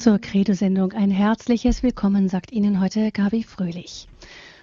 Zur 0.00 0.18
Credo-Sendung 0.18 0.94
ein 0.94 1.10
herzliches 1.10 1.82
Willkommen 1.82 2.30
sagt 2.30 2.52
Ihnen 2.52 2.80
heute 2.80 3.12
Gabi 3.12 3.42
Fröhlich. 3.42 4.08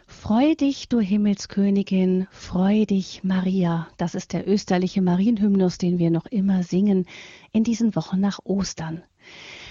Freu 0.07 0.55
dich, 0.55 0.89
du 0.89 0.99
Himmelskönigin, 0.99 2.25
freu 2.31 2.85
dich, 2.85 3.23
Maria. 3.23 3.87
Das 3.97 4.15
ist 4.15 4.33
der 4.33 4.47
österliche 4.47 5.03
Marienhymnus, 5.03 5.77
den 5.77 5.99
wir 5.99 6.09
noch 6.09 6.25
immer 6.25 6.63
singen 6.63 7.05
in 7.51 7.63
diesen 7.63 7.95
Wochen 7.95 8.19
nach 8.19 8.39
Ostern. 8.45 9.03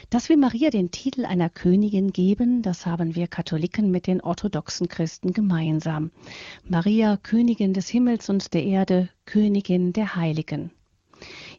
Dass 0.09 0.29
wir 0.29 0.37
Maria 0.37 0.71
den 0.71 0.93
Titel 0.93 1.25
einer 1.25 1.51
Königin 1.51 2.13
geben, 2.13 2.63
das 2.63 2.87
haben 2.87 3.17
wir 3.17 3.27
Katholiken 3.27 3.91
mit 3.91 4.07
den 4.07 4.21
orthodoxen 4.21 4.87
Christen 4.87 5.33
gemeinsam. 5.33 6.13
Maria, 6.63 7.17
Königin 7.17 7.75
des 7.75 7.89
Himmels 7.89 8.29
und 8.29 8.55
der 8.55 8.63
Erde, 8.63 9.09
Königin 9.25 9.93
der 9.93 10.15
Heiligen. 10.15 10.71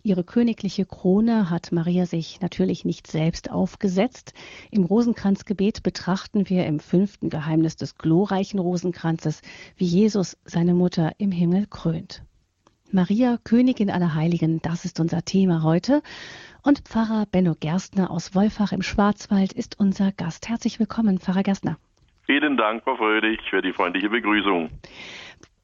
Ihre 0.08 0.24
königliche 0.24 0.86
Krone 0.86 1.50
hat 1.50 1.73
Maria 1.73 2.05
sich 2.05 2.40
natürlich 2.40 2.86
nicht 2.86 3.08
selbst 3.08 3.52
aufgesetzt. 3.52 4.34
Im 4.72 4.86
Rosenkranzgebet 4.86 5.84
betrachten 5.84 6.48
wir 6.48 6.66
im 6.66 6.80
fünften 6.80 7.30
Geheimnis 7.30 7.76
des 7.76 7.98
glorreichen 7.98 8.58
Rosenkranzes, 8.58 9.41
wie 9.76 9.84
Jesus 9.84 10.38
seine 10.45 10.73
Mutter 10.73 11.12
im 11.17 11.34
Himmel 11.34 11.67
krönt. 11.70 12.23
Maria, 12.90 13.38
Königin 13.44 13.90
aller 13.90 14.16
Heiligen, 14.16 14.62
das 14.62 14.86
ist 14.86 15.02
unser 15.02 15.26
Thema 15.26 15.62
heute. 15.62 16.02
Und 16.64 16.88
Pfarrer 16.88 17.26
Benno 17.30 17.55
Gerstner 17.59 18.09
aus 18.09 18.34
Wolfach 18.34 18.72
im 18.72 18.84
Schwarzwald 18.84 19.52
ist 19.52 19.78
unser 19.78 20.14
Gast. 20.14 20.48
Herzlich 20.48 20.80
willkommen, 20.80 21.20
Pfarrer 21.20 21.44
Gerstner. 21.44 21.78
Vielen 22.28 22.55
Dank, 22.55 22.84
Frau 22.84 22.95
Fröhlich, 22.95 23.42
für 23.50 23.62
die 23.62 23.73
freundliche 23.73 24.09
Begrüßung. 24.09 24.70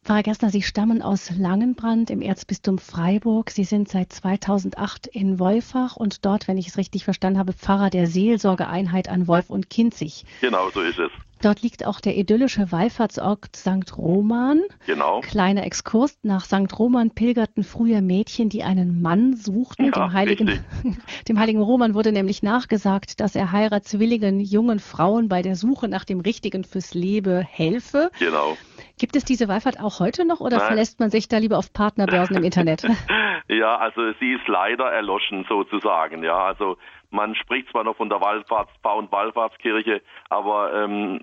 Pfarrer 0.03 0.23
Gerstner, 0.23 0.49
Sie 0.49 0.61
stammen 0.61 1.01
aus 1.01 1.29
Langenbrand 1.29 2.09
im 2.09 2.21
Erzbistum 2.21 2.77
Freiburg. 2.77 3.49
Sie 3.51 3.63
sind 3.63 3.87
seit 3.87 4.11
2008 4.11 5.07
in 5.07 5.39
Wolfach 5.39 5.95
und 5.95 6.25
dort, 6.25 6.49
wenn 6.49 6.57
ich 6.57 6.67
es 6.67 6.77
richtig 6.77 7.05
verstanden 7.05 7.39
habe, 7.39 7.53
Pfarrer 7.53 7.89
der 7.89 8.07
Seelsorgeeinheit 8.07 9.07
an 9.07 9.29
Wolf 9.29 9.49
und 9.49 9.69
Kinzig. 9.69 10.25
Genau, 10.41 10.69
so 10.71 10.81
ist 10.81 10.99
es. 10.99 11.09
Dort 11.43 11.61
liegt 11.61 11.85
auch 11.85 11.99
der 11.99 12.15
idyllische 12.15 12.71
Wallfahrtsort 12.71 13.53
St. 13.53 13.97
Roman. 13.97 14.61
Genau. 14.85 15.19
Kleiner 15.19 15.65
Exkurs. 15.65 16.17
Nach 16.23 16.45
St. 16.45 16.79
Roman 16.79 17.11
pilgerten 17.11 17.65
früher 17.65 18.01
Mädchen, 18.01 18.47
die 18.47 18.63
einen 18.63 19.01
Mann 19.01 19.35
suchten. 19.35 19.87
Ja, 19.87 19.91
dem, 19.91 20.13
heiligen, 20.13 20.63
dem 21.27 21.39
heiligen 21.39 21.61
Roman 21.61 21.95
wurde 21.95 22.13
nämlich 22.13 22.43
nachgesagt, 22.43 23.19
dass 23.19 23.35
er 23.35 23.51
heiratswilligen 23.51 24.39
jungen 24.39 24.79
Frauen 24.79 25.27
bei 25.27 25.41
der 25.41 25.55
Suche 25.55 25.89
nach 25.89 26.05
dem 26.05 26.21
Richtigen 26.21 26.63
fürs 26.63 26.93
Leben 26.93 27.41
helfe. 27.41 28.09
Genau. 28.19 28.55
Gibt 28.97 29.17
es 29.17 29.25
diese 29.25 29.49
Wallfahrt 29.49 29.81
auch 29.81 29.99
heute 29.99 30.25
noch 30.25 30.39
oder 30.39 30.57
Nein. 30.57 30.67
verlässt 30.67 31.01
man 31.01 31.09
sich 31.09 31.27
da 31.27 31.39
lieber 31.39 31.57
auf 31.57 31.73
Partnerbörsen 31.73 32.37
im 32.37 32.43
Internet? 32.43 32.83
ja, 33.49 33.75
also 33.75 34.13
sie 34.19 34.33
ist 34.33 34.47
leider 34.47 34.85
erloschen 34.85 35.45
sozusagen. 35.49 36.23
Ja, 36.23 36.45
also 36.45 36.77
man 37.13 37.35
spricht 37.35 37.69
zwar 37.69 37.83
noch 37.83 37.95
von 37.95 38.09
der 38.09 38.19
Wallfahrtsbau- 38.19 38.97
und 38.97 39.11
Wallfahrtskirche, 39.11 40.01
aber 40.29 40.73
ähm, 40.73 41.21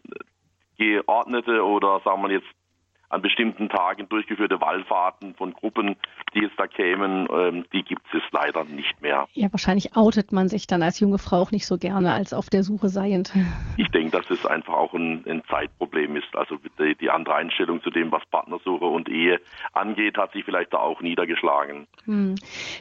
geordnete 0.78 1.64
oder 1.64 2.00
sagen 2.00 2.22
wir 2.22 2.30
jetzt 2.30 2.48
an 3.10 3.22
bestimmten 3.22 3.68
Tagen 3.68 4.08
durchgeführte 4.08 4.60
Wallfahrten 4.60 5.34
von 5.34 5.52
Gruppen, 5.52 5.96
die 6.34 6.44
es 6.44 6.52
da 6.56 6.66
kämen, 6.66 7.28
ähm, 7.30 7.64
die 7.72 7.82
gibt 7.82 8.02
es 8.14 8.22
leider 8.30 8.64
nicht 8.64 9.02
mehr. 9.02 9.26
Ja, 9.34 9.52
wahrscheinlich 9.52 9.96
outet 9.96 10.32
man 10.32 10.48
sich 10.48 10.68
dann 10.68 10.82
als 10.82 11.00
junge 11.00 11.18
Frau 11.18 11.40
auch 11.40 11.50
nicht 11.50 11.66
so 11.66 11.76
gerne 11.76 12.12
als 12.12 12.32
auf 12.32 12.48
der 12.50 12.62
Suche 12.62 12.88
seiend. 12.88 13.32
Ich 13.76 13.88
denke, 13.88 14.16
dass 14.16 14.30
es 14.30 14.46
einfach 14.46 14.74
auch 14.74 14.94
ein, 14.94 15.24
ein 15.26 15.42
Zeitproblem 15.48 16.16
ist. 16.16 16.34
Also 16.34 16.56
die, 16.78 16.94
die, 16.94 17.10
andere 17.10 17.34
Einstellung 17.34 17.82
zu 17.82 17.90
dem, 17.90 18.12
was 18.12 18.22
Partnersuche 18.30 18.84
und 18.84 19.08
Ehe 19.08 19.40
angeht, 19.72 20.16
hat 20.16 20.32
sich 20.32 20.44
vielleicht 20.44 20.72
da 20.72 20.78
auch 20.78 21.00
niedergeschlagen. 21.00 21.88
Hm. 22.04 22.36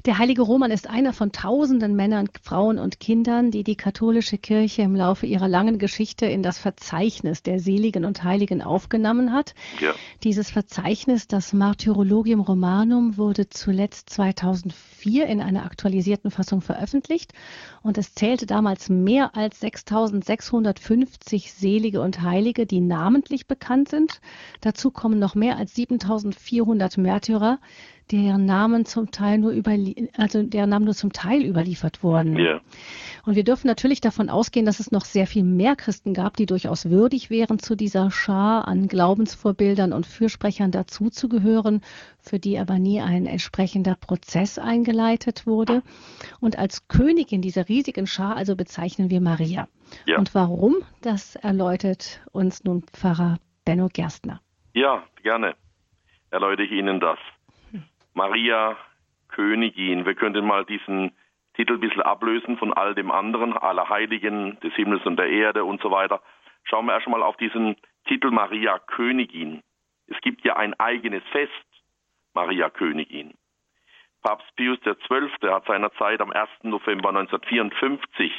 Der 0.05 0.17
heilige 0.19 0.43
Roman 0.43 0.71
ist 0.71 0.89
einer 0.89 1.13
von 1.13 1.31
tausenden 1.31 1.95
Männern, 1.95 2.29
Frauen 2.43 2.77
und 2.77 2.99
Kindern, 2.99 3.49
die 3.49 3.63
die 3.63 3.75
katholische 3.75 4.37
Kirche 4.37 4.83
im 4.83 4.95
Laufe 4.95 5.25
ihrer 5.25 5.47
langen 5.47 5.79
Geschichte 5.79 6.27
in 6.27 6.43
das 6.43 6.59
Verzeichnis 6.59 7.41
der 7.41 7.59
Seligen 7.59 8.05
und 8.05 8.23
Heiligen 8.23 8.61
aufgenommen 8.61 9.33
hat. 9.33 9.55
Ja. 9.79 9.93
Dieses 10.23 10.51
Verzeichnis, 10.51 11.29
das 11.29 11.53
Martyrologium 11.53 12.41
Romanum, 12.41 13.15
wurde 13.15 13.47
zuletzt 13.47 14.09
2004 14.09 15.25
in 15.27 15.39
einer 15.39 15.63
aktualisierten 15.63 16.29
Fassung 16.29 16.59
veröffentlicht 16.59 17.31
und 17.83 17.97
es 17.97 18.15
zählte 18.15 18.45
damals 18.45 18.89
mehr 18.89 19.37
als 19.37 19.61
6650 19.61 21.53
Selige 21.53 22.01
und 22.01 22.21
Heilige, 22.21 22.65
die 22.65 22.81
namentlich 22.81 23.47
bekannt 23.47 23.87
sind. 23.87 24.19
Dazu 24.59 24.91
kommen 24.91 25.19
noch 25.19 25.35
mehr 25.35 25.55
als 25.55 25.75
7400 25.75 26.97
Märtyrer, 26.97 27.59
deren 28.11 28.45
Namen 28.45 28.85
zum 28.85 29.11
Teil 29.11 29.37
nur 29.37 29.51
über, 29.51 29.71
also 30.17 30.43
deren 30.43 30.69
Namen 30.69 30.85
nur 30.85 30.95
zum 30.95 31.13
Teil 31.13 31.43
überliefert 31.43 32.03
wurden. 32.03 32.37
Ja. 32.37 32.59
Und 33.29 33.35
wir 33.35 33.43
dürfen 33.43 33.67
natürlich 33.67 34.01
davon 34.01 34.27
ausgehen, 34.27 34.65
dass 34.65 34.79
es 34.79 34.91
noch 34.91 35.05
sehr 35.05 35.27
viel 35.27 35.43
mehr 35.43 35.75
Christen 35.75 36.15
gab, 36.15 36.35
die 36.35 36.47
durchaus 36.47 36.89
würdig 36.89 37.29
wären, 37.29 37.59
zu 37.59 37.75
dieser 37.75 38.09
Schar 38.09 38.67
an 38.67 38.87
Glaubensvorbildern 38.87 39.93
und 39.93 40.07
Fürsprechern 40.07 40.71
dazuzugehören, 40.71 41.81
für 42.19 42.39
die 42.39 42.57
aber 42.57 42.79
nie 42.79 43.01
ein 43.01 43.27
entsprechender 43.27 43.93
Prozess 43.93 44.57
eingeleitet 44.57 45.45
wurde. 45.45 45.83
Und 46.39 46.57
als 46.57 46.87
Königin 46.87 47.43
dieser 47.43 47.69
riesigen 47.69 48.07
Schar 48.07 48.35
also 48.35 48.55
bezeichnen 48.55 49.11
wir 49.11 49.21
Maria. 49.21 49.67
Ja. 50.07 50.17
Und 50.17 50.33
warum, 50.33 50.77
das 51.03 51.35
erläutert 51.35 52.21
uns 52.31 52.63
nun 52.63 52.81
Pfarrer 52.81 53.37
Benno 53.63 53.89
Gerstner. 53.93 54.41
Ja, 54.73 55.03
gerne 55.21 55.53
erläutere 56.31 56.65
ich 56.65 56.71
Ihnen 56.71 56.99
das. 56.99 57.19
Maria 58.15 58.75
Königin. 59.27 60.07
Wir 60.07 60.15
könnten 60.15 60.47
mal 60.47 60.65
diesen 60.65 61.11
Titel 61.59 61.73
ein 61.73 61.81
bisschen 61.81 62.03
ablösen 62.03 62.57
von 62.57 62.71
all 62.71 62.95
dem 62.95 63.11
anderen, 63.11 63.51
aller 63.51 63.89
Heiligen, 63.89 64.57
des 64.61 64.73
Himmels 64.75 65.05
und 65.05 65.17
der 65.17 65.29
Erde 65.29 65.65
und 65.65 65.81
so 65.81 65.91
weiter. 65.91 66.21
Schauen 66.63 66.85
wir 66.85 66.93
erstmal 66.93 67.21
auf 67.21 67.35
diesen 67.35 67.75
Titel 68.07 68.31
Maria 68.31 68.79
Königin. 68.79 69.61
Es 70.07 70.15
gibt 70.21 70.45
ja 70.45 70.55
ein 70.55 70.73
eigenes 70.79 71.21
Fest, 71.33 71.51
Maria 72.33 72.69
Königin. 72.69 73.33
Papst 74.23 74.55
Pius 74.55 74.79
XII. 74.79 75.49
hat 75.49 75.65
seinerzeit 75.65 76.21
am 76.21 76.31
1. 76.31 76.49
November 76.63 77.09
1954 77.09 78.31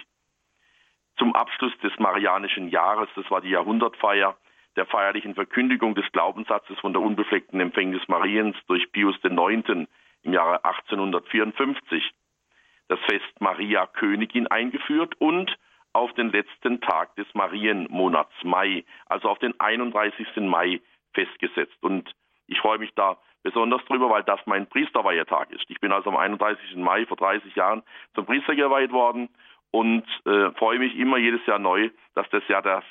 zum 1.18 1.34
Abschluss 1.34 1.76
des 1.82 1.92
Marianischen 1.98 2.70
Jahres, 2.70 3.10
das 3.16 3.30
war 3.30 3.42
die 3.42 3.50
Jahrhundertfeier, 3.50 4.34
der 4.76 4.86
feierlichen 4.86 5.34
Verkündigung 5.34 5.94
des 5.94 6.10
Glaubenssatzes 6.12 6.78
von 6.78 6.94
der 6.94 7.02
unbefleckten 7.02 7.60
Empfängnis 7.60 8.08
Mariens 8.08 8.56
durch 8.66 8.90
Pius 8.92 9.16
IX. 9.22 9.86
im 10.22 10.32
Jahre 10.32 10.64
1854 10.64 12.14
das 12.90 12.98
Fest 13.08 13.40
Maria 13.40 13.86
Königin 13.86 14.48
eingeführt 14.48 15.14
und 15.20 15.56
auf 15.92 16.12
den 16.14 16.30
letzten 16.32 16.80
Tag 16.80 17.14
des 17.14 17.26
Marienmonats 17.34 18.34
Mai, 18.42 18.84
also 19.06 19.28
auf 19.28 19.38
den 19.38 19.58
31. 19.60 20.26
Mai 20.38 20.80
festgesetzt. 21.14 21.76
Und 21.82 22.12
ich 22.48 22.58
freue 22.58 22.78
mich 22.78 22.92
da 22.96 23.16
besonders 23.44 23.84
drüber, 23.84 24.10
weil 24.10 24.24
das 24.24 24.40
mein 24.46 24.68
Priesterweihetag 24.68 25.52
ist. 25.52 25.64
Ich 25.68 25.78
bin 25.80 25.92
also 25.92 26.10
am 26.10 26.16
31. 26.16 26.76
Mai 26.76 27.06
vor 27.06 27.16
30 27.16 27.54
Jahren 27.54 27.84
zum 28.14 28.26
Priester 28.26 28.56
geweiht 28.56 28.90
worden 28.90 29.28
und 29.70 30.04
äh, 30.26 30.50
freue 30.52 30.80
mich 30.80 30.96
immer 30.96 31.16
jedes 31.16 31.46
Jahr 31.46 31.60
neu, 31.60 31.90
dass 32.14 32.28
das 32.30 32.42
ja 32.48 32.60
das, 32.60 32.84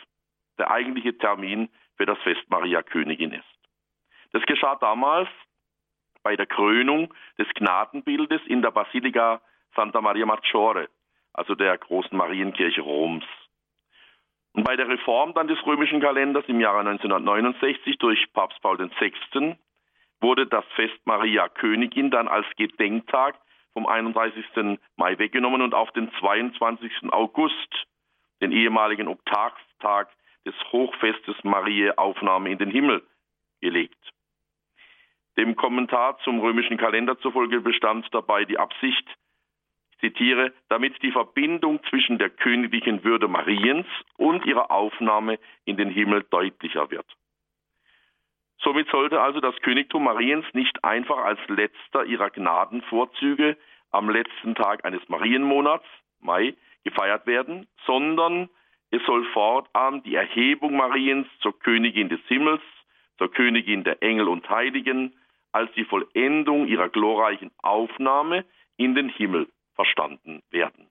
der 0.58 0.72
eigentliche 0.72 1.18
Termin 1.18 1.68
für 1.98 2.06
das 2.06 2.18
Fest 2.20 2.50
Maria 2.50 2.84
Königin 2.84 3.34
ist. 3.34 3.44
Das 4.32 4.44
geschah 4.44 4.78
damals 4.78 5.28
bei 6.24 6.38
der 6.38 6.46
Krönung 6.46 7.14
des 7.38 7.48
Gnadenbildes 7.56 8.42
in 8.46 8.62
der 8.62 8.72
Basilika 8.72 9.42
Santa 9.76 10.02
Maria 10.02 10.26
Maggiore, 10.26 10.90
also 11.34 11.56
der 11.56 11.78
großen 11.78 12.18
Marienkirche 12.18 12.82
Roms. 12.82 13.26
Und 14.54 14.64
bei 14.64 14.76
der 14.76 14.88
Reform 14.88 15.34
dann 15.34 15.48
des 15.48 15.64
römischen 15.66 16.02
Kalenders 16.02 16.46
im 16.48 16.60
Jahre 16.60 16.80
1969 16.80 17.98
durch 17.98 18.32
Papst 18.34 18.62
Paul 18.62 18.78
VI. 18.78 19.56
wurde 20.22 20.48
das 20.48 20.66
Fest 20.76 21.00
Maria 21.06 21.48
Königin 21.50 22.12
dann 22.12 22.28
als 22.28 22.46
Gedenktag 22.58 23.40
vom 23.74 23.86
31. 23.86 24.80
Mai 24.96 25.18
weggenommen 25.18 25.62
und 25.62 25.74
auf 25.74 25.92
den 25.92 26.12
22. 26.20 26.92
August, 27.12 27.88
den 28.42 28.52
ehemaligen 28.52 29.08
Oktavtag 29.08 30.10
des 30.46 30.56
Hochfestes 30.72 31.36
Mariä 31.44 31.98
Aufnahme 31.98 32.52
in 32.52 32.58
den 32.58 32.72
Himmel, 32.72 33.06
gelegt. 33.62 33.98
Dem 35.38 35.56
Kommentar 35.56 36.18
zum 36.24 36.40
römischen 36.40 36.78
Kalender 36.78 37.18
zufolge 37.20 37.62
bestand 37.62 38.08
dabei 38.12 38.46
die 38.46 38.58
Absicht, 38.58 39.08
ich 39.08 39.16
zitiere, 40.00 40.54
damit 40.70 41.02
die 41.02 41.12
Verbindung 41.12 41.82
zwischen 41.90 42.18
der 42.18 42.30
königlichen 42.30 43.04
Würde 43.04 43.28
Mariens 43.28 43.88
und 44.18 44.46
ihrer 44.46 44.72
Aufnahme 44.72 45.40
in 45.66 45.78
den 45.78 45.90
Himmel 45.90 46.26
deutlicher 46.30 46.92
wird. 46.92 47.06
Somit 48.62 48.90
sollte 48.90 49.22
also 49.22 49.40
das 49.40 49.56
Königtum 49.62 50.04
Mariens 50.04 50.46
nicht 50.54 50.84
einfach 50.84 51.18
als 51.18 51.40
letzter 51.48 52.06
ihrer 52.06 52.30
Gnadenvorzüge 52.30 53.58
am 53.92 54.10
letzten 54.10 54.56
Tag 54.56 54.86
eines 54.86 55.08
Marienmonats, 55.08 55.86
Mai, 56.20 56.56
gefeiert 56.84 57.26
werden, 57.26 57.68
sondern 57.86 58.50
es 58.92 59.02
soll 59.06 59.24
fortan 59.32 60.04
die 60.04 60.16
Erhebung 60.16 60.76
Mariens 60.76 61.28
zur 61.40 61.58
Königin 61.58 62.10
des 62.10 62.20
Himmels, 62.28 62.62
zur 63.18 63.32
Königin 63.32 63.84
der 63.84 64.04
Engel 64.04 64.28
und 64.28 64.50
Heiligen, 64.50 65.16
als 65.52 65.72
die 65.74 65.86
Vollendung 65.86 66.68
ihrer 66.68 66.90
glorreichen 66.90 67.52
Aufnahme 67.60 68.46
in 68.78 68.96
den 68.96 69.10
Himmel 69.10 69.48
verstanden 69.80 70.44
werden. 70.52 70.90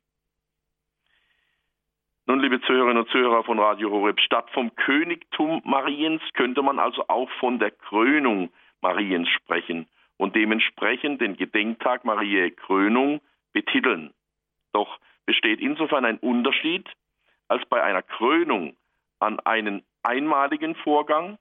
Nun, 2.25 2.41
liebe 2.41 2.59
Zuhörerinnen 2.63 3.03
und 3.03 3.11
Zuhörer 3.11 3.45
von 3.45 3.59
Radio 3.59 3.91
Horeb, 3.91 4.19
statt 4.19 4.49
vom 4.55 4.75
Königtum 4.77 5.61
Mariens 5.67 6.23
könnte 6.33 6.63
man 6.63 6.79
also 6.79 7.05
auch 7.09 7.29
von 7.39 7.59
der 7.59 7.71
Krönung 7.71 8.49
Mariens 8.81 9.29
sprechen 9.29 9.87
und 10.17 10.35
dementsprechend 10.35 11.21
den 11.21 11.37
Gedenktag 11.37 12.07
Mariä 12.07 12.51
Krönung 12.51 13.21
betiteln. 13.53 14.15
Doch 14.73 14.99
besteht 15.27 15.61
insofern 15.61 16.07
ein 16.07 16.17
Unterschied, 16.17 16.89
als 17.47 17.63
bei 17.67 17.83
einer 17.83 18.01
Krönung 18.01 18.75
an 19.19 19.39
einen 19.41 19.85
einmaligen 20.03 20.77
Vorgang, 20.77 21.37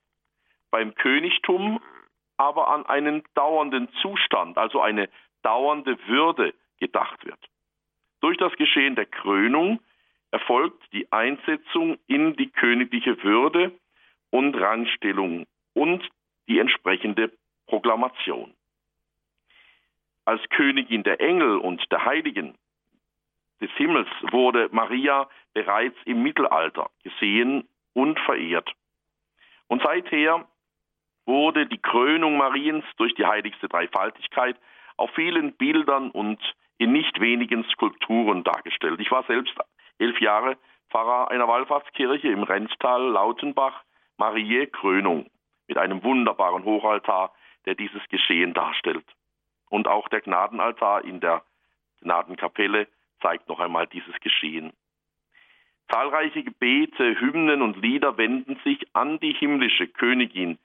beim 0.70 0.96
Königtum 0.96 1.80
aber 2.36 2.68
an 2.68 2.86
einen 2.88 3.24
dauernden 3.36 3.88
Zustand, 4.02 4.58
also 4.58 4.82
eine 4.82 5.08
dauernde 5.44 5.98
Würde 6.08 6.54
gedacht 6.80 7.26
wird. 7.26 7.40
Durch 8.22 8.38
das 8.38 8.54
Geschehen 8.54 8.96
der 8.96 9.06
Krönung 9.06 9.80
erfolgt 10.32 10.82
die 10.92 11.12
Einsetzung 11.12 11.98
in 12.08 12.36
die 12.36 12.50
königliche 12.50 13.22
Würde 13.24 13.72
und 14.30 14.56
Rangstellung 14.56 15.46
und 15.74 16.08
die 16.48 16.60
entsprechende 16.60 17.32
Proklamation. 17.68 18.54
Als 20.26 20.42
Königin 20.50 21.04
der 21.04 21.22
Engel 21.22 21.58
und 21.58 21.90
der 21.92 22.04
Heiligen 22.06 22.56
des 23.62 23.72
Himmels 23.72 24.10
wurde 24.32 24.70
Maria 24.72 25.30
bereits 25.54 25.98
im 26.06 26.22
Mittelalter 26.22 26.90
gesehen 27.04 27.68
und 27.94 28.20
verehrt. 28.20 28.72
Und 29.68 29.82
seither 29.82 30.48
wurde 31.26 31.66
die 31.66 31.78
Krönung 31.78 32.38
Mariens 32.38 32.86
durch 32.98 33.14
die 33.16 33.26
heiligste 33.26 33.68
Dreifaltigkeit 33.68 34.58
auf 34.96 35.12
vielen 35.12 35.54
Bildern 35.54 36.12
und 36.12 36.40
in 36.78 36.92
nicht 36.92 37.20
wenigen 37.20 37.64
Skulpturen 37.66 38.44
dargestellt. 38.44 39.00
Ich 39.00 39.12
war 39.12 39.24
selbst 39.24 39.54
elf 39.98 40.20
Jahre 40.22 40.58
Pfarrer 40.90 41.32
einer 41.32 41.48
Wallfahrtskirche 41.48 42.30
im 42.30 42.44
Renztal 42.44 43.02
Lautenbach, 43.02 43.84
Mariä 44.18 44.68
Krönung, 44.68 45.30
mit 45.68 45.78
einem 45.78 46.04
wunderbaren 46.04 46.64
Hochaltar, 46.64 47.34
der 47.66 47.76
dieses 47.76 48.02
Geschehen 48.10 48.54
darstellt. 48.54 49.06
Und 49.70 49.88
auch 49.88 50.08
der 50.08 50.22
Gnadenaltar 50.22 51.04
in 51.04 51.20
der 51.20 51.44
Gnadenkapelle 52.02 52.88
zeigt 53.22 53.50
noch 53.50 53.60
einmal 53.60 53.88
dieses 53.88 54.18
Geschehen. 54.22 54.72
Zahlreiche 55.92 56.44
Gebete, 56.44 57.20
Hymnen 57.20 57.62
und 57.62 57.78
Lieder 57.78 58.18
wenden 58.18 58.60
sich 58.64 58.80
an 58.94 59.20
die 59.20 59.34
himmlische 59.34 59.88
Königin, 59.88 60.58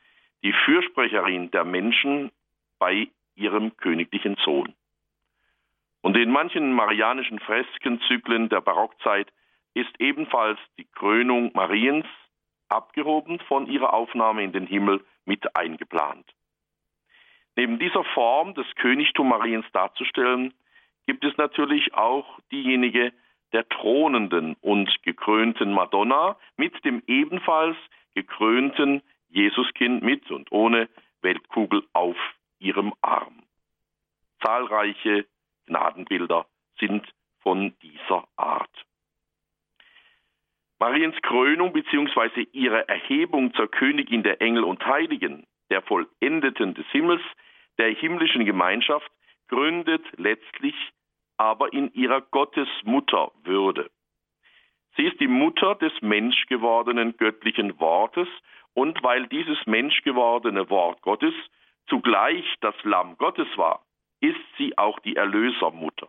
die 0.43 0.53
Fürsprecherin 0.53 1.51
der 1.51 1.65
Menschen 1.65 2.31
bei 2.79 3.09
ihrem 3.35 3.77
königlichen 3.77 4.37
Sohn. 4.45 4.75
Und 6.03 6.17
in 6.17 6.31
manchen 6.31 6.73
marianischen 6.73 7.39
Freskenzyklen 7.39 8.49
der 8.49 8.61
Barockzeit 8.61 9.33
ist 9.75 10.01
ebenfalls 10.01 10.59
die 10.77 10.85
Krönung 10.85 11.53
Mariens 11.55 12.07
abgehoben 12.69 13.39
von 13.41 13.67
ihrer 13.67 13.95
Aufnahme 13.95 14.43
in 14.43 14.53
den 14.53 14.67
Himmel 14.67 15.05
mit 15.25 15.57
eingeplant. 15.57 16.27
Neben 17.57 17.79
dieser 17.79 18.05
Form 18.05 18.55
des 18.55 18.67
Königtum 18.77 19.29
Mariens 19.29 19.67
darzustellen, 19.73 20.55
gibt 21.07 21.25
es 21.25 21.37
natürlich 21.37 21.95
auch 21.95 22.41
diejenige 22.51 23.13
der 23.53 23.69
thronenden 23.69 24.57
und 24.61 24.91
gekrönten 25.03 25.73
Madonna 25.73 26.37
mit 26.57 26.85
dem 26.85 27.03
ebenfalls 27.07 27.77
gekrönten 28.15 29.03
Jesuskind 29.29 30.03
mit 30.03 30.31
und 30.31 30.51
ohne 30.53 30.89
Weltkugel 31.21 31.85
auf 31.93 32.17
ihrem 32.59 32.95
Arm. 33.03 33.43
Zahlreiche 34.43 35.27
Gnadenbilder 35.67 36.47
sind 36.79 37.07
von 37.41 37.75
dieser 37.83 38.27
Art. 38.37 38.87
Mariens 40.79 41.15
Krönung 41.23 41.73
bzw. 41.73 42.47
ihre 42.53 42.89
Erhebung 42.89 43.55
zur 43.55 43.71
Königin 43.71 44.23
der 44.23 44.41
Engel 44.41 44.65
und 44.65 44.85
Heiligen, 44.85 45.47
der 45.71 45.83
Vollendeten 45.83 46.75
des 46.75 46.87
Himmels, 46.89 47.23
der 47.79 47.91
himmlischen 47.91 48.45
Gemeinschaft, 48.45 49.11
gründet 49.49 50.05
letztlich 50.17 50.75
aber 51.37 51.73
in 51.73 51.93
ihrer 51.95 52.21
Gottesmutterwürde. 52.21 53.91
Sie 54.97 55.05
ist 55.05 55.21
die 55.21 55.29
Mutter 55.29 55.75
des 55.77 55.93
menschgewordenen 56.03 57.17
göttlichen 57.17 57.79
Wortes 57.81 58.29
und 58.75 59.03
weil 59.03 59.27
dieses 59.29 59.59
menschgewordene 59.67 60.69
Wort 60.71 61.01
Gottes 61.03 61.35
zugleich 61.89 62.45
das 62.61 62.75
Lamm 62.83 63.17
Gottes 63.19 63.49
war, 63.57 63.85
ist 64.23 64.41
sie 64.57 64.79
auch 64.79 64.99
die 65.01 65.17
Erlösermutter. 65.17 66.09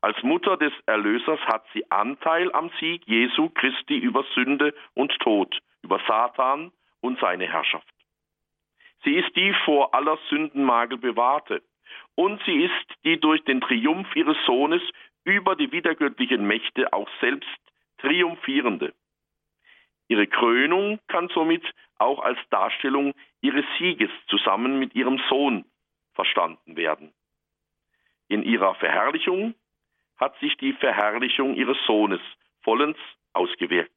Als 0.00 0.20
Mutter 0.24 0.56
des 0.56 0.72
Erlösers 0.86 1.38
hat 1.40 1.64
sie 1.72 1.88
Anteil 1.90 2.50
am 2.52 2.70
Sieg 2.80 3.06
Jesu 3.06 3.50
Christi 3.50 3.96
über 3.96 4.24
Sünde 4.34 4.74
und 4.94 5.12
Tod, 5.20 5.56
über 5.82 6.00
Satan 6.08 6.72
und 7.00 7.20
seine 7.20 7.46
Herrschaft. 7.46 7.86
Sie 9.04 9.14
ist 9.14 9.36
die 9.36 9.52
vor 9.64 9.94
aller 9.94 10.18
Sündenmagel 10.28 10.98
bewahrte, 10.98 11.62
und 12.14 12.42
sie 12.44 12.64
ist 12.64 13.04
die 13.04 13.20
durch 13.20 13.44
den 13.44 13.60
Triumph 13.60 14.08
ihres 14.16 14.36
Sohnes 14.46 14.82
über 15.24 15.54
die 15.54 15.70
wiedergöttlichen 15.70 16.46
Mächte 16.46 16.92
auch 16.92 17.08
selbst 17.20 17.48
triumphierende. 17.98 18.94
Ihre 20.08 20.26
Krönung 20.26 20.98
kann 21.08 21.28
somit 21.28 21.64
auch 21.98 22.18
als 22.20 22.38
Darstellung 22.50 23.14
ihres 23.40 23.64
Sieges 23.78 24.10
zusammen 24.26 24.78
mit 24.78 24.94
ihrem 24.94 25.20
Sohn 25.28 25.64
verstanden 26.14 26.76
werden. 26.76 27.12
In 28.28 28.42
ihrer 28.42 28.74
Verherrlichung 28.76 29.54
hat 30.16 30.38
sich 30.38 30.56
die 30.56 30.72
Verherrlichung 30.74 31.54
ihres 31.54 31.78
Sohnes 31.86 32.20
vollends 32.62 33.00
ausgewirkt. 33.32 33.90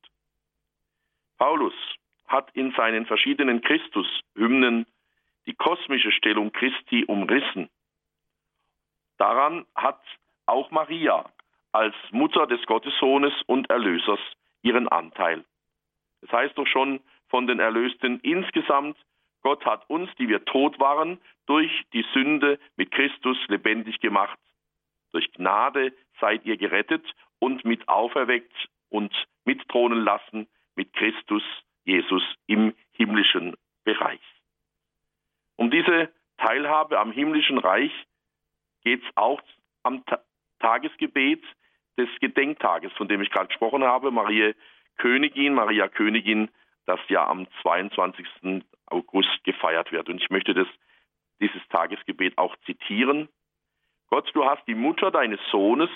Paulus 1.38 1.74
hat 2.28 2.50
in 2.54 2.72
seinen 2.72 3.06
verschiedenen 3.06 3.62
Christus-Hymnen 3.62 4.86
die 5.46 5.54
kosmische 5.54 6.12
Stellung 6.12 6.52
Christi 6.52 7.06
umrissen. 7.06 7.70
Daran 9.18 9.66
hat 9.76 10.02
auch 10.46 10.72
Maria 10.72 11.30
als 11.72 11.96
Mutter 12.12 12.48
des 12.48 12.66
Gottessohnes 12.66 13.34
und 13.46 13.70
Erlösers 13.70 14.20
ihren 14.62 14.88
Anteil. 14.88 15.46
Das 16.22 16.32
heißt 16.32 16.58
doch 16.58 16.68
schon 16.68 17.00
von 17.28 17.48
den 17.48 17.60
Erlösten 17.60 18.20
insgesamt, 18.22 18.98
Gott 19.46 19.64
hat 19.64 19.88
uns, 19.92 20.10
die 20.16 20.28
wir 20.28 20.44
tot 20.44 20.80
waren, 20.80 21.22
durch 21.46 21.72
die 21.94 22.04
Sünde 22.16 22.58
mit 22.78 22.90
Christus 22.90 23.38
lebendig 23.48 24.00
gemacht. 24.00 24.40
Durch 25.12 25.32
Gnade 25.34 25.94
seid 26.20 26.44
ihr 26.46 26.58
gerettet 26.58 27.06
und 27.38 27.64
mit 27.64 27.88
auferweckt 27.88 28.52
und 28.90 29.14
mitthronen 29.44 30.00
lassen 30.04 30.48
mit 30.76 30.94
Christus 30.94 31.44
Jesus 31.84 32.24
im 32.48 32.74
himmlischen 32.94 33.56
Bereich. 33.84 34.20
Um 35.58 35.70
diese 35.70 36.12
Teilhabe 36.38 36.98
am 36.98 37.12
himmlischen 37.12 37.60
Reich 37.60 37.94
geht 38.84 39.04
es 39.04 39.10
auch 39.16 39.44
am 39.84 40.04
Ta 40.08 40.24
Tagesgebet 40.58 41.44
des 42.00 42.10
Gedenktages, 42.20 42.92
von 42.94 43.08
dem 43.08 43.22
ich 43.22 43.30
gerade 43.30 43.50
gesprochen 43.50 43.84
habe, 43.84 44.10
Maria 44.10 44.54
Königin, 44.98 45.54
Maria 45.54 45.88
Königin, 45.88 46.50
das 46.88 47.00
ja 47.10 47.28
am 47.28 47.46
22. 47.62 48.64
August 48.88 49.44
gefeiert 49.44 49.92
wird. 49.92 50.10
Und 50.10 50.22
ich 50.22 50.30
möchte 50.30 50.54
das, 50.54 50.68
dieses 51.40 51.62
Tagesgebet 51.70 52.38
auch 52.38 52.56
zitieren. 52.66 53.30
Gott, 54.10 54.30
du 54.34 54.46
hast 54.46 54.66
die 54.68 54.76
Mutter 54.76 55.12
deines 55.12 55.40
Sohnes 55.52 55.90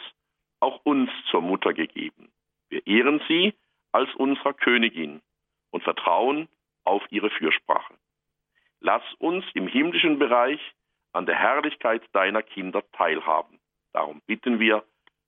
auch 0.60 0.81
uns 0.84 1.10
zur 1.29 1.41
Mutter 1.41 1.74
gegeben. 1.74 2.31
Wir 2.69 2.86
ehren 2.86 3.22
sie 3.27 3.53
als 3.91 4.13
unserer 4.15 4.53
Königin 4.53 5.22
und 5.72 5.84
vertrauen 5.84 6.48
auf 6.84 7.03
ihre 7.10 7.29
Fürsprache. 7.29 7.96
Lass 8.79 9.03
uns 9.17 9.46
im 9.53 9.67
himmlischen 9.67 10.19
Bereich 10.19 10.60
an 11.12 11.25
der 11.25 11.36
Herrlichkeit 11.36 12.03
deiner 12.13 12.41
Kinder 12.41 12.84
teilhaben. 12.91 13.60
Darum 13.93 14.22
bitten 14.25 14.60
wir 14.60 14.84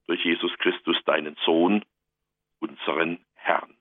durch 0.08 0.24
Jesus 0.24 0.52
Christus, 0.60 0.98
deinen 1.06 1.36
Sohn, 1.46 1.84
unseren 2.60 3.20
Herrn. 3.36 3.76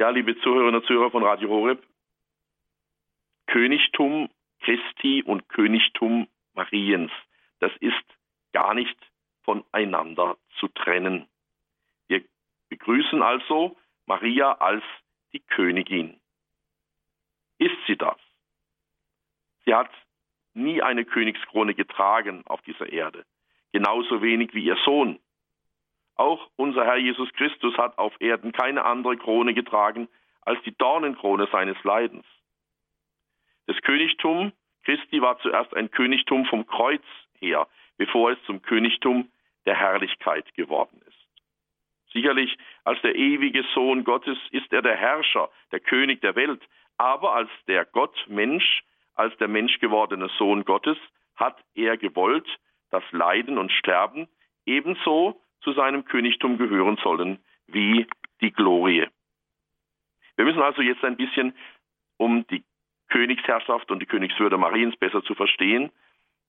Ja, 0.00 0.08
liebe 0.08 0.34
Zuhörerinnen 0.38 0.80
und 0.80 0.86
Zuhörer 0.86 1.10
von 1.10 1.22
Radio 1.22 1.50
Horeb, 1.50 1.86
Königtum 3.46 4.30
Christi 4.60 5.22
und 5.22 5.46
Königtum 5.50 6.26
Mariens, 6.54 7.12
das 7.58 7.70
ist 7.80 8.02
gar 8.54 8.72
nicht 8.72 8.96
voneinander 9.42 10.38
zu 10.58 10.68
trennen. 10.68 11.28
Wir 12.08 12.24
begrüßen 12.70 13.20
also 13.20 13.76
Maria 14.06 14.52
als 14.52 14.82
die 15.34 15.40
Königin. 15.40 16.18
Ist 17.58 17.76
sie 17.86 17.98
das? 17.98 18.16
Sie 19.66 19.74
hat 19.74 19.90
nie 20.54 20.80
eine 20.80 21.04
Königskrone 21.04 21.74
getragen 21.74 22.42
auf 22.46 22.62
dieser 22.62 22.90
Erde, 22.90 23.26
genauso 23.70 24.22
wenig 24.22 24.54
wie 24.54 24.64
ihr 24.64 24.78
Sohn. 24.82 25.20
Auch 26.20 26.50
unser 26.56 26.84
Herr 26.84 26.98
Jesus 26.98 27.32
Christus 27.32 27.74
hat 27.78 27.96
auf 27.96 28.12
Erden 28.20 28.52
keine 28.52 28.84
andere 28.84 29.16
Krone 29.16 29.54
getragen 29.54 30.06
als 30.42 30.62
die 30.64 30.76
Dornenkrone 30.76 31.48
seines 31.50 31.82
Leidens. 31.82 32.26
Das 33.66 33.80
Königtum 33.80 34.52
Christi 34.84 35.22
war 35.22 35.38
zuerst 35.38 35.72
ein 35.74 35.90
Königtum 35.90 36.44
vom 36.44 36.66
Kreuz 36.66 37.02
her, 37.38 37.66
bevor 37.96 38.32
es 38.32 38.38
zum 38.44 38.60
Königtum 38.60 39.30
der 39.64 39.76
Herrlichkeit 39.76 40.52
geworden 40.52 41.00
ist. 41.08 42.12
Sicherlich 42.12 42.54
als 42.84 43.00
der 43.00 43.14
ewige 43.14 43.64
Sohn 43.72 44.04
Gottes 44.04 44.36
ist 44.50 44.70
er 44.74 44.82
der 44.82 44.96
Herrscher, 44.96 45.48
der 45.72 45.80
König 45.80 46.20
der 46.20 46.36
Welt, 46.36 46.60
aber 46.98 47.32
als 47.32 47.48
der 47.66 47.86
Gott 47.86 48.26
Mensch, 48.28 48.82
als 49.14 49.34
der 49.38 49.48
menschgewordene 49.48 50.28
Sohn 50.36 50.66
Gottes, 50.66 50.98
hat 51.36 51.56
er 51.74 51.96
gewollt, 51.96 52.58
dass 52.90 53.04
Leiden 53.10 53.56
und 53.56 53.72
Sterben 53.72 54.28
ebenso 54.66 55.40
zu 55.60 55.72
seinem 55.72 56.04
Königtum 56.04 56.58
gehören 56.58 56.98
sollen 57.02 57.38
wie 57.66 58.06
die 58.40 58.52
Glorie. 58.52 59.06
Wir 60.36 60.44
müssen 60.44 60.62
also 60.62 60.82
jetzt 60.82 61.04
ein 61.04 61.16
bisschen, 61.16 61.54
um 62.16 62.46
die 62.48 62.64
Königsherrschaft 63.08 63.90
und 63.90 64.00
die 64.00 64.06
Königswürde 64.06 64.56
Mariens 64.56 64.96
besser 64.96 65.22
zu 65.22 65.34
verstehen, 65.34 65.90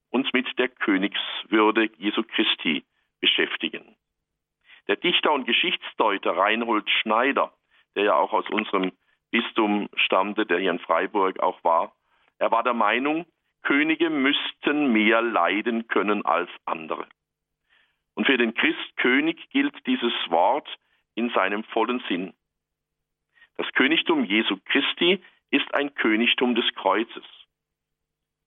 uns 0.09 0.31
mit 0.33 0.47
der 0.57 0.69
Königswürde 0.69 1.89
Jesu 1.97 2.23
Christi 2.23 2.83
beschäftigen. 3.19 3.95
Der 4.87 4.95
Dichter 4.95 5.31
und 5.31 5.45
Geschichtsdeuter 5.45 6.35
Reinhold 6.35 6.89
Schneider, 6.89 7.53
der 7.95 8.03
ja 8.05 8.15
auch 8.15 8.33
aus 8.33 8.49
unserem 8.49 8.91
Bistum 9.31 9.89
stammte, 9.95 10.45
der 10.45 10.59
hier 10.59 10.71
in 10.71 10.79
Freiburg 10.79 11.39
auch 11.39 11.63
war, 11.63 11.95
er 12.39 12.51
war 12.51 12.63
der 12.63 12.73
Meinung, 12.73 13.25
Könige 13.63 14.09
müssten 14.09 14.91
mehr 14.91 15.21
leiden 15.21 15.87
können 15.87 16.25
als 16.25 16.49
andere. 16.65 17.07
Und 18.15 18.25
für 18.25 18.37
den 18.37 18.53
Christkönig 18.53 19.49
gilt 19.49 19.75
dieses 19.87 20.13
Wort 20.29 20.67
in 21.15 21.29
seinem 21.31 21.63
vollen 21.65 22.03
Sinn. 22.07 22.33
Das 23.57 23.71
Königtum 23.73 24.25
Jesu 24.25 24.57
Christi 24.65 25.21
ist 25.49 25.73
ein 25.73 25.93
Königtum 25.95 26.55
des 26.55 26.65
Kreuzes. 26.75 27.23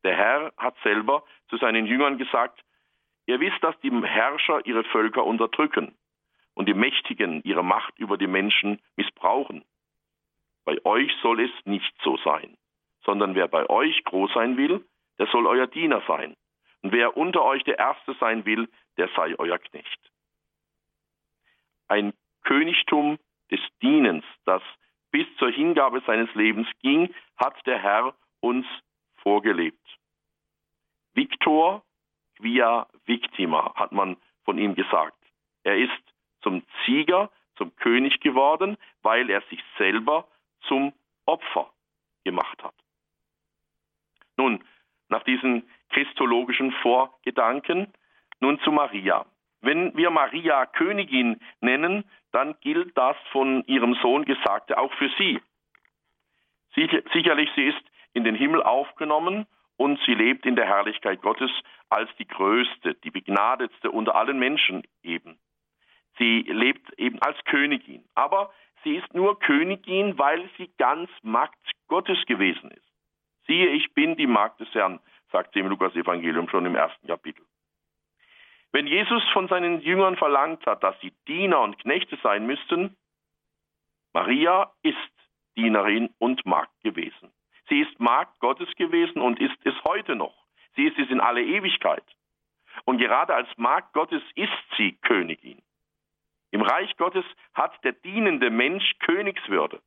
Der 0.02 0.16
Herr 0.16 0.52
hat 0.56 0.76
selber 0.82 1.24
zu 1.48 1.56
seinen 1.56 1.86
Jüngern 1.86 2.18
gesagt, 2.18 2.62
ihr 3.26 3.40
wisst, 3.40 3.62
dass 3.62 3.78
die 3.80 3.90
Herrscher 3.90 4.64
ihre 4.66 4.84
Völker 4.84 5.24
unterdrücken 5.24 5.94
und 6.54 6.68
die 6.68 6.74
Mächtigen 6.74 7.42
ihre 7.44 7.64
Macht 7.64 7.98
über 7.98 8.18
die 8.18 8.26
Menschen 8.26 8.80
missbrauchen. 8.96 9.64
Bei 10.64 10.84
euch 10.84 11.12
soll 11.22 11.40
es 11.40 11.50
nicht 11.64 11.94
so 12.02 12.16
sein, 12.18 12.56
sondern 13.04 13.34
wer 13.34 13.48
bei 13.48 13.68
euch 13.68 14.02
groß 14.04 14.32
sein 14.32 14.56
will, 14.56 14.84
der 15.18 15.26
soll 15.26 15.46
euer 15.46 15.66
Diener 15.66 16.02
sein. 16.06 16.36
Und 16.82 16.92
wer 16.92 17.16
unter 17.16 17.44
euch 17.44 17.64
der 17.64 17.78
Erste 17.78 18.14
sein 18.20 18.44
will, 18.44 18.68
der 18.96 19.08
sei 19.16 19.34
euer 19.38 19.58
Knecht. 19.58 20.00
Ein 21.88 22.12
Königtum 22.42 23.18
des 23.50 23.60
Dienens, 23.82 24.24
das 24.44 24.62
bis 25.10 25.26
zur 25.38 25.50
Hingabe 25.50 26.02
seines 26.06 26.32
Lebens 26.34 26.68
ging, 26.80 27.14
hat 27.36 27.54
der 27.66 27.78
Herr 27.78 28.14
uns 28.40 28.66
vorgelebt. 29.16 29.86
Victor 31.14 31.82
quia 32.36 32.86
victima, 33.06 33.72
hat 33.74 33.92
man 33.92 34.16
von 34.44 34.58
ihm 34.58 34.74
gesagt. 34.74 35.16
Er 35.62 35.78
ist 35.78 36.02
zum 36.42 36.62
Sieger, 36.84 37.30
zum 37.56 37.74
König 37.76 38.20
geworden, 38.20 38.76
weil 39.02 39.30
er 39.30 39.42
sich 39.42 39.62
selber 39.78 40.26
zum 40.62 40.92
Opfer 41.26 41.72
gemacht 42.24 42.62
hat. 42.62 42.74
Nun, 44.36 44.64
nach 45.08 45.22
diesen 45.22 45.68
christologischen 45.90 46.72
Vorgedanken, 46.82 47.92
nun 48.44 48.60
zu 48.60 48.70
Maria. 48.70 49.24
Wenn 49.62 49.96
wir 49.96 50.10
Maria 50.10 50.66
Königin 50.66 51.40
nennen, 51.62 52.04
dann 52.30 52.54
gilt 52.60 52.96
das 52.98 53.16
von 53.32 53.64
ihrem 53.64 53.94
Sohn 54.02 54.26
Gesagte 54.26 54.76
auch 54.76 54.92
für 54.94 55.08
sie. 55.16 55.40
Sicherlich, 56.74 57.48
sie 57.56 57.68
ist 57.68 57.84
in 58.12 58.24
den 58.24 58.34
Himmel 58.34 58.62
aufgenommen 58.62 59.46
und 59.78 59.98
sie 60.04 60.12
lebt 60.12 60.44
in 60.44 60.56
der 60.56 60.66
Herrlichkeit 60.66 61.22
Gottes 61.22 61.50
als 61.88 62.10
die 62.18 62.28
größte, 62.28 62.94
die 62.96 63.10
begnadetste 63.10 63.90
unter 63.90 64.14
allen 64.14 64.38
Menschen 64.38 64.82
eben. 65.02 65.38
Sie 66.18 66.42
lebt 66.42 66.92
eben 66.98 67.20
als 67.22 67.42
Königin. 67.44 68.04
Aber 68.14 68.52
sie 68.82 68.96
ist 68.96 69.14
nur 69.14 69.38
Königin, 69.38 70.18
weil 70.18 70.50
sie 70.58 70.70
ganz 70.76 71.08
Magd 71.22 71.58
Gottes 71.88 72.18
gewesen 72.26 72.70
ist. 72.72 72.92
Siehe, 73.46 73.68
ich 73.68 73.94
bin 73.94 74.16
die 74.16 74.26
Magd 74.26 74.60
des 74.60 74.72
Herrn, 74.74 75.00
sagt 75.32 75.54
sie 75.54 75.60
im 75.60 75.68
Lukas-Evangelium 75.68 76.48
schon 76.50 76.66
im 76.66 76.76
ersten 76.76 77.06
Kapitel. 77.06 77.44
Wenn 78.74 78.88
Jesus 78.88 79.22
von 79.32 79.46
seinen 79.46 79.82
Jüngern 79.82 80.16
verlangt 80.16 80.66
hat, 80.66 80.82
dass 80.82 80.98
sie 81.00 81.12
Diener 81.28 81.60
und 81.60 81.78
Knechte 81.78 82.18
sein 82.24 82.44
müssten, 82.44 82.96
Maria 84.12 84.72
ist 84.82 84.96
Dienerin 85.56 86.12
und 86.18 86.44
Magd 86.44 86.72
gewesen. 86.82 87.32
Sie 87.68 87.82
ist 87.82 88.00
Magd 88.00 88.40
Gottes 88.40 88.68
gewesen 88.74 89.22
und 89.22 89.38
ist 89.38 89.54
es 89.62 89.74
heute 89.84 90.16
noch. 90.16 90.34
Sie 90.74 90.86
ist 90.86 90.98
es 90.98 91.08
in 91.08 91.20
alle 91.20 91.44
Ewigkeit. 91.44 92.02
Und 92.84 92.98
gerade 92.98 93.32
als 93.36 93.48
Magd 93.56 93.92
Gottes 93.92 94.22
ist 94.34 94.50
sie 94.76 94.98
Königin. 95.02 95.62
Im 96.50 96.62
Reich 96.62 96.96
Gottes 96.96 97.24
hat 97.54 97.72
der 97.84 97.92
dienende 97.92 98.50
Mensch 98.50 98.98
Königswürde. 98.98 99.82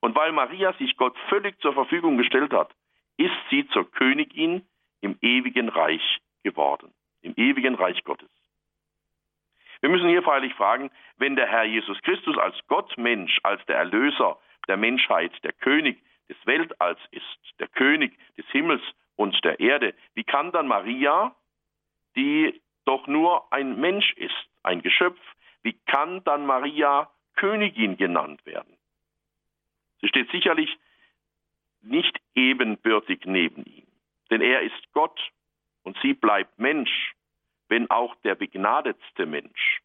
Und 0.00 0.16
weil 0.16 0.32
Maria 0.32 0.72
sich 0.78 0.96
Gott 0.96 1.18
völlig 1.28 1.60
zur 1.60 1.74
Verfügung 1.74 2.16
gestellt 2.16 2.54
hat, 2.54 2.74
ist 3.18 3.36
sie 3.50 3.68
zur 3.68 3.90
Königin 3.90 4.66
im 5.02 5.18
ewigen 5.20 5.68
Reich 5.68 6.20
geworden, 6.44 6.94
im 7.22 7.34
ewigen 7.36 7.74
Reich 7.74 8.02
Gottes. 8.04 8.30
Wir 9.80 9.90
müssen 9.90 10.08
hier 10.08 10.22
freilich 10.22 10.54
fragen, 10.54 10.90
wenn 11.16 11.36
der 11.36 11.46
Herr 11.46 11.64
Jesus 11.64 12.00
Christus 12.02 12.36
als 12.38 12.56
Gottmensch, 12.66 13.38
als 13.42 13.64
der 13.66 13.76
Erlöser 13.76 14.38
der 14.68 14.76
Menschheit, 14.76 15.32
der 15.44 15.52
König 15.52 16.02
des 16.28 16.36
Weltalls 16.44 16.98
ist, 17.10 17.60
der 17.60 17.68
König 17.68 18.18
des 18.36 18.46
Himmels 18.48 18.82
und 19.16 19.36
der 19.44 19.60
Erde, 19.60 19.94
wie 20.14 20.24
kann 20.24 20.52
dann 20.52 20.66
Maria, 20.66 21.34
die 22.16 22.60
doch 22.84 23.06
nur 23.06 23.52
ein 23.52 23.78
Mensch 23.78 24.12
ist, 24.14 24.48
ein 24.62 24.82
Geschöpf, 24.82 25.20
wie 25.62 25.74
kann 25.86 26.24
dann 26.24 26.46
Maria 26.46 27.10
Königin 27.36 27.96
genannt 27.96 28.44
werden? 28.46 28.76
Sie 30.00 30.08
steht 30.08 30.30
sicherlich 30.30 30.76
nicht 31.82 32.18
ebenbürtig 32.34 33.24
neben 33.24 33.64
ihm, 33.64 33.86
denn 34.30 34.40
er 34.40 34.62
ist 34.62 34.92
Gott 34.92 35.20
und 35.86 35.96
sie 36.02 36.14
bleibt 36.14 36.58
Mensch, 36.58 37.14
wenn 37.68 37.88
auch 37.90 38.16
der 38.16 38.34
begnadetste 38.34 39.24
Mensch. 39.24 39.80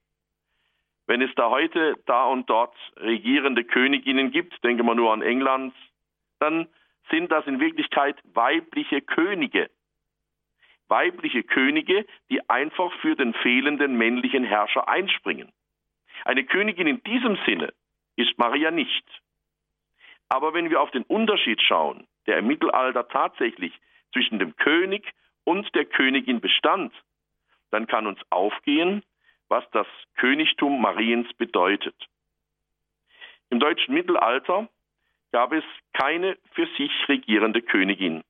Wenn 1.05 1.22
es 1.22 1.34
da 1.36 1.51
heute 1.51 1.96
da 2.08 2.25
und 2.25 2.50
dort 2.50 2.75
regierende 2.98 3.63
Königinnen 3.63 4.31
gibt, 4.31 4.63
denke 4.63 4.84
mal 4.84 4.96
nur 4.96 5.13
an 5.13 5.22
England, 5.22 5.75
dann 6.39 6.67
sind 7.12 7.31
das 7.31 7.46
in 7.46 7.60
Wirklichkeit 7.60 8.17
weibliche 8.34 9.01
Könige. 9.01 9.70
Weibliche 10.88 11.43
Könige, 11.43 12.05
die 12.31 12.50
einfach 12.50 12.91
für 13.01 13.15
den 13.15 13.36
fehlenden 13.36 13.96
männlichen 13.96 14.43
Herrscher 14.43 14.89
einspringen. 14.89 15.51
Eine 16.25 16.46
Königin 16.46 16.88
in 16.88 17.03
diesem 17.03 17.38
Sinne 17.46 17.74
ist 18.15 18.38
Maria 18.39 18.72
nicht. 18.72 19.05
Aber 20.29 20.53
wenn 20.55 20.72
wir 20.72 20.81
auf 20.81 20.91
den 20.91 21.03
Unterschied 21.03 21.62
schauen, 21.62 22.08
der 22.25 22.39
im 22.39 22.48
Mittelalter 22.48 23.08
tatsächlich 23.08 23.74
zwischen 24.13 24.39
dem 24.39 24.55
König 24.55 25.13
und 25.43 25.74
der 25.75 25.86
Königin 25.86 26.41
bestand, 26.41 26.93
dann 27.71 27.88
kann 27.88 28.07
uns 28.07 28.19
aufgehen, 28.29 29.03
was 29.48 29.63
das 29.71 29.88
Königtum 30.15 30.81
Mariens 30.81 31.31
bedeutet. 31.33 31.95
Im 33.50 33.60
deutschen 33.60 33.93
Mittelalter 33.93 34.69
gab 35.31 35.51
es 35.51 35.63
keine 35.93 36.38
für 36.53 36.67
sich 36.77 36.91
regierende 37.10 37.62
Königin. 37.62 38.24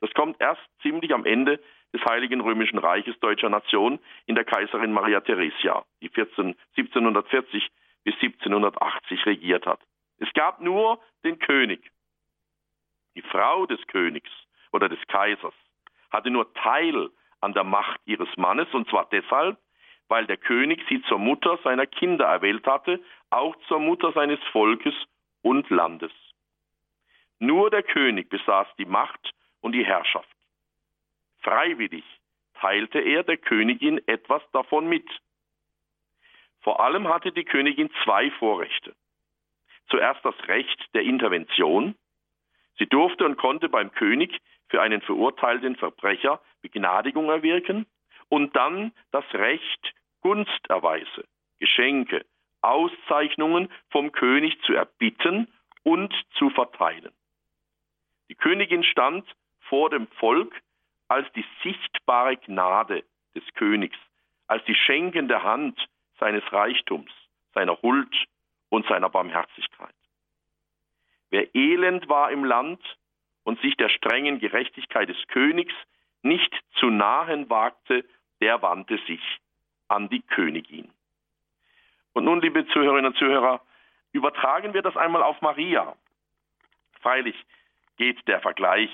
Das 0.00 0.12
kommt 0.14 0.40
erst 0.40 0.62
ziemlich 0.82 1.12
am 1.14 1.24
Ende 1.24 1.60
des 1.92 2.02
Heiligen 2.04 2.40
Römischen 2.40 2.78
Reiches 2.78 3.18
deutscher 3.20 3.50
Nation 3.50 3.98
in 4.26 4.34
der 4.34 4.44
Kaiserin 4.44 4.92
Maria 4.92 5.20
Theresia, 5.20 5.84
die 6.00 6.08
14, 6.08 6.56
1740 6.76 7.68
bis 8.04 8.14
1780 8.14 9.26
regiert 9.26 9.66
hat. 9.66 9.80
Es 10.18 10.32
gab 10.32 10.60
nur 10.60 11.00
den 11.24 11.38
König. 11.38 11.90
Die 13.14 13.22
Frau 13.22 13.66
des 13.66 13.86
Königs 13.88 14.30
oder 14.72 14.88
des 14.88 14.98
Kaisers 15.06 15.54
hatte 16.12 16.30
nur 16.30 16.52
Teil 16.54 17.10
an 17.40 17.54
der 17.54 17.64
Macht 17.64 18.00
ihres 18.04 18.28
Mannes, 18.36 18.68
und 18.72 18.88
zwar 18.88 19.08
deshalb, 19.10 19.58
weil 20.08 20.26
der 20.26 20.36
König 20.36 20.84
sie 20.88 21.02
zur 21.08 21.18
Mutter 21.18 21.58
seiner 21.64 21.86
Kinder 21.86 22.26
erwählt 22.26 22.66
hatte, 22.66 23.02
auch 23.30 23.56
zur 23.66 23.80
Mutter 23.80 24.12
seines 24.12 24.38
Volkes 24.52 24.94
und 25.40 25.68
Landes. 25.70 26.12
Nur 27.38 27.70
der 27.70 27.82
König 27.82 28.28
besaß 28.28 28.68
die 28.78 28.84
Macht 28.84 29.32
und 29.60 29.72
die 29.72 29.84
Herrschaft. 29.84 30.28
Freiwillig 31.40 32.04
teilte 32.54 33.00
er 33.00 33.24
der 33.24 33.38
Königin 33.38 34.00
etwas 34.06 34.42
davon 34.52 34.88
mit. 34.88 35.08
Vor 36.60 36.78
allem 36.80 37.08
hatte 37.08 37.32
die 37.32 37.44
Königin 37.44 37.90
zwei 38.04 38.30
Vorrechte. 38.32 38.94
Zuerst 39.88 40.24
das 40.24 40.36
Recht 40.46 40.94
der 40.94 41.02
Intervention. 41.02 41.96
Sie 42.78 42.86
durfte 42.86 43.24
und 43.24 43.36
konnte 43.36 43.68
beim 43.68 43.90
König 43.92 44.38
für 44.72 44.80
einen 44.80 45.02
verurteilten 45.02 45.76
Verbrecher 45.76 46.40
Begnadigung 46.62 47.28
erwirken 47.28 47.84
und 48.30 48.56
dann 48.56 48.92
das 49.10 49.24
Recht, 49.34 49.94
Gunsterweise, 50.22 51.26
Geschenke, 51.58 52.24
Auszeichnungen 52.62 53.70
vom 53.90 54.12
König 54.12 54.58
zu 54.62 54.72
erbitten 54.72 55.52
und 55.82 56.14
zu 56.38 56.48
verteilen. 56.48 57.12
Die 58.30 58.34
Königin 58.34 58.82
stand 58.82 59.28
vor 59.68 59.90
dem 59.90 60.06
Volk 60.06 60.54
als 61.06 61.30
die 61.34 61.44
sichtbare 61.62 62.38
Gnade 62.38 63.04
des 63.34 63.44
Königs, 63.52 63.98
als 64.46 64.64
die 64.64 64.74
schenkende 64.74 65.42
Hand 65.42 65.78
seines 66.18 66.50
Reichtums, 66.50 67.10
seiner 67.52 67.76
Huld 67.82 68.16
und 68.70 68.86
seiner 68.86 69.10
Barmherzigkeit. 69.10 69.94
Wer 71.28 71.54
elend 71.54 72.08
war 72.08 72.30
im 72.30 72.46
Land 72.46 72.80
und 73.44 73.60
sich 73.60 73.76
der 73.76 73.88
strengen 73.88 74.38
Gerechtigkeit 74.38 75.08
des 75.08 75.16
Königs 75.28 75.74
nicht 76.22 76.54
zu 76.78 76.86
nahen 76.86 77.50
wagte, 77.50 78.04
der 78.40 78.62
wandte 78.62 78.98
sich 79.06 79.22
an 79.88 80.08
die 80.08 80.22
Königin. 80.22 80.90
Und 82.12 82.24
nun, 82.24 82.40
liebe 82.40 82.66
Zuhörerinnen 82.68 83.12
und 83.12 83.16
Zuhörer, 83.18 83.60
übertragen 84.12 84.74
wir 84.74 84.82
das 84.82 84.96
einmal 84.96 85.22
auf 85.22 85.40
Maria. 85.40 85.96
Freilich 87.00 87.36
geht 87.96 88.26
der 88.28 88.40
Vergleich 88.40 88.90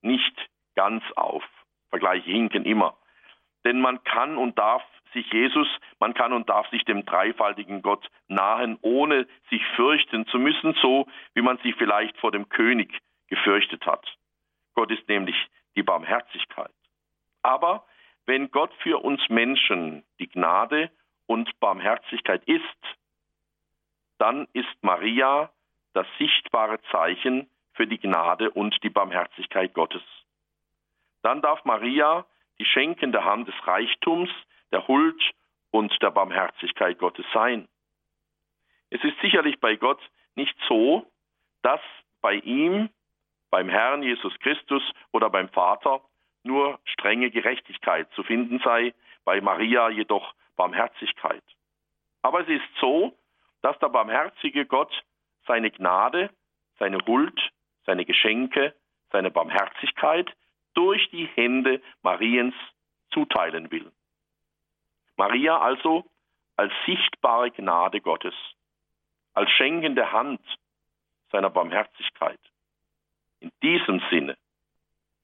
nicht 0.00 0.34
ganz 0.74 1.04
auf. 1.14 1.44
Vergleiche 1.90 2.30
hinken 2.30 2.64
immer. 2.64 2.96
Denn 3.64 3.80
man 3.80 4.02
kann 4.04 4.36
und 4.36 4.58
darf 4.58 4.82
sich 5.12 5.30
Jesus, 5.30 5.68
man 6.00 6.14
kann 6.14 6.32
und 6.32 6.48
darf 6.48 6.68
sich 6.70 6.84
dem 6.84 7.04
dreifaltigen 7.04 7.82
Gott 7.82 8.08
nahen, 8.28 8.78
ohne 8.80 9.26
sich 9.50 9.64
fürchten 9.76 10.26
zu 10.26 10.38
müssen, 10.38 10.74
so 10.80 11.06
wie 11.34 11.42
man 11.42 11.58
sich 11.58 11.74
vielleicht 11.76 12.16
vor 12.16 12.32
dem 12.32 12.48
König 12.48 12.98
gefürchtet 13.32 13.86
hat. 13.86 14.06
Gott 14.74 14.90
ist 14.90 15.08
nämlich 15.08 15.36
die 15.74 15.82
Barmherzigkeit. 15.82 16.74
Aber 17.40 17.86
wenn 18.26 18.50
Gott 18.50 18.70
für 18.82 19.02
uns 19.02 19.26
Menschen 19.30 20.04
die 20.18 20.28
Gnade 20.28 20.90
und 21.24 21.48
Barmherzigkeit 21.58 22.44
ist, 22.44 22.62
dann 24.18 24.46
ist 24.52 24.76
Maria 24.82 25.50
das 25.94 26.06
sichtbare 26.18 26.78
Zeichen 26.90 27.48
für 27.72 27.86
die 27.86 27.98
Gnade 27.98 28.50
und 28.50 28.76
die 28.82 28.90
Barmherzigkeit 28.90 29.72
Gottes. 29.72 30.02
Dann 31.22 31.40
darf 31.40 31.64
Maria 31.64 32.26
die 32.58 32.66
schenkende 32.66 33.24
Hand 33.24 33.48
des 33.48 33.66
Reichtums, 33.66 34.28
der 34.72 34.86
Huld 34.88 35.22
und 35.70 35.90
der 36.02 36.10
Barmherzigkeit 36.10 36.98
Gottes 36.98 37.24
sein. 37.32 37.66
Es 38.90 39.02
ist 39.02 39.18
sicherlich 39.22 39.58
bei 39.58 39.76
Gott 39.76 40.02
nicht 40.34 40.54
so, 40.68 41.10
dass 41.62 41.80
bei 42.20 42.34
ihm, 42.34 42.88
beim 43.52 43.68
Herrn 43.68 44.02
Jesus 44.02 44.32
Christus 44.40 44.82
oder 45.12 45.28
beim 45.28 45.50
Vater 45.50 46.00
nur 46.42 46.80
strenge 46.84 47.30
Gerechtigkeit 47.30 48.10
zu 48.14 48.22
finden 48.22 48.60
sei, 48.64 48.94
bei 49.26 49.42
Maria 49.42 49.90
jedoch 49.90 50.34
Barmherzigkeit. 50.56 51.44
Aber 52.22 52.40
es 52.40 52.48
ist 52.48 52.64
so, 52.80 53.14
dass 53.60 53.78
der 53.78 53.90
barmherzige 53.90 54.64
Gott 54.64 54.90
seine 55.46 55.70
Gnade, 55.70 56.30
seine 56.78 56.98
Huld, 57.06 57.38
seine 57.84 58.06
Geschenke, 58.06 58.74
seine 59.10 59.30
Barmherzigkeit 59.30 60.34
durch 60.72 61.10
die 61.10 61.26
Hände 61.26 61.82
Mariens 62.02 62.54
zuteilen 63.10 63.70
will. 63.70 63.92
Maria 65.16 65.58
also 65.58 66.06
als 66.56 66.72
sichtbare 66.86 67.50
Gnade 67.50 68.00
Gottes, 68.00 68.34
als 69.34 69.50
schenkende 69.50 70.10
Hand 70.10 70.40
seiner 71.30 71.50
Barmherzigkeit. 71.50 72.40
In 73.42 73.50
diesem 73.60 74.00
Sinne 74.08 74.36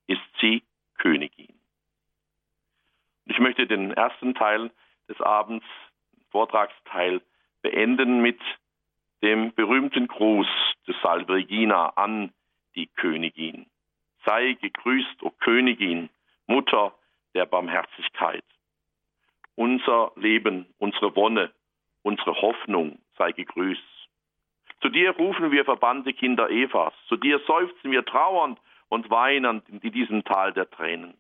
ist 0.09 0.21
sie 0.41 0.65
Königin. 0.99 1.55
Ich 3.27 3.39
möchte 3.39 3.69
den 3.69 3.93
ersten 3.93 4.35
Teil 4.35 4.73
des 5.09 5.21
Abends, 5.21 5.65
Vortragsteil, 6.31 7.23
beenden 7.63 8.21
mit 8.21 8.41
dem 9.23 9.55
berühmten 9.55 10.09
Gruß 10.09 10.49
des 10.89 10.97
Salve 11.01 11.35
Regina 11.35 11.91
an 11.91 12.33
die 12.75 12.89
Königin. 12.89 13.67
Sei 14.25 14.55
gegrüßt, 14.55 15.23
o 15.23 15.31
Königin, 15.31 16.11
Mutter 16.49 16.95
der 17.35 17.47
Barmherzigkeit. 17.47 18.45
Unser 19.55 20.11
Leben, 20.17 20.67
unsere 20.79 21.15
Wonne, 21.15 21.53
unsere 22.03 22.35
Hoffnung 22.43 22.99
sei 23.17 23.31
gegrüßt. 23.31 23.98
Zu 24.81 24.91
dir 24.91 25.11
rufen 25.11 25.51
wir 25.51 25.65
verbannte 25.65 26.13
Kinder 26.13 26.51
Evas, 26.51 26.95
zu 27.09 27.17
dir 27.17 27.41
seufzen 27.47 27.91
wir 27.91 28.05
trauernd 28.05 28.59
und 28.89 29.11
weinend 29.11 29.69
in 29.69 29.81
diesem 29.81 30.25
Tal 30.25 30.53
der 30.53 30.71
Tränen. 30.71 31.15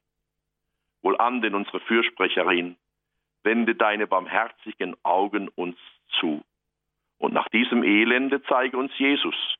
Wohlan 1.03 1.42
denn 1.42 1.55
unsere 1.55 1.81
Fürsprecherin, 1.81 2.77
wende 3.42 3.75
deine 3.75 4.07
barmherzigen 4.07 4.97
Augen 5.03 5.49
uns 5.49 5.77
zu. 6.21 6.44
Und 7.18 7.33
nach 7.33 7.49
diesem 7.49 7.83
Elende 7.83 8.42
zeige 8.44 8.77
uns 8.77 8.97
Jesus, 8.99 9.57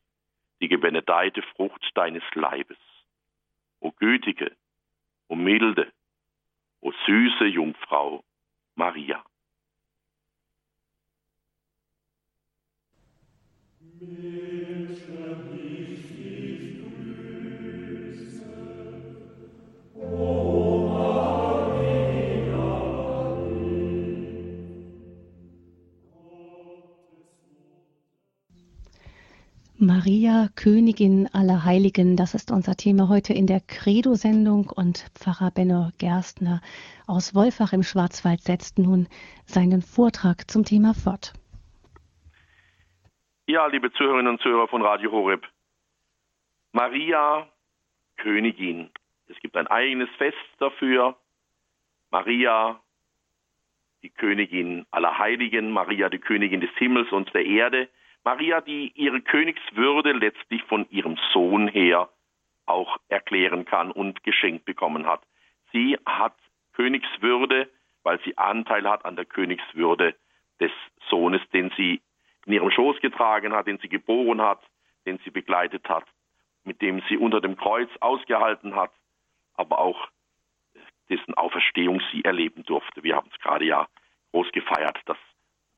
die 0.61 0.68
gebenedeite 0.68 1.42
Frucht 1.42 1.90
deines 1.94 2.22
Leibes. 2.34 2.78
O 3.80 3.90
gütige, 3.92 4.52
o 5.28 5.34
milde, 5.34 5.92
o 6.80 6.92
süße 7.06 7.46
Jungfrau 7.46 8.24
Maria. 8.74 9.22
Maria, 29.80 30.48
Königin 30.54 31.28
aller 31.32 31.64
Heiligen, 31.64 32.16
das 32.16 32.34
ist 32.34 32.50
unser 32.50 32.76
Thema 32.76 33.08
heute 33.08 33.32
in 33.32 33.46
der 33.46 33.61
Credo-Sendung 33.61 34.70
und 34.70 35.06
Pfarrer 35.14 35.50
Benno 35.50 35.90
Gerstner 35.98 36.61
aus 37.06 37.34
Wolfach 37.34 37.72
im 37.72 37.82
Schwarzwald 37.82 38.42
setzt 38.42 38.78
nun 38.78 39.08
seinen 39.46 39.82
Vortrag 39.82 40.50
zum 40.50 40.64
Thema 40.64 40.94
fort. 40.94 41.32
Ja, 43.50 43.66
liebe 43.66 43.90
Zuhörerinnen 43.90 44.34
und 44.34 44.42
Zuhörer 44.42 44.68
von 44.68 44.82
Radio 44.82 45.11
Horeb, 45.11 45.48
Maria, 46.72 47.48
Königin. 48.18 48.90
Es 49.26 49.38
gibt 49.40 49.56
ein 49.56 49.66
eigenes 49.68 50.11
Fest 50.18 50.37
dafür. 50.58 51.16
Maria, 52.11 52.78
die 54.02 54.11
Königin 54.11 54.84
aller 54.90 55.16
Heiligen, 55.16 55.70
Maria, 55.70 56.11
die 56.11 56.18
Königin 56.18 56.61
des 56.61 56.68
Himmels 56.76 57.11
und 57.11 57.32
der 57.32 57.46
Erde. 57.46 57.88
Maria, 58.22 58.61
die 58.61 58.92
ihre 58.94 59.22
Königswürde 59.22 60.12
letztlich 60.12 60.62
von 60.64 60.87
ihrem 60.90 61.16
Sohn 61.32 61.68
her 61.68 62.11
auch 62.66 62.98
erklären 63.08 63.64
kann 63.64 63.90
und 63.90 64.24
geschenkt 64.24 64.66
bekommen 64.66 65.06
hat. 65.06 65.22
Sie 65.72 65.96
hat 66.04 66.37
Königswürde, 66.74 67.70
weil 68.02 68.20
sie 68.26 68.37
Anteil 68.37 68.87
hat 68.87 69.06
an 69.06 69.16
der 69.16 69.24
Königswürde 69.24 70.14
des 70.61 70.72
Sohnes, 71.08 71.40
den 71.54 71.72
sie 71.78 72.02
in 72.48 72.54
ihrem 72.54 72.70
Schoß 72.70 73.00
getragen 73.00 73.52
hat, 73.52 73.66
den 73.66 73.78
sie 73.78 73.90
geboren 73.90 74.40
hat, 74.40 74.61
den 75.04 75.18
sie 75.18 75.30
begleitet 75.30 75.87
hat, 75.88 76.04
mit 76.64 76.80
dem 76.80 77.02
sie 77.08 77.18
unter 77.18 77.42
dem 77.42 77.56
Kreuz 77.56 77.90
ausgehalten 78.00 78.74
hat, 78.74 78.90
aber 79.54 79.78
auch 79.78 80.08
dessen 81.11 81.34
Auferstehung 81.34 82.00
sie 82.11 82.24
erleben 82.24 82.64
durfte. 82.64 83.02
Wir 83.02 83.16
haben 83.16 83.28
es 83.32 83.38
gerade 83.40 83.66
ja 83.66 83.87
groß 84.32 84.50
gefeiert, 84.52 84.98
das 85.04 85.18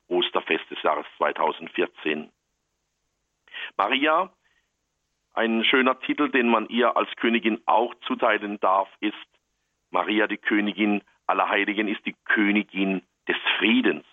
Osterfest 0.07 0.69
des 0.71 0.81
Jahres 0.81 1.05
2014. 1.17 2.31
Maria, 3.75 4.31
ein 5.33 5.65
schöner 5.65 5.99
Titel, 5.99 6.29
den 6.29 6.47
man 6.47 6.67
ihr 6.67 6.95
als 6.95 7.09
Königin 7.17 7.61
auch 7.65 7.93
zuteilen 8.07 8.59
darf, 8.61 8.89
ist 9.01 9.15
Maria, 9.89 10.27
die 10.27 10.37
Königin 10.37 11.03
aller 11.27 11.49
Heiligen, 11.49 11.89
ist 11.89 12.05
die 12.05 12.15
Königin 12.25 13.01
des 13.27 13.37
Friedens. 13.57 14.05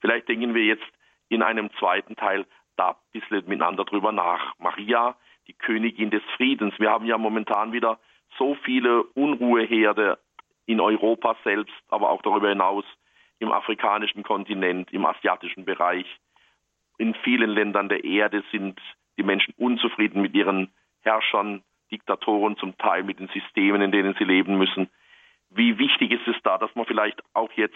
Vielleicht 0.00 0.28
denken 0.28 0.54
wir 0.54 0.64
jetzt 0.64 0.90
in 1.30 1.42
einem 1.42 1.70
zweiten 1.78 2.16
Teil 2.16 2.44
da 2.76 2.90
ein 2.90 2.96
bisschen 3.12 3.48
miteinander 3.48 3.84
drüber 3.84 4.12
nach. 4.12 4.54
Maria, 4.58 5.16
die 5.46 5.54
Königin 5.54 6.10
des 6.10 6.22
Friedens. 6.36 6.74
Wir 6.78 6.90
haben 6.90 7.06
ja 7.06 7.16
momentan 7.16 7.72
wieder 7.72 7.98
so 8.36 8.54
viele 8.64 9.04
Unruheherde 9.14 10.18
in 10.66 10.80
Europa 10.80 11.36
selbst, 11.42 11.74
aber 11.88 12.10
auch 12.10 12.20
darüber 12.20 12.50
hinaus 12.50 12.84
im 13.38 13.50
afrikanischen 13.50 14.22
Kontinent, 14.22 14.92
im 14.92 15.06
asiatischen 15.06 15.64
Bereich 15.64 16.06
in 17.00 17.14
vielen 17.24 17.50
Ländern 17.50 17.88
der 17.88 18.04
Erde 18.04 18.44
sind 18.52 18.78
die 19.16 19.22
Menschen 19.22 19.54
unzufrieden 19.56 20.20
mit 20.20 20.34
ihren 20.34 20.70
Herrschern, 21.00 21.62
Diktatoren 21.90 22.58
zum 22.58 22.76
Teil, 22.76 23.04
mit 23.04 23.18
den 23.18 23.28
Systemen, 23.28 23.80
in 23.80 23.90
denen 23.90 24.14
sie 24.18 24.24
leben 24.24 24.58
müssen. 24.58 24.90
Wie 25.48 25.78
wichtig 25.78 26.12
ist 26.12 26.28
es 26.28 26.36
da, 26.44 26.58
dass 26.58 26.74
man 26.74 26.84
vielleicht 26.84 27.22
auch 27.32 27.50
jetzt 27.52 27.74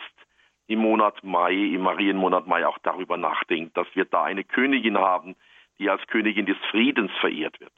im 0.66 0.80
Monat 0.80 1.22
Mai, 1.22 1.54
im 1.54 1.82
Marienmonat 1.82 2.46
Mai 2.46 2.66
auch 2.66 2.78
darüber 2.78 3.16
nachdenkt, 3.16 3.76
dass 3.76 3.86
wir 3.94 4.04
da 4.04 4.24
eine 4.24 4.44
Königin 4.44 4.98
haben, 4.98 5.36
die 5.78 5.90
als 5.90 6.06
Königin 6.06 6.46
des 6.46 6.56
Friedens 6.70 7.10
verehrt 7.20 7.60
wird. 7.60 7.72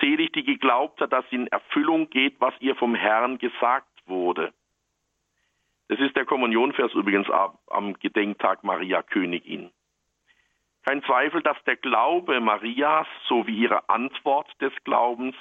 Selig 0.00 0.32
die 0.32 0.44
geglaubt 0.44 1.00
hat, 1.00 1.12
dass 1.12 1.24
in 1.30 1.46
Erfüllung 1.46 2.10
geht, 2.10 2.40
was 2.40 2.54
ihr 2.60 2.76
vom 2.76 2.94
Herrn 2.94 3.38
gesagt 3.38 3.88
wurde. 4.06 4.52
Das 5.88 5.98
ist 6.00 6.14
der 6.16 6.26
Kommunionvers 6.26 6.92
übrigens 6.92 7.28
am 7.68 7.94
Gedenktag 7.94 8.62
Maria 8.62 9.02
Königin. 9.02 9.70
Kein 10.84 11.02
Zweifel, 11.02 11.42
dass 11.42 11.56
der 11.64 11.76
Glaube 11.76 12.40
Marias 12.40 13.06
sowie 13.26 13.56
ihre 13.56 13.88
Antwort 13.88 14.48
des 14.60 14.72
Glaubens 14.84 15.34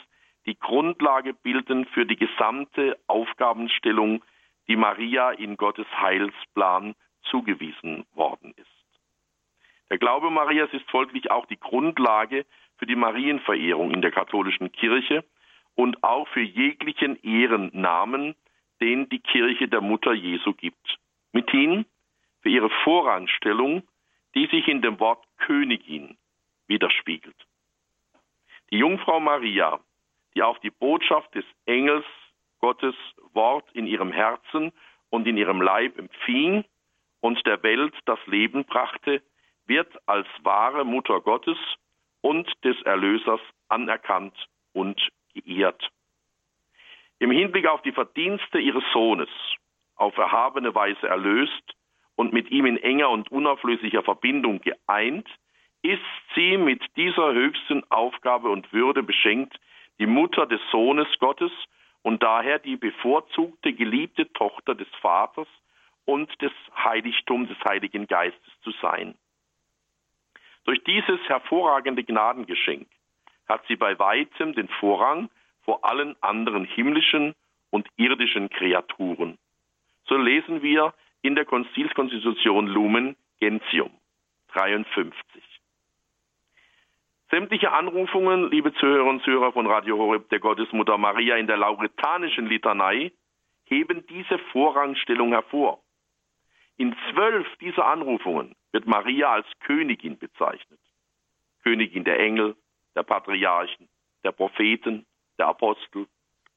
die 0.45 0.57
Grundlage 0.57 1.33
bilden 1.33 1.85
für 1.85 2.05
die 2.05 2.15
gesamte 2.15 2.97
Aufgabenstellung, 3.07 4.23
die 4.67 4.75
Maria 4.75 5.31
in 5.31 5.57
Gottes 5.57 5.87
Heilsplan 5.97 6.95
zugewiesen 7.23 8.05
worden 8.13 8.53
ist. 8.57 8.67
Der 9.89 9.97
Glaube 9.97 10.29
Marias 10.29 10.69
ist 10.73 10.89
folglich 10.89 11.31
auch 11.31 11.45
die 11.45 11.59
Grundlage 11.59 12.45
für 12.77 12.85
die 12.85 12.95
Marienverehrung 12.95 13.91
in 13.91 14.01
der 14.01 14.11
katholischen 14.11 14.71
Kirche 14.71 15.23
und 15.75 16.03
auch 16.03 16.27
für 16.29 16.41
jeglichen 16.41 17.21
Ehrennamen, 17.23 18.35
den 18.81 19.09
die 19.09 19.19
Kirche 19.19 19.67
der 19.67 19.81
Mutter 19.81 20.13
Jesu 20.13 20.53
gibt. 20.53 20.97
Mithin 21.31 21.85
für 22.41 22.49
ihre 22.49 22.69
Vorrangstellung, 22.83 23.83
die 24.35 24.47
sich 24.47 24.67
in 24.67 24.81
dem 24.81 24.99
Wort 24.99 25.23
Königin 25.37 26.17
widerspiegelt. 26.67 27.35
Die 28.71 28.77
Jungfrau 28.77 29.19
Maria, 29.19 29.79
die 30.35 30.43
auf 30.43 30.59
die 30.59 30.69
Botschaft 30.69 31.33
des 31.33 31.45
Engels 31.65 32.05
Gottes 32.59 32.95
Wort 33.33 33.65
in 33.73 33.87
ihrem 33.87 34.11
Herzen 34.11 34.71
und 35.09 35.27
in 35.27 35.37
ihrem 35.37 35.61
Leib 35.61 35.97
empfing 35.97 36.65
und 37.21 37.45
der 37.45 37.61
Welt 37.63 37.93
das 38.05 38.19
Leben 38.25 38.65
brachte, 38.65 39.21
wird 39.65 39.91
als 40.07 40.27
wahre 40.43 40.85
Mutter 40.85 41.21
Gottes 41.21 41.57
und 42.21 42.51
des 42.63 42.81
Erlösers 42.83 43.41
anerkannt 43.69 44.35
und 44.73 44.99
geehrt. 45.33 45.89
Im 47.19 47.31
Hinblick 47.31 47.67
auf 47.67 47.81
die 47.81 47.91
Verdienste 47.91 48.59
ihres 48.59 48.83
Sohnes, 48.93 49.29
auf 49.95 50.17
erhabene 50.17 50.73
Weise 50.75 51.07
erlöst 51.07 51.73
und 52.15 52.33
mit 52.33 52.51
ihm 52.51 52.65
in 52.65 52.77
enger 52.77 53.09
und 53.09 53.31
unauflöslicher 53.31 54.03
Verbindung 54.03 54.61
geeint, 54.61 55.27
ist 55.81 56.01
sie 56.35 56.57
mit 56.57 56.83
dieser 56.95 57.33
höchsten 57.33 57.83
Aufgabe 57.91 58.49
und 58.49 58.71
Würde 58.73 59.03
beschenkt, 59.03 59.59
die 59.99 60.05
Mutter 60.05 60.45
des 60.45 60.61
Sohnes 60.71 61.07
Gottes 61.19 61.51
und 62.07 62.23
daher 62.23 62.57
die 62.57 62.77
bevorzugte, 62.77 63.73
geliebte 63.73 64.31
Tochter 64.31 64.75
des 64.75 64.87
Vaters 65.01 65.47
und 66.05 66.29
des 66.41 66.53
Heiligtums 66.81 67.49
des 67.49 67.57
Heiligen 67.67 68.07
Geistes 68.07 68.53
zu 68.63 68.71
sein. 68.81 69.13
Durch 70.63 70.81
dieses 70.85 71.19
hervorragende 71.27 72.05
Gnadengeschenk 72.05 72.87
hat 73.49 73.61
sie 73.67 73.75
bei 73.75 73.99
weitem 73.99 74.53
den 74.53 74.69
Vorrang 74.79 75.29
vor 75.65 75.83
allen 75.83 76.15
anderen 76.23 76.63
himmlischen 76.63 77.35
und 77.71 77.89
irdischen 77.97 78.49
Kreaturen. 78.51 79.37
So 80.05 80.15
lesen 80.15 80.61
wir 80.61 80.93
in 81.23 81.35
der 81.35 81.43
Konzilskonstitution 81.43 82.67
Lumen 82.67 83.17
Gentium 83.41 83.91
53. 84.53 85.43
Sämtliche 87.29 87.73
Anrufungen, 87.73 88.49
liebe 88.51 88.73
Zuhörer 88.75 89.09
und 89.09 89.21
Zuhörer 89.23 89.51
von 89.51 89.67
Radio 89.67 89.97
Horeb 89.97 90.29
der 90.29 90.39
Gottesmutter 90.39 90.97
Maria 90.97 91.35
in 91.35 91.47
der 91.47 91.57
lauretanischen 91.57 92.47
Litanei, 92.47 93.11
heben 93.65 94.07
diese 94.07 94.37
Vorrangstellung 94.53 95.33
hervor. 95.33 95.83
In 96.77 96.95
zwölf 97.11 97.45
dieser 97.57 97.85
Anrufungen 97.85 98.55
wird 98.71 98.87
Maria 98.87 99.33
als 99.33 99.47
Königin 99.59 100.17
bezeichnet. 100.17 100.79
Königin 101.63 102.05
der 102.05 102.17
Engel, 102.17 102.55
der 102.95 103.03
Patriarchen, 103.03 103.89
der 104.23 104.31
Propheten, 104.31 105.05
der 105.37 105.47
Apostel, 105.47 106.07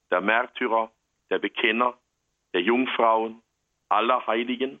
der 0.09 0.21
Märtyrer, 0.21 0.89
der 1.29 1.39
Bekenner, 1.39 1.97
der 2.53 2.61
Jungfrauen, 2.61 3.41
aller 3.89 4.25
Heiligen, 4.25 4.79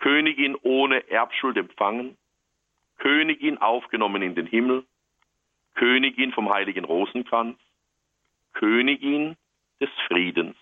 Königin 0.00 0.54
ohne 0.62 1.08
Erbschuld 1.08 1.56
empfangen, 1.56 2.18
Königin 3.02 3.58
aufgenommen 3.58 4.22
in 4.22 4.36
den 4.36 4.46
Himmel, 4.46 4.86
Königin 5.74 6.30
vom 6.30 6.54
heiligen 6.54 6.84
Rosenkranz, 6.84 7.58
Königin 8.52 9.36
des 9.80 9.90
Friedens. 10.06 10.56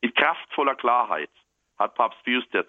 Mit 0.00 0.14
kraftvoller 0.14 0.76
Klarheit 0.76 1.30
hat 1.76 1.96
Papst 1.96 2.22
Pius 2.22 2.44
XII., 2.50 2.62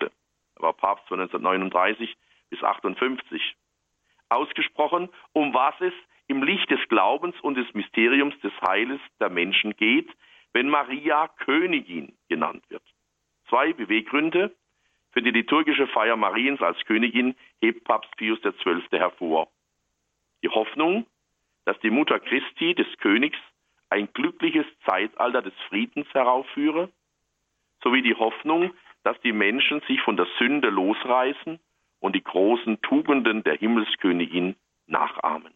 er 0.00 0.10
war 0.56 0.72
Papst 0.72 1.06
von 1.06 1.20
1939 1.20 2.16
bis 2.48 2.60
58, 2.60 3.54
ausgesprochen, 4.30 5.08
um 5.32 5.54
was 5.54 5.80
es 5.80 5.94
im 6.26 6.42
Licht 6.42 6.68
des 6.72 6.80
Glaubens 6.88 7.38
und 7.40 7.54
des 7.54 7.72
Mysteriums 7.72 8.34
des 8.40 8.52
Heiles 8.62 9.00
der 9.20 9.30
Menschen 9.30 9.76
geht, 9.76 10.10
wenn 10.52 10.68
Maria 10.68 11.28
Königin 11.38 12.18
genannt 12.28 12.64
wird. 12.68 12.82
Zwei 13.48 13.72
Beweggründe 13.72 14.56
für 15.12 15.22
die 15.22 15.30
liturgische 15.30 15.86
Feier 15.88 16.16
Mariens 16.16 16.60
als 16.62 16.78
Königin 16.84 17.34
hebt 17.60 17.84
Papst 17.84 18.16
Pius 18.16 18.40
XII. 18.42 18.82
hervor. 18.92 19.48
Die 20.42 20.48
Hoffnung, 20.48 21.06
dass 21.64 21.78
die 21.80 21.90
Mutter 21.90 22.20
Christi 22.20 22.74
des 22.74 22.86
Königs 22.98 23.38
ein 23.90 24.12
glückliches 24.12 24.66
Zeitalter 24.86 25.42
des 25.42 25.54
Friedens 25.68 26.06
heraufführe, 26.14 26.90
sowie 27.82 28.02
die 28.02 28.14
Hoffnung, 28.14 28.72
dass 29.02 29.20
die 29.22 29.32
Menschen 29.32 29.80
sich 29.88 30.00
von 30.02 30.16
der 30.16 30.26
Sünde 30.38 30.68
losreißen 30.70 31.58
und 31.98 32.14
die 32.14 32.22
großen 32.22 32.80
Tugenden 32.82 33.42
der 33.42 33.56
Himmelskönigin 33.56 34.54
nachahmen. 34.86 35.52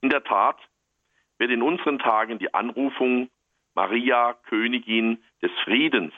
In 0.00 0.10
der 0.10 0.24
Tat 0.24 0.58
wird 1.38 1.50
in 1.50 1.62
unseren 1.62 1.98
Tagen 1.98 2.38
die 2.38 2.52
Anrufung 2.54 3.30
Maria, 3.74 4.34
Königin 4.44 5.22
des 5.40 5.52
Friedens, 5.64 6.12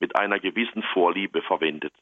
mit 0.00 0.16
einer 0.16 0.38
gewissen 0.38 0.82
Vorliebe 0.82 1.42
verwendet. 1.42 1.92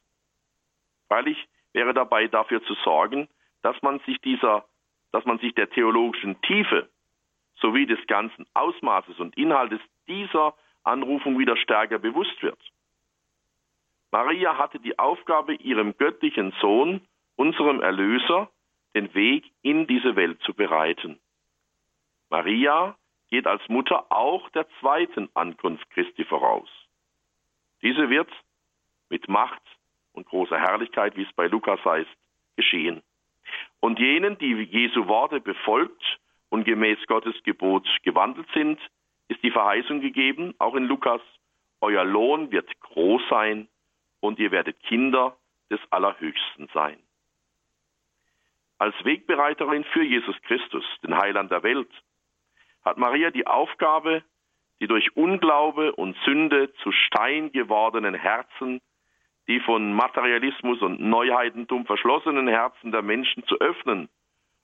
Freilich 1.07 1.47
wäre 1.73 1.93
dabei 1.93 2.27
dafür 2.27 2.63
zu 2.63 2.73
sorgen, 2.83 3.27
dass 3.61 3.81
man 3.81 3.99
sich 3.99 4.19
dieser, 4.21 4.65
dass 5.11 5.25
man 5.25 5.39
sich 5.39 5.53
der 5.55 5.69
theologischen 5.69 6.41
Tiefe 6.41 6.89
sowie 7.55 7.85
des 7.85 8.05
ganzen 8.07 8.45
Ausmaßes 8.53 9.19
und 9.19 9.37
Inhaltes 9.37 9.79
dieser 10.07 10.55
Anrufung 10.83 11.39
wieder 11.39 11.55
stärker 11.57 11.99
bewusst 11.99 12.41
wird. 12.41 12.59
Maria 14.11 14.57
hatte 14.57 14.79
die 14.79 14.99
Aufgabe, 14.99 15.55
ihrem 15.55 15.97
göttlichen 15.97 16.53
Sohn, 16.61 17.01
unserem 17.35 17.81
Erlöser, 17.81 18.49
den 18.93 19.13
Weg 19.15 19.51
in 19.61 19.87
diese 19.87 20.15
Welt 20.15 20.39
zu 20.43 20.53
bereiten. 20.53 21.19
Maria 22.29 22.95
geht 23.29 23.47
als 23.47 23.67
Mutter 23.69 24.11
auch 24.11 24.49
der 24.51 24.67
zweiten 24.79 25.29
Ankunft 25.33 25.89
Christi 25.89 26.25
voraus. 26.25 26.69
Diese 27.83 28.09
wird 28.09 28.31
mit 29.09 29.27
Macht 29.27 29.61
und 30.13 30.25
großer 30.25 30.57
Herrlichkeit, 30.57 31.15
wie 31.17 31.23
es 31.23 31.33
bei 31.33 31.47
Lukas 31.47 31.83
heißt, 31.83 32.09
geschehen. 32.55 33.03
Und 33.79 33.99
jenen, 33.99 34.37
die 34.37 34.53
Jesu 34.53 35.07
Worte 35.07 35.41
befolgt 35.41 36.01
und 36.49 36.63
gemäß 36.63 36.97
Gottes 37.07 37.35
Gebot 37.43 37.87
gewandelt 38.03 38.47
sind, 38.53 38.79
ist 39.27 39.43
die 39.43 39.51
Verheißung 39.51 40.01
gegeben, 40.01 40.55
auch 40.59 40.75
in 40.75 40.85
Lukas, 40.85 41.21
euer 41.81 42.05
Lohn 42.05 42.51
wird 42.51 42.69
groß 42.79 43.21
sein 43.29 43.67
und 44.21 44.39
ihr 44.39 44.51
werdet 44.51 44.81
Kinder 44.83 45.35
des 45.69 45.79
Allerhöchsten 45.89 46.69
sein. 46.73 46.97
Als 48.77 48.95
Wegbereiterin 49.03 49.83
für 49.85 50.03
Jesus 50.03 50.35
Christus, 50.43 50.85
den 51.03 51.17
Heiland 51.17 51.51
der 51.51 51.63
Welt, 51.63 51.89
hat 52.85 52.97
Maria 52.97 53.31
die 53.31 53.47
Aufgabe, 53.47 54.23
die 54.79 54.87
durch 54.87 55.15
Unglaube 55.15 55.93
und 55.93 56.17
Sünde 56.25 56.73
zu 56.83 56.91
Stein 56.91 57.51
gewordenen 57.51 58.15
Herzen, 58.15 58.81
die 59.47 59.59
von 59.59 59.93
Materialismus 59.93 60.81
und 60.81 60.99
Neuheitentum 61.01 61.85
verschlossenen 61.85 62.47
Herzen 62.47 62.91
der 62.91 63.01
Menschen 63.01 63.45
zu 63.45 63.59
öffnen 63.59 64.09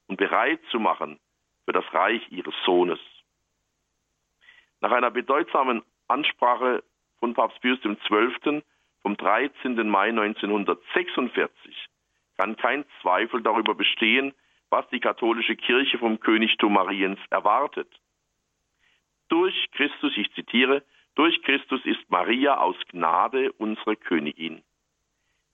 und 0.08 0.18
bereit 0.18 0.60
zu 0.72 0.80
machen 0.80 1.20
für 1.66 1.74
das 1.74 1.86
Reich 1.94 2.22
ihres 2.32 2.56
Sohnes. 2.66 3.00
Nach 4.82 4.92
einer 4.92 5.12
bedeutsamen 5.12 5.84
Ansprache 6.08 6.84
von 7.20 7.34
Papst 7.34 7.62
Pius 7.62 7.80
XII. 7.82 8.64
vom 9.02 9.18
13. 9.18 9.88
Mai 9.88 10.10
1946 10.10 11.90
kann 12.38 12.56
kein 12.56 12.86
Zweifel 13.02 13.42
darüber 13.42 13.76
bestehen, 13.76 14.34
was 14.70 14.88
die 14.90 15.00
katholische 15.00 15.56
Kirche 15.56 15.98
vom 15.98 16.20
Königtum 16.20 16.74
Mariens 16.74 17.20
erwartet. 17.30 17.88
Durch 19.30 19.56
Christus, 19.72 20.14
ich 20.18 20.32
zitiere, 20.34 20.84
durch 21.16 21.42
Christus 21.44 21.82
ist 21.86 22.10
Maria 22.10 22.58
aus 22.58 22.76
Gnade 22.90 23.52
unsere 23.54 23.96
Königin. 23.96 24.64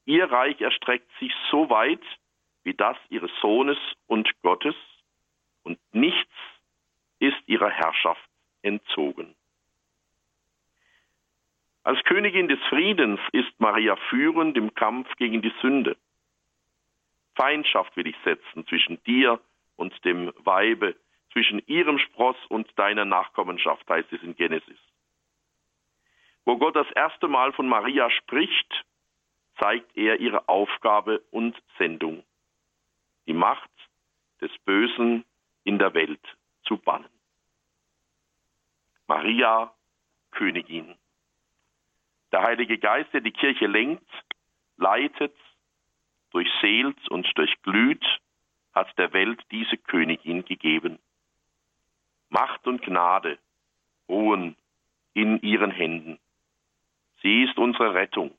Ihr 0.06 0.32
Reich 0.32 0.62
erstreckt 0.62 1.10
sich 1.20 1.34
so 1.50 1.70
weit 1.70 2.02
wie 2.64 2.74
das 2.74 2.98
ihres 3.10 3.32
Sohnes 3.42 3.78
und 4.08 4.30
Gottes, 4.42 4.76
und 5.64 5.80
nichts 5.94 6.34
ist 7.20 7.38
ihrer 7.48 7.70
Herrschaft 7.70 8.30
entzogen. 8.62 9.36
Als 11.84 12.04
Königin 12.04 12.48
des 12.48 12.60
Friedens 12.70 13.20
ist 13.32 13.60
Maria 13.60 13.96
führend 14.10 14.58
im 14.58 14.74
Kampf 14.74 15.16
gegen 15.18 15.42
die 15.42 15.54
Sünde. 15.62 15.98
Feindschaft 17.36 17.96
will 17.96 18.08
ich 18.08 18.16
setzen 18.24 18.66
zwischen 18.68 19.04
dir 19.04 19.40
und 19.76 19.94
dem 20.06 20.34
Weibe, 20.38 20.96
zwischen 21.36 21.62
ihrem 21.68 22.00
Spross 22.00 22.38
und 22.48 22.68
deiner 22.80 23.04
Nachkommenschaft, 23.04 23.86
heißt 23.90 24.12
es 24.14 24.24
in 24.24 24.38
Genesis. 24.38 24.80
Wo 26.46 26.58
Gott 26.58 26.78
das 26.78 26.90
erste 26.92 27.28
Mal 27.28 27.52
von 27.52 27.68
Maria 27.68 28.10
spricht, 28.10 28.86
zeigt 29.60 29.98
er 29.98 30.22
ihre 30.22 30.48
Aufgabe 30.48 31.22
und 31.32 31.62
Sendung, 31.78 32.24
die 33.28 33.34
Macht 33.34 33.70
des 34.40 34.52
Bösen 34.60 35.26
in 35.66 35.78
der 35.78 35.94
Welt 35.94 36.26
zu 36.64 36.78
bannen. 36.78 37.10
Maria, 39.08 39.74
Königin. 40.32 40.96
Der 42.32 42.44
Heilige 42.44 42.78
Geist, 42.78 43.14
der 43.14 43.22
die 43.22 43.32
Kirche 43.32 43.68
lenkt, 43.68 44.10
leitet, 44.78 45.36
durchseelt 46.32 47.10
und 47.10 47.28
durchglüht, 47.38 48.06
hat 48.74 48.98
der 48.98 49.12
Welt 49.12 49.42
diese 49.52 49.78
Königin 49.78 50.46
gegeben. 50.46 50.98
Macht 52.36 52.68
und 52.68 52.82
Gnade 52.82 53.40
ruhen 54.10 54.58
in 55.14 55.42
ihren 55.42 55.72
Händen. 55.72 56.20
Sie 57.22 57.44
ist 57.44 57.58
unsere 57.58 57.94
Rettung. 57.94 58.32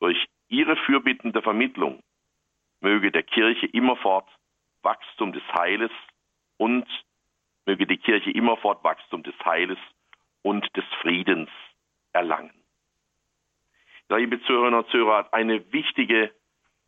Durch 0.00 0.22
ihre 0.48 0.76
fürbittende 0.76 1.40
Vermittlung 1.40 2.02
möge 2.80 3.10
der 3.10 3.22
Kirche 3.22 3.64
immerfort 3.68 4.28
Wachstum 4.82 5.32
des 5.32 5.42
Heiles 5.58 5.90
und 6.58 6.86
möge 7.64 7.86
die 7.86 7.96
Kirche 7.96 8.30
immerfort 8.30 8.84
Wachstum 8.84 9.22
des 9.22 9.34
Heiles 9.46 9.78
und 10.42 10.68
des 10.76 10.84
Friedens 11.00 11.48
erlangen. 12.12 12.52
Liebe 14.10 14.42
Zuhörerinnen 14.42 14.80
und 14.80 14.90
Zuhörer, 14.90 15.32
eine 15.32 15.72
wichtige, 15.72 16.34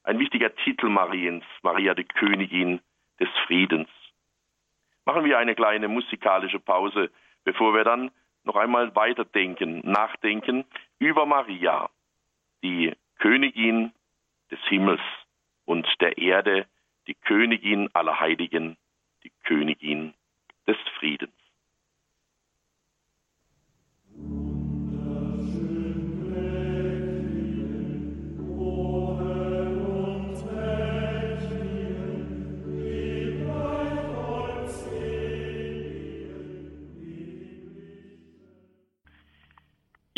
ein 0.03 0.19
wichtiger 0.19 0.55
Titel 0.57 0.91
Mariens, 0.91 1.45
Maria 1.63 1.95
die 1.95 2.05
Königin 2.05 2.81
des 3.19 3.31
Friedens. 3.47 3.89
Machen 5.07 5.25
wir 5.25 5.39
eine 5.39 5.55
kleine 5.55 5.87
musikalische 5.87 6.59
Pause, 6.59 7.11
bevor 7.45 7.73
wir 7.73 7.85
dann 7.85 8.11
noch 8.43 8.57
einmal 8.57 8.95
weiterdenken, 8.97 9.81
nachdenken 9.85 10.65
über 10.99 11.27
Maria, 11.27 11.89
die 12.65 12.93
Königin 13.19 13.93
des 14.51 14.59
Himmels 14.69 15.01
und 15.65 15.87
der 16.01 16.19
Erde, 16.19 16.67
die 17.07 17.15
Königin 17.15 17.89
aller 17.95 18.19
Heiligen, 18.19 18.77
die 19.23 19.33
Königin 19.45 20.13
des 20.67 20.77
Friedens. 20.99 21.33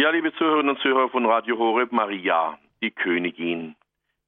Ja, 0.00 0.10
liebe 0.10 0.32
Zuhörerinnen 0.34 0.76
und 0.76 0.80
Zuhörer 0.80 1.08
von 1.08 1.26
Radio 1.26 1.58
Horeb, 1.58 1.90
Maria, 1.90 2.56
die 2.80 2.92
Königin. 2.92 3.74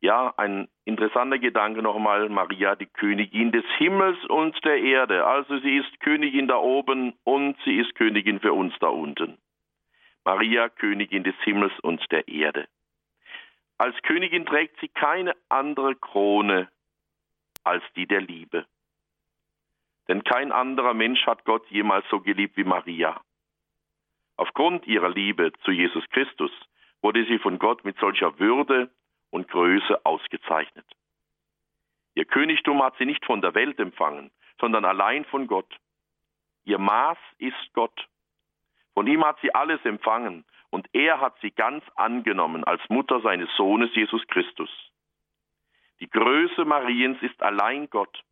Ja, 0.01 0.35
ein 0.37 0.67
interessanter 0.85 1.39
Gedanke 1.39 1.81
nochmal, 1.81 2.29
Maria, 2.29 2.75
die 2.75 2.87
Königin 2.87 3.53
des 3.53 3.65
Himmels 3.79 4.19
und 4.25 4.59
der 4.65 4.79
Erde. 4.79 5.25
Also 5.25 5.61
sie 5.61 5.77
ist 5.77 6.01
Königin 6.01 6.49
da 6.49 6.57
oben 6.57 7.15
und 7.23 7.57
sie 7.65 7.77
ist 7.77 7.95
Königin 7.95 8.41
für 8.41 8.53
uns 8.53 8.75
da 8.81 8.89
unten. 8.89 9.39
Maria, 10.25 10.69
Königin 10.71 11.23
des 11.23 11.37
Himmels 11.45 11.79
und 11.83 12.05
der 12.11 12.27
Erde. 12.27 12.67
Als 13.79 13.95
Königin 14.03 14.47
trägt 14.47 14.81
sie 14.81 14.89
keine 14.89 15.37
andere 15.51 15.95
Krone 15.95 16.67
als 17.63 17.85
die 17.95 18.09
der 18.09 18.23
Liebe. 18.23 18.67
Denn 20.09 20.25
kein 20.25 20.51
anderer 20.51 20.95
Mensch 20.95 21.25
hat 21.29 21.45
Gott 21.45 21.65
jemals 21.69 22.05
so 22.11 22.19
geliebt 22.19 22.57
wie 22.57 22.65
Maria. 22.65 23.21
Aufgrund 24.41 24.87
ihrer 24.87 25.11
Liebe 25.11 25.53
zu 25.65 25.71
Jesus 25.71 26.03
Christus 26.09 26.51
wurde 27.03 27.27
sie 27.27 27.39
von 27.39 27.59
Gott 27.59 27.85
mit 27.85 27.99
solcher 27.99 28.39
Würde 28.39 28.91
und 29.29 29.49
Größe 29.49 30.01
ausgezeichnet. 30.07 30.87
Ihr 32.15 32.25
Königtum 32.25 32.83
hat 32.83 32.97
sie 32.97 33.05
nicht 33.05 33.23
von 33.27 33.43
der 33.43 33.55
Welt 33.55 33.79
empfangen, 33.79 34.31
sondern 34.59 34.87
allein 34.87 35.27
von 35.27 35.47
Gott. 35.47 35.71
Ihr 36.65 36.79
Maß 36.79 37.19
ist 37.37 37.75
Gott. 37.75 38.09
Von 38.95 39.07
ihm 39.07 39.23
hat 39.27 39.39
sie 39.43 39.55
alles 39.55 39.85
empfangen 39.85 40.47
und 40.71 40.89
er 40.95 41.21
hat 41.21 41.39
sie 41.43 41.51
ganz 41.51 41.85
angenommen 41.97 42.65
als 42.65 42.81
Mutter 42.89 43.21
seines 43.21 43.55
Sohnes 43.59 43.95
Jesus 43.95 44.27
Christus. 44.29 44.71
Die 46.01 46.09
Größe 46.09 46.65
Mariens 46.65 47.21
ist 47.21 47.43
allein 47.43 47.91
Gott. 47.91 48.25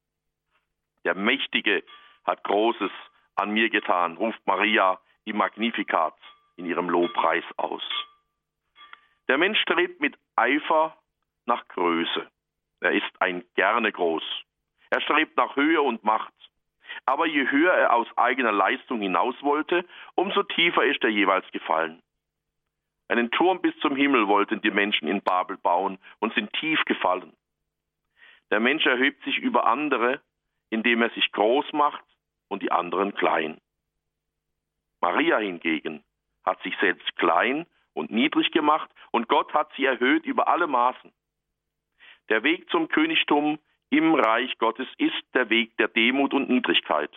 Der 1.05 1.15
Mächtige 1.15 1.85
hat 2.25 2.45
Großes 2.45 2.93
an 3.35 3.51
mir 3.51 3.69
getan, 3.69 4.17
ruft 4.17 4.41
Maria 4.47 4.99
im 5.29 5.37
Magnificat 5.37 6.15
in 6.57 6.67
ihrem 6.67 6.89
Lobpreis 6.89 7.45
aus. 7.57 7.83
Der 9.29 9.39
Mensch 9.39 9.61
strebt 9.61 10.01
mit 10.01 10.17
Eifer 10.37 10.97
nach 11.47 11.67
Größe. 11.69 12.29
Er 12.81 12.93
ist 12.93 13.11
ein 13.21 13.45
gerne 13.55 13.93
groß. 13.93 14.23
Er 14.91 15.01
strebt 15.01 15.37
nach 15.37 15.57
Höhe 15.57 15.83
und 15.83 16.05
Macht. 16.05 16.33
Aber 17.05 17.27
je 17.27 17.51
höher 17.51 17.73
er 17.73 17.93
aus 17.93 18.07
eigener 18.17 18.53
Leistung 18.53 19.01
hinaus 19.01 19.35
wollte, 19.43 19.85
umso 20.15 20.43
tiefer 20.43 20.85
ist 20.85 21.03
er 21.03 21.11
jeweils 21.11 21.51
gefallen. 21.53 22.03
Einen 23.09 23.31
Turm 23.31 23.61
bis 23.61 23.77
zum 23.81 23.97
Himmel 23.97 24.29
wollten 24.29 24.61
die 24.61 24.71
Menschen 24.71 25.09
in 25.09 25.23
Babel 25.23 25.57
bauen 25.57 25.99
und 26.19 26.35
sind 26.35 26.53
tief 26.55 26.83
gefallen. 26.85 27.33
Der 28.51 28.61
Mensch 28.61 28.87
erhebt 28.87 29.23
sich 29.25 29.39
über 29.39 29.67
andere, 29.67 30.21
indem 30.71 31.03
er 31.03 31.11
sich 31.11 31.31
groß 31.33 31.73
macht 31.73 32.05
und 32.49 32.63
die 32.63 32.71
anderen 32.73 33.15
klein. 33.15 33.59
Maria 35.01 35.39
hingegen 35.39 36.03
hat 36.45 36.63
sich 36.63 36.75
selbst 36.81 37.17
klein 37.17 37.67
und 37.95 38.11
niedrig 38.11 38.51
gemacht 38.53 38.91
und 39.11 39.29
Gott 39.29 39.53
hat 39.55 39.71
sie 39.77 39.85
erhöht 39.85 40.25
über 40.25 40.49
alle 40.49 40.67
Maßen. 40.67 41.13
Der 42.29 42.43
Weg 42.43 42.69
zum 42.71 42.89
Königtum 42.89 43.59
im 43.91 44.15
Reich 44.15 44.57
Gottes 44.59 44.89
ist 44.99 45.23
der 45.35 45.49
Weg 45.51 45.77
der 45.79 45.89
Demut 45.89 46.35
und 46.35 46.49
Niedrigkeit. 46.49 47.11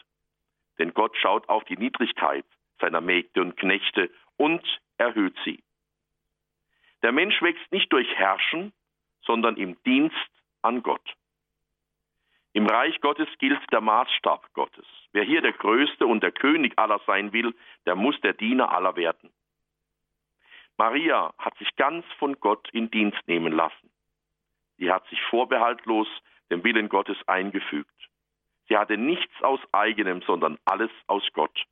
Denn 0.79 0.93
Gott 0.93 1.15
schaut 1.17 1.49
auf 1.49 1.63
die 1.65 1.77
Niedrigkeit 1.77 2.45
seiner 2.79 3.01
Mägde 3.01 3.41
und 3.41 3.57
Knechte 3.57 4.09
und 4.37 4.63
erhöht 4.97 5.37
sie. 5.43 5.63
Der 7.03 7.11
Mensch 7.11 7.41
wächst 7.41 7.71
nicht 7.71 7.91
durch 7.91 8.07
Herrschen, 8.15 8.73
sondern 9.23 9.57
im 9.57 9.81
Dienst 9.83 10.15
an 10.61 10.81
Gott. 10.83 11.15
Im 12.53 12.67
Reich 12.67 12.99
Gottes 12.99 13.29
gilt 13.39 13.61
der 13.71 13.81
Maßstab 13.81 14.53
Gottes. 14.53 14.85
Wer 15.13 15.23
hier 15.23 15.41
der 15.41 15.53
Größte 15.53 16.05
und 16.05 16.21
der 16.21 16.31
König 16.31 16.77
aller 16.77 16.99
sein 17.07 17.31
will, 17.31 17.55
der 17.85 17.95
muss 17.95 18.19
der 18.21 18.33
Diener 18.33 18.71
aller 18.73 18.95
werden. 18.95 19.31
Maria 20.77 21.33
hat 21.37 21.57
sich 21.57 21.75
ganz 21.75 22.05
von 22.17 22.39
Gott 22.39 22.67
in 22.71 22.89
Dienst 22.91 23.21
nehmen 23.27 23.53
lassen. 23.53 23.91
Sie 24.77 24.91
hat 24.91 25.07
sich 25.07 25.21
vorbehaltlos 25.29 26.07
dem 26.49 26.63
Willen 26.63 26.89
Gottes 26.89 27.17
eingefügt. 27.27 27.93
Sie 28.67 28.77
hatte 28.77 28.97
nichts 28.97 29.41
aus 29.41 29.59
eigenem, 29.71 30.21
sondern 30.23 30.57
alles 30.65 30.91
aus 31.07 31.23
Gott. 31.33 31.63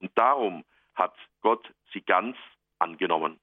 Und 0.00 0.10
darum 0.16 0.64
hat 0.94 1.14
Gott 1.40 1.68
sie 1.92 2.02
ganz 2.02 2.36
angenommen. 2.78 3.40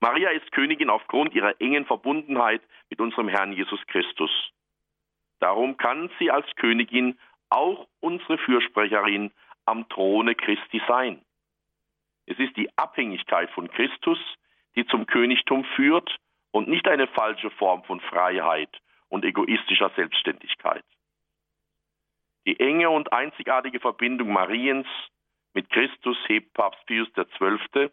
Maria 0.00 0.30
ist 0.30 0.50
Königin 0.52 0.90
aufgrund 0.90 1.34
ihrer 1.34 1.60
engen 1.60 1.84
Verbundenheit 1.86 2.62
mit 2.88 3.00
unserem 3.00 3.28
Herrn 3.28 3.52
Jesus 3.52 3.80
Christus. 3.86 4.30
Darum 5.40 5.76
kann 5.76 6.10
sie 6.18 6.30
als 6.30 6.46
Königin 6.56 7.18
auch 7.48 7.88
unsere 8.00 8.38
Fürsprecherin 8.38 9.32
am 9.64 9.88
Throne 9.88 10.34
Christi 10.34 10.80
sein. 10.86 11.22
Es 12.26 12.38
ist 12.38 12.56
die 12.56 12.70
Abhängigkeit 12.76 13.50
von 13.50 13.68
Christus, 13.70 14.18
die 14.76 14.86
zum 14.86 15.06
Königtum 15.06 15.64
führt 15.76 16.16
und 16.52 16.68
nicht 16.68 16.86
eine 16.86 17.08
falsche 17.08 17.50
Form 17.50 17.82
von 17.84 18.00
Freiheit 18.00 18.70
und 19.08 19.24
egoistischer 19.24 19.90
Selbstständigkeit. 19.96 20.84
Die 22.46 22.58
enge 22.60 22.88
und 22.90 23.12
einzigartige 23.12 23.80
Verbindung 23.80 24.32
Mariens 24.32 24.86
mit 25.54 25.68
Christus 25.70 26.16
hebt 26.26 26.54
Papst 26.54 26.84
Pius 26.86 27.08
XII. 27.14 27.90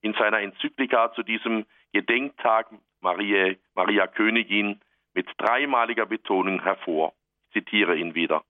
in 0.00 0.14
seiner 0.14 0.40
Enzyklika 0.40 1.12
zu 1.14 1.22
diesem 1.22 1.66
Gedenktag 1.92 2.70
Maria, 3.00 3.54
Maria 3.74 4.06
Königin 4.06 4.80
mit 5.18 5.28
dreimaliger 5.36 6.06
Betonung 6.06 6.62
hervor. 6.62 7.12
Ich 7.48 7.64
zitiere 7.64 7.96
ihn 7.96 8.14
wieder. 8.14 8.44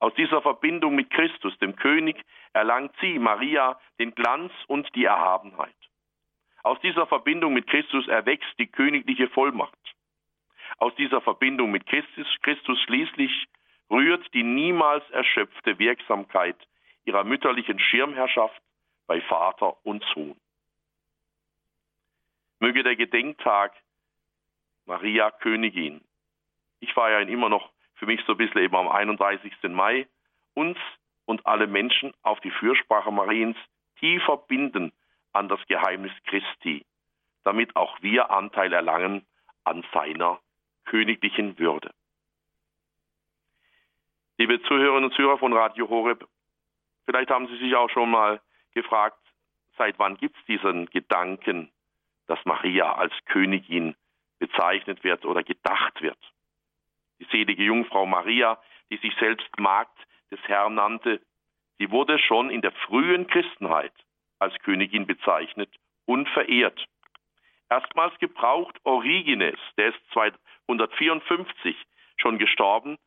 Aus 0.00 0.12
dieser 0.16 0.42
Verbindung 0.42 0.94
mit 0.94 1.08
Christus, 1.08 1.56
dem 1.60 1.76
König, 1.76 2.22
erlangt 2.52 2.92
sie, 3.00 3.18
Maria, 3.18 3.80
den 3.98 4.14
Glanz 4.14 4.52
und 4.66 4.86
die 4.94 5.06
Erhabenheit. 5.06 5.80
Aus 6.62 6.78
dieser 6.80 7.06
Verbindung 7.06 7.54
mit 7.54 7.66
Christus 7.68 8.06
erwächst 8.06 8.52
die 8.58 8.66
königliche 8.66 9.28
Vollmacht. 9.28 9.78
Aus 10.76 10.94
dieser 10.96 11.22
Verbindung 11.22 11.70
mit 11.70 11.86
Christus, 11.86 12.26
Christus 12.42 12.78
schließlich 12.82 13.46
rührt 13.88 14.26
die 14.34 14.42
niemals 14.42 15.08
erschöpfte 15.08 15.78
Wirksamkeit 15.78 16.58
ihrer 17.06 17.24
mütterlichen 17.24 17.78
Schirmherrschaft 17.78 18.60
bei 19.06 19.22
Vater 19.22 19.74
und 19.86 20.04
Sohn. 20.12 20.38
Möge 22.58 22.82
der 22.82 22.96
Gedenktag 22.96 23.72
Maria 24.88 25.30
Königin. 25.30 26.00
Ich 26.80 26.94
feiere 26.94 27.20
ihn 27.20 27.28
immer 27.28 27.50
noch 27.50 27.70
für 27.96 28.06
mich 28.06 28.22
so 28.26 28.32
ein 28.32 28.38
bisschen 28.38 28.62
eben 28.62 28.74
am 28.74 28.88
31. 28.88 29.52
Mai, 29.64 30.08
uns 30.54 30.78
und 31.26 31.46
alle 31.46 31.66
Menschen 31.66 32.14
auf 32.22 32.40
die 32.40 32.50
Fürsprache 32.50 33.12
Mariens 33.12 33.56
tiefer 34.00 34.38
binden 34.38 34.92
an 35.32 35.48
das 35.48 35.60
Geheimnis 35.66 36.12
Christi, 36.24 36.86
damit 37.44 37.76
auch 37.76 38.00
wir 38.00 38.30
Anteil 38.30 38.72
erlangen 38.72 39.26
an 39.64 39.84
seiner 39.92 40.40
königlichen 40.86 41.58
Würde. 41.58 41.92
Liebe 44.38 44.62
Zuhörerinnen 44.62 45.10
und 45.10 45.14
Zuhörer 45.14 45.36
von 45.36 45.52
Radio 45.52 45.86
Horeb, 45.90 46.26
vielleicht 47.04 47.28
haben 47.28 47.46
Sie 47.48 47.58
sich 47.58 47.74
auch 47.76 47.90
schon 47.90 48.10
mal 48.10 48.40
gefragt, 48.72 49.18
seit 49.76 49.98
wann 49.98 50.16
gibt 50.16 50.38
es 50.38 50.44
diesen 50.46 50.86
Gedanken, 50.86 51.70
dass 52.26 52.42
Maria 52.46 52.94
als 52.94 53.12
Königin 53.26 53.94
bezeichnet 54.38 55.04
wird 55.04 55.24
oder 55.24 55.42
gedacht 55.42 56.00
wird? 56.00 56.18
Die 57.20 57.26
selige 57.30 57.64
Jungfrau 57.64 58.06
Maria, 58.06 58.60
die 58.90 58.96
sich 58.98 59.14
selbst 59.18 59.48
Magd 59.58 59.96
des 60.30 60.40
Herrn 60.44 60.74
nannte, 60.74 61.20
die 61.80 61.90
wurde 61.90 62.18
schon 62.18 62.50
in 62.50 62.60
der 62.60 62.72
frühen 62.72 63.26
Christenheit 63.26 63.92
als 64.38 64.54
Königin 64.60 65.06
bezeichnet 65.06 65.70
und 66.06 66.28
verehrt. 66.30 66.86
Erstmals 67.70 68.16
gebraucht 68.18 68.78
Origenes, 68.84 69.58
der 69.76 69.88
ist 69.88 70.00
254 70.12 71.76
schon 72.16 72.38
gestorben, 72.38 72.98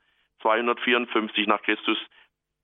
254 0.42 1.48
nach 1.48 1.62
Christus, 1.64 1.98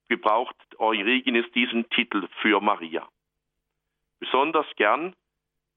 gebraucht 0.07 0.55
Origenes 0.77 1.49
diesen 1.51 1.89
Titel 1.89 2.27
für 2.41 2.61
Maria. 2.61 3.07
Besonders 4.19 4.67
gern 4.75 5.15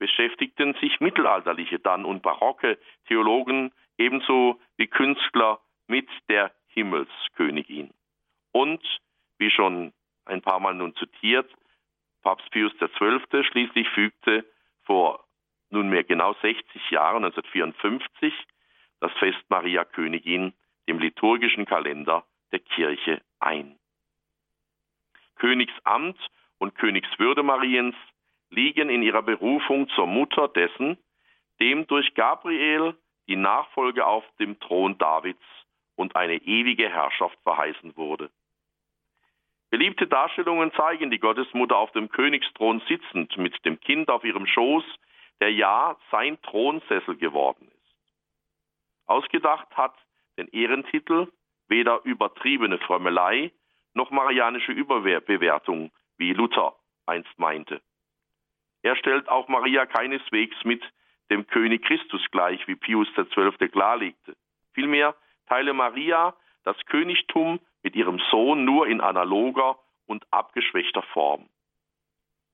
beschäftigten 0.00 0.74
sich 0.80 0.98
mittelalterliche 0.98 1.78
dann 1.78 2.04
und 2.04 2.22
barocke 2.22 2.78
Theologen 3.06 3.70
ebenso 3.98 4.58
wie 4.76 4.88
Künstler 4.88 5.60
mit 5.86 6.08
der 6.28 6.52
Himmelskönigin. 6.68 7.90
Und, 8.50 8.82
wie 9.38 9.50
schon 9.50 9.92
ein 10.24 10.42
paar 10.42 10.58
Mal 10.58 10.74
nun 10.74 10.96
zitiert, 10.96 11.48
Papst 12.22 12.50
Pius 12.50 12.72
XII. 12.78 13.44
schließlich 13.44 13.88
fügte 13.90 14.44
vor 14.82 15.24
nunmehr 15.68 16.04
genau 16.04 16.34
60 16.42 16.90
Jahren, 16.90 17.24
1954, 17.24 18.34
das 19.00 19.12
Fest 19.18 19.42
Maria 19.48 19.84
Königin 19.84 20.52
dem 20.88 20.98
liturgischen 20.98 21.66
Kalender 21.66 22.24
der 22.52 22.60
Kirche 22.60 23.22
ein. 23.38 23.78
Königsamt 25.36 26.18
und 26.58 26.74
Königswürde 26.74 27.42
Mariens 27.42 27.94
liegen 28.50 28.90
in 28.90 29.02
ihrer 29.02 29.22
Berufung 29.22 29.88
zur 29.90 30.06
Mutter 30.06 30.48
dessen, 30.48 30.98
dem 31.60 31.86
durch 31.86 32.14
Gabriel 32.14 32.94
die 33.28 33.36
Nachfolge 33.36 34.06
auf 34.06 34.24
dem 34.38 34.58
Thron 34.60 34.98
Davids 34.98 35.42
und 35.94 36.16
eine 36.16 36.36
ewige 36.36 36.88
Herrschaft 36.88 37.38
verheißen 37.42 37.96
wurde. 37.96 38.30
Beliebte 39.70 40.08
Darstellungen 40.08 40.72
zeigen 40.72 41.10
die 41.10 41.20
Gottesmutter 41.20 41.76
auf 41.76 41.92
dem 41.92 42.08
Königsthron 42.08 42.82
sitzend 42.88 43.36
mit 43.38 43.64
dem 43.64 43.78
Kind 43.78 44.10
auf 44.10 44.24
ihrem 44.24 44.46
Schoß, 44.46 44.84
der 45.40 45.52
ja 45.52 45.96
sein 46.10 46.40
Thronsessel 46.42 47.16
geworden 47.16 47.68
ist. 47.68 47.80
Ausgedacht 49.06 49.68
hat 49.76 49.94
den 50.36 50.48
Ehrentitel 50.48 51.28
weder 51.68 52.00
übertriebene 52.04 52.78
Frömmelei 52.78 53.52
noch 53.94 54.10
marianische 54.10 54.72
Überbewertung, 54.72 55.92
wie 56.16 56.32
Luther 56.32 56.74
einst 57.06 57.38
meinte. 57.38 57.80
Er 58.82 58.96
stellt 58.96 59.28
auch 59.28 59.48
Maria 59.48 59.86
keineswegs 59.86 60.56
mit 60.64 60.82
dem 61.30 61.46
König 61.46 61.84
Christus 61.84 62.22
gleich, 62.30 62.66
wie 62.66 62.76
Pius 62.76 63.08
XII. 63.14 63.68
klarlegte. 63.68 64.36
Vielmehr 64.72 65.14
teile 65.46 65.72
Maria 65.72 66.34
das 66.64 66.76
Königtum 66.86 67.60
mit 67.82 67.94
ihrem 67.94 68.20
Sohn 68.30 68.64
nur 68.64 68.86
in 68.86 69.00
analoger 69.00 69.78
und 70.06 70.26
abgeschwächter 70.30 71.02
Form. 71.02 71.48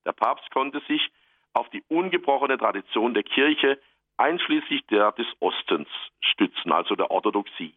Der 0.05 0.13
Papst 0.13 0.49
konnte 0.51 0.79
sich 0.87 1.11
auf 1.53 1.69
die 1.69 1.83
ungebrochene 1.89 2.57
Tradition 2.57 3.13
der 3.13 3.23
Kirche 3.23 3.79
einschließlich 4.17 4.85
der 4.87 5.11
des 5.13 5.27
Ostens 5.39 5.87
stützen, 6.21 6.71
also 6.71 6.95
der 6.95 7.11
Orthodoxie. 7.11 7.75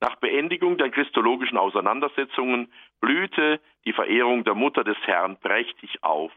Nach 0.00 0.16
Beendigung 0.16 0.78
der 0.78 0.90
christologischen 0.90 1.58
Auseinandersetzungen 1.58 2.72
blühte 3.00 3.60
die 3.84 3.92
Verehrung 3.92 4.44
der 4.44 4.54
Mutter 4.54 4.82
des 4.82 4.96
Herrn 5.02 5.38
prächtig 5.38 6.02
auf. 6.02 6.32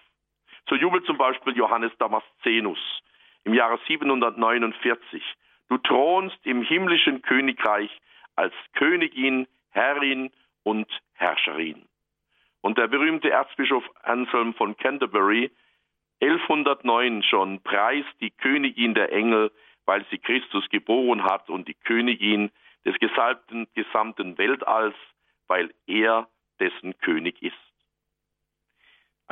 So 0.69 0.75
jubelt 0.75 1.05
zum 1.05 1.17
Beispiel 1.17 1.55
Johannes 1.55 1.91
Damascenus 1.97 2.79
im 3.43 3.53
Jahre 3.53 3.79
749. 3.87 5.23
Du 5.69 5.77
thronst 5.77 6.37
im 6.45 6.63
himmlischen 6.63 7.21
Königreich 7.21 7.91
als 8.35 8.53
Königin, 8.73 9.47
Herrin 9.71 10.31
und 10.63 10.87
Herrscherin. 11.13 11.87
Und 12.61 12.77
der 12.77 12.87
berühmte 12.87 13.29
Erzbischof 13.29 13.83
Anselm 14.03 14.53
von 14.53 14.77
Canterbury 14.77 15.51
1109 16.21 17.23
schon 17.23 17.61
preist 17.61 18.13
die 18.21 18.31
Königin 18.31 18.93
der 18.93 19.11
Engel, 19.11 19.51
weil 19.85 20.05
sie 20.09 20.17
Christus 20.17 20.67
geboren 20.69 21.23
hat 21.23 21.49
und 21.49 21.67
die 21.67 21.73
Königin 21.73 22.51
des 22.85 22.95
gesamten 22.99 24.37
Weltalls, 24.37 24.95
weil 25.47 25.73
er 25.87 26.29
dessen 26.59 26.97
König 26.99 27.41
ist. 27.41 27.72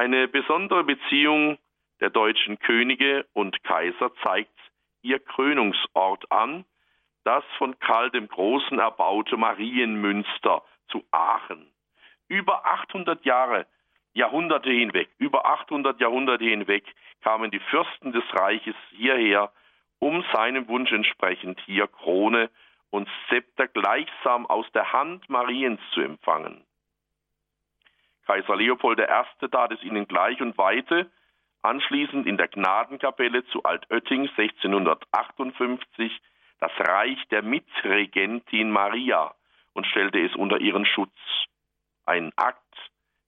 Eine 0.02 0.28
besondere 0.28 0.84
Beziehung 0.84 1.60
der 2.00 2.10
deutschen 2.10 2.58
Könige 2.58 3.28
und 3.34 3.64
Kaiser 3.64 4.12
zeigt 4.24 4.58
ihr 5.04 5.20
Krönungsort 5.20 6.32
an, 6.32 6.66
das 7.24 7.44
von 7.60 7.78
Karl 7.78 8.10
dem 8.10 8.28
Großen 8.28 8.80
erbaute 8.80 9.38
Marienmünster 9.38 10.64
zu 10.88 11.04
Aachen. 11.12 11.72
Über 12.30 12.66
800 12.66 13.24
Jahre, 13.26 13.68
Jahrhunderte 14.14 14.72
hinweg, 14.72 15.10
über 15.20 15.46
800 15.46 16.02
Jahrhunderte 16.02 16.46
hinweg 16.46 16.84
kamen 17.22 17.52
die 17.52 17.60
Fürsten 17.60 18.12
des 18.12 18.24
Reiches 18.34 18.76
hierher, 18.90 19.52
um 20.00 20.26
seinem 20.34 20.68
Wunsch 20.68 20.92
entsprechend 20.92 21.62
hier 21.68 21.86
Krone 21.86 22.50
und 22.90 23.08
Zepter 23.30 23.68
gleichsam 23.68 24.48
aus 24.48 24.66
der 24.72 24.94
Hand 24.94 25.30
Mariens 25.30 25.80
zu 25.94 26.02
empfangen. 26.02 26.66
Kaiser 28.26 28.56
Leopold 28.56 29.00
I. 29.00 29.48
tat 29.48 29.72
es 29.72 29.84
ihnen 29.84 30.08
gleich 30.08 30.42
und 30.42 30.58
weihte 30.58 31.12
anschließend 31.62 32.26
in 32.28 32.38
der 32.38 32.48
Gnadenkapelle 32.48 33.46
zu 33.48 33.64
Altötting 33.64 34.30
1658 34.30 36.22
das 36.60 36.72
Reich 36.80 37.20
der 37.30 37.42
Mitregentin 37.42 38.72
Maria 38.72 39.34
und 39.74 39.88
stellte 39.88 40.20
es 40.20 40.36
unter 40.36 40.60
ihren 40.60 40.86
Schutz. 40.86 41.18
Ein 42.06 42.32
Akt, 42.36 42.60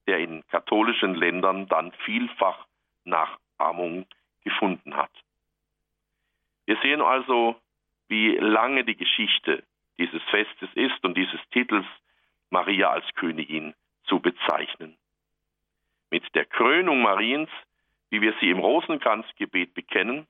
der 0.07 0.19
in 0.19 0.45
katholischen 0.47 1.15
Ländern 1.15 1.67
dann 1.67 1.91
vielfach 2.05 2.65
Nachahmung 3.05 4.05
gefunden 4.43 4.95
hat. 4.95 5.11
Wir 6.65 6.77
sehen 6.81 7.01
also, 7.01 7.55
wie 8.07 8.35
lange 8.37 8.83
die 8.83 8.95
Geschichte 8.95 9.63
dieses 9.97 10.21
Festes 10.23 10.69
ist 10.75 11.03
und 11.03 11.15
dieses 11.17 11.39
Titels 11.51 11.85
Maria 12.49 12.89
als 12.89 13.05
Königin 13.15 13.73
zu 14.05 14.19
bezeichnen. 14.19 14.97
Mit 16.09 16.23
der 16.35 16.45
Krönung 16.45 17.01
Mariens, 17.01 17.49
wie 18.09 18.21
wir 18.21 18.33
sie 18.39 18.49
im 18.49 18.59
Rosenkranzgebet 18.59 19.73
bekennen, 19.73 20.27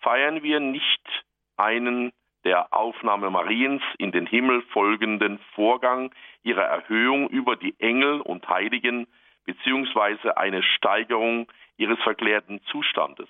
feiern 0.00 0.42
wir 0.42 0.60
nicht 0.60 1.24
einen 1.56 2.12
der 2.44 2.72
Aufnahme 2.72 3.30
Mariens 3.30 3.82
in 3.98 4.10
den 4.10 4.26
Himmel 4.26 4.62
folgenden 4.72 5.38
Vorgang 5.54 6.12
ihrer 6.42 6.64
Erhöhung 6.64 7.28
über 7.28 7.56
die 7.56 7.78
Engel 7.78 8.20
und 8.20 8.48
Heiligen 8.48 9.06
beziehungsweise 9.44 10.36
eine 10.36 10.62
Steigerung 10.62 11.50
ihres 11.76 12.00
verklärten 12.00 12.60
Zustandes. 12.70 13.28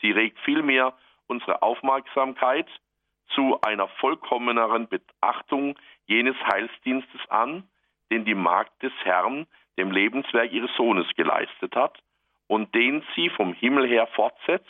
Sie 0.00 0.10
regt 0.10 0.38
vielmehr 0.40 0.94
unsere 1.26 1.62
Aufmerksamkeit 1.62 2.68
zu 3.34 3.60
einer 3.62 3.88
vollkommeneren 3.88 4.88
Beachtung 4.88 5.78
jenes 6.06 6.36
Heilsdienstes 6.46 7.20
an, 7.28 7.68
den 8.14 8.24
die 8.24 8.36
Magd 8.36 8.80
des 8.80 8.92
Herrn 9.02 9.46
dem 9.76 9.90
Lebenswerk 9.90 10.52
ihres 10.52 10.70
Sohnes 10.76 11.06
geleistet 11.16 11.74
hat 11.74 11.98
und 12.46 12.72
den 12.74 13.02
sie 13.14 13.28
vom 13.30 13.52
Himmel 13.54 13.88
her 13.88 14.06
fortsetzt 14.06 14.68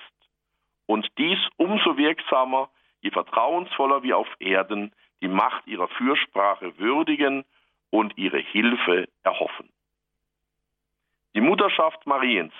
und 0.86 1.06
dies 1.18 1.38
umso 1.58 1.98
wirksamer 1.98 2.70
je 3.02 3.10
vertrauensvoller 3.10 4.02
wir 4.02 4.16
auf 4.16 4.28
Erden 4.38 4.92
die 5.20 5.28
Macht 5.28 5.66
ihrer 5.66 5.88
Fürsprache 5.88 6.78
würdigen 6.78 7.44
und 7.90 8.16
ihre 8.16 8.38
Hilfe 8.38 9.08
erhoffen. 9.22 9.68
Die 11.34 11.42
Mutterschaft 11.42 12.06
Mariens 12.06 12.54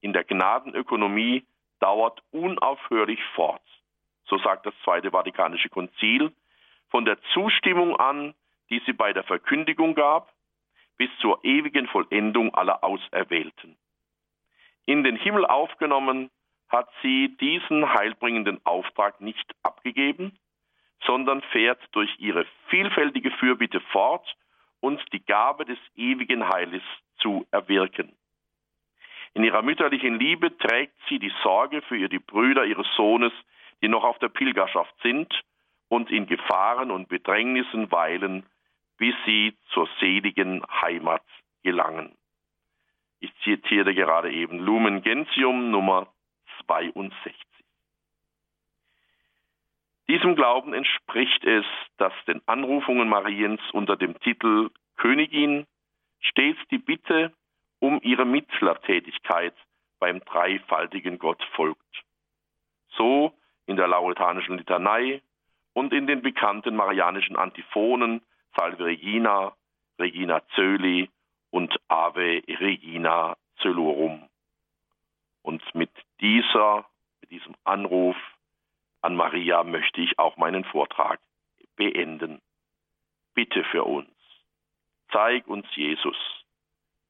in 0.00 0.12
der 0.12 0.24
Gnadenökonomie 0.24 1.44
dauert 1.78 2.22
unaufhörlich 2.32 3.20
fort, 3.36 3.62
so 4.26 4.38
sagt 4.38 4.66
das 4.66 4.74
Zweite 4.82 5.12
Vatikanische 5.12 5.68
Konzil, 5.68 6.32
von 6.88 7.04
der 7.04 7.18
Zustimmung 7.32 7.96
an, 7.96 8.34
die 8.70 8.82
sie 8.86 8.92
bei 8.92 9.12
der 9.12 9.24
Verkündigung 9.24 9.94
gab, 9.94 10.32
bis 10.96 11.10
zur 11.20 11.44
ewigen 11.44 11.86
Vollendung 11.88 12.54
aller 12.54 12.84
Auserwählten. 12.84 13.76
In 14.86 15.02
den 15.02 15.16
Himmel 15.16 15.46
aufgenommen 15.46 16.30
hat 16.68 16.88
sie 17.02 17.36
diesen 17.40 17.92
heilbringenden 17.92 18.60
Auftrag 18.64 19.20
nicht 19.20 19.54
abgegeben, 19.62 20.38
sondern 21.06 21.42
fährt 21.52 21.80
durch 21.92 22.10
ihre 22.18 22.46
vielfältige 22.68 23.30
Fürbitte 23.32 23.80
fort, 23.92 24.36
uns 24.80 25.00
die 25.12 25.24
Gabe 25.24 25.64
des 25.64 25.78
ewigen 25.96 26.48
Heiles 26.48 26.82
zu 27.18 27.46
erwirken. 27.50 28.14
In 29.34 29.42
ihrer 29.42 29.62
mütterlichen 29.62 30.18
Liebe 30.18 30.56
trägt 30.58 30.94
sie 31.08 31.18
die 31.18 31.32
Sorge 31.42 31.82
für 31.82 32.08
die 32.08 32.18
Brüder 32.18 32.64
ihres 32.64 32.86
Sohnes, 32.96 33.32
die 33.82 33.88
noch 33.88 34.04
auf 34.04 34.18
der 34.18 34.28
Pilgerschaft 34.28 34.94
sind 35.02 35.32
und 35.88 36.10
in 36.10 36.26
Gefahren 36.26 36.90
und 36.90 37.08
Bedrängnissen 37.08 37.90
weilen, 37.90 38.46
bis 38.98 39.14
sie 39.26 39.56
zur 39.72 39.88
seligen 40.00 40.62
Heimat 40.82 41.24
gelangen. 41.62 42.16
Ich 43.20 43.32
zitiere 43.42 43.94
gerade 43.94 44.32
eben 44.32 44.58
Lumen 44.58 45.02
Gentium 45.02 45.70
Nummer 45.70 46.08
62. 46.66 47.34
Diesem 50.08 50.36
Glauben 50.36 50.74
entspricht 50.74 51.44
es, 51.44 51.64
dass 51.96 52.12
den 52.26 52.42
Anrufungen 52.46 53.08
Mariens 53.08 53.60
unter 53.72 53.96
dem 53.96 54.18
Titel 54.20 54.70
Königin 54.96 55.66
stets 56.20 56.58
die 56.70 56.78
Bitte 56.78 57.32
um 57.78 58.00
ihre 58.02 58.26
Mittlertätigkeit 58.26 59.54
beim 59.98 60.20
dreifaltigen 60.20 61.18
Gott 61.18 61.42
folgt. 61.54 61.80
So 62.96 63.32
in 63.66 63.76
der 63.76 63.88
lauretanischen 63.88 64.58
Litanei 64.58 65.22
und 65.72 65.92
in 65.92 66.06
den 66.06 66.22
bekannten 66.22 66.76
marianischen 66.76 67.36
Antiphonen 67.36 68.20
Salve 68.56 68.84
Regina, 68.84 69.54
Regina 69.98 70.42
Zöli 70.54 71.10
und 71.50 71.74
Ave 71.88 72.42
Regina 72.48 73.36
Zölorum. 73.60 74.28
Und 75.42 75.62
mit 75.74 75.90
dieser, 76.20 76.88
mit 77.20 77.30
diesem 77.30 77.54
Anruf 77.64 78.16
an 79.02 79.16
Maria 79.16 79.62
möchte 79.64 80.00
ich 80.00 80.18
auch 80.18 80.36
meinen 80.36 80.64
Vortrag 80.64 81.20
beenden. 81.76 82.40
Bitte 83.34 83.64
für 83.64 83.84
uns. 83.84 84.10
Zeig 85.12 85.46
uns 85.46 85.66
Jesus. 85.74 86.16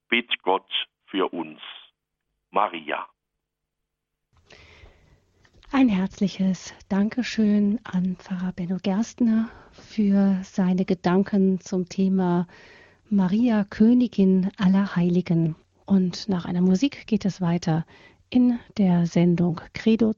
Bitt 0.09 0.42
Gott 0.42 0.70
für 1.07 1.32
uns. 1.32 1.61
Maria. 2.51 3.09
Ein 5.77 5.89
herzliches 5.89 6.72
Dankeschön 6.89 7.81
an 7.83 8.14
Pfarrer 8.14 8.53
Benno 8.53 8.77
Gerstner 8.81 9.49
für 9.72 10.39
seine 10.45 10.85
Gedanken 10.85 11.59
zum 11.59 11.89
Thema 11.89 12.47
Maria, 13.11 13.64
Königin 13.64 14.53
aller 14.57 14.95
Heiligen. 14.95 15.57
Und 15.85 16.29
nach 16.29 16.45
einer 16.45 16.61
Musik 16.61 17.09
geht 17.09 17.25
es 17.25 17.41
weiter 17.41 17.85
in 18.31 18.61
der 18.79 19.07
Sendung 19.07 19.61
Credo 19.72 20.14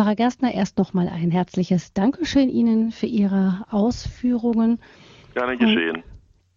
Pfarrer 0.00 0.16
Gerstner, 0.16 0.54
erst 0.54 0.78
noch 0.78 0.94
mal 0.94 1.10
ein 1.10 1.30
herzliches 1.30 1.92
Dankeschön 1.92 2.48
Ihnen 2.48 2.90
für 2.90 3.04
Ihre 3.04 3.66
Ausführungen. 3.68 4.80
Gerne 5.34 5.58
geschehen. 5.58 6.02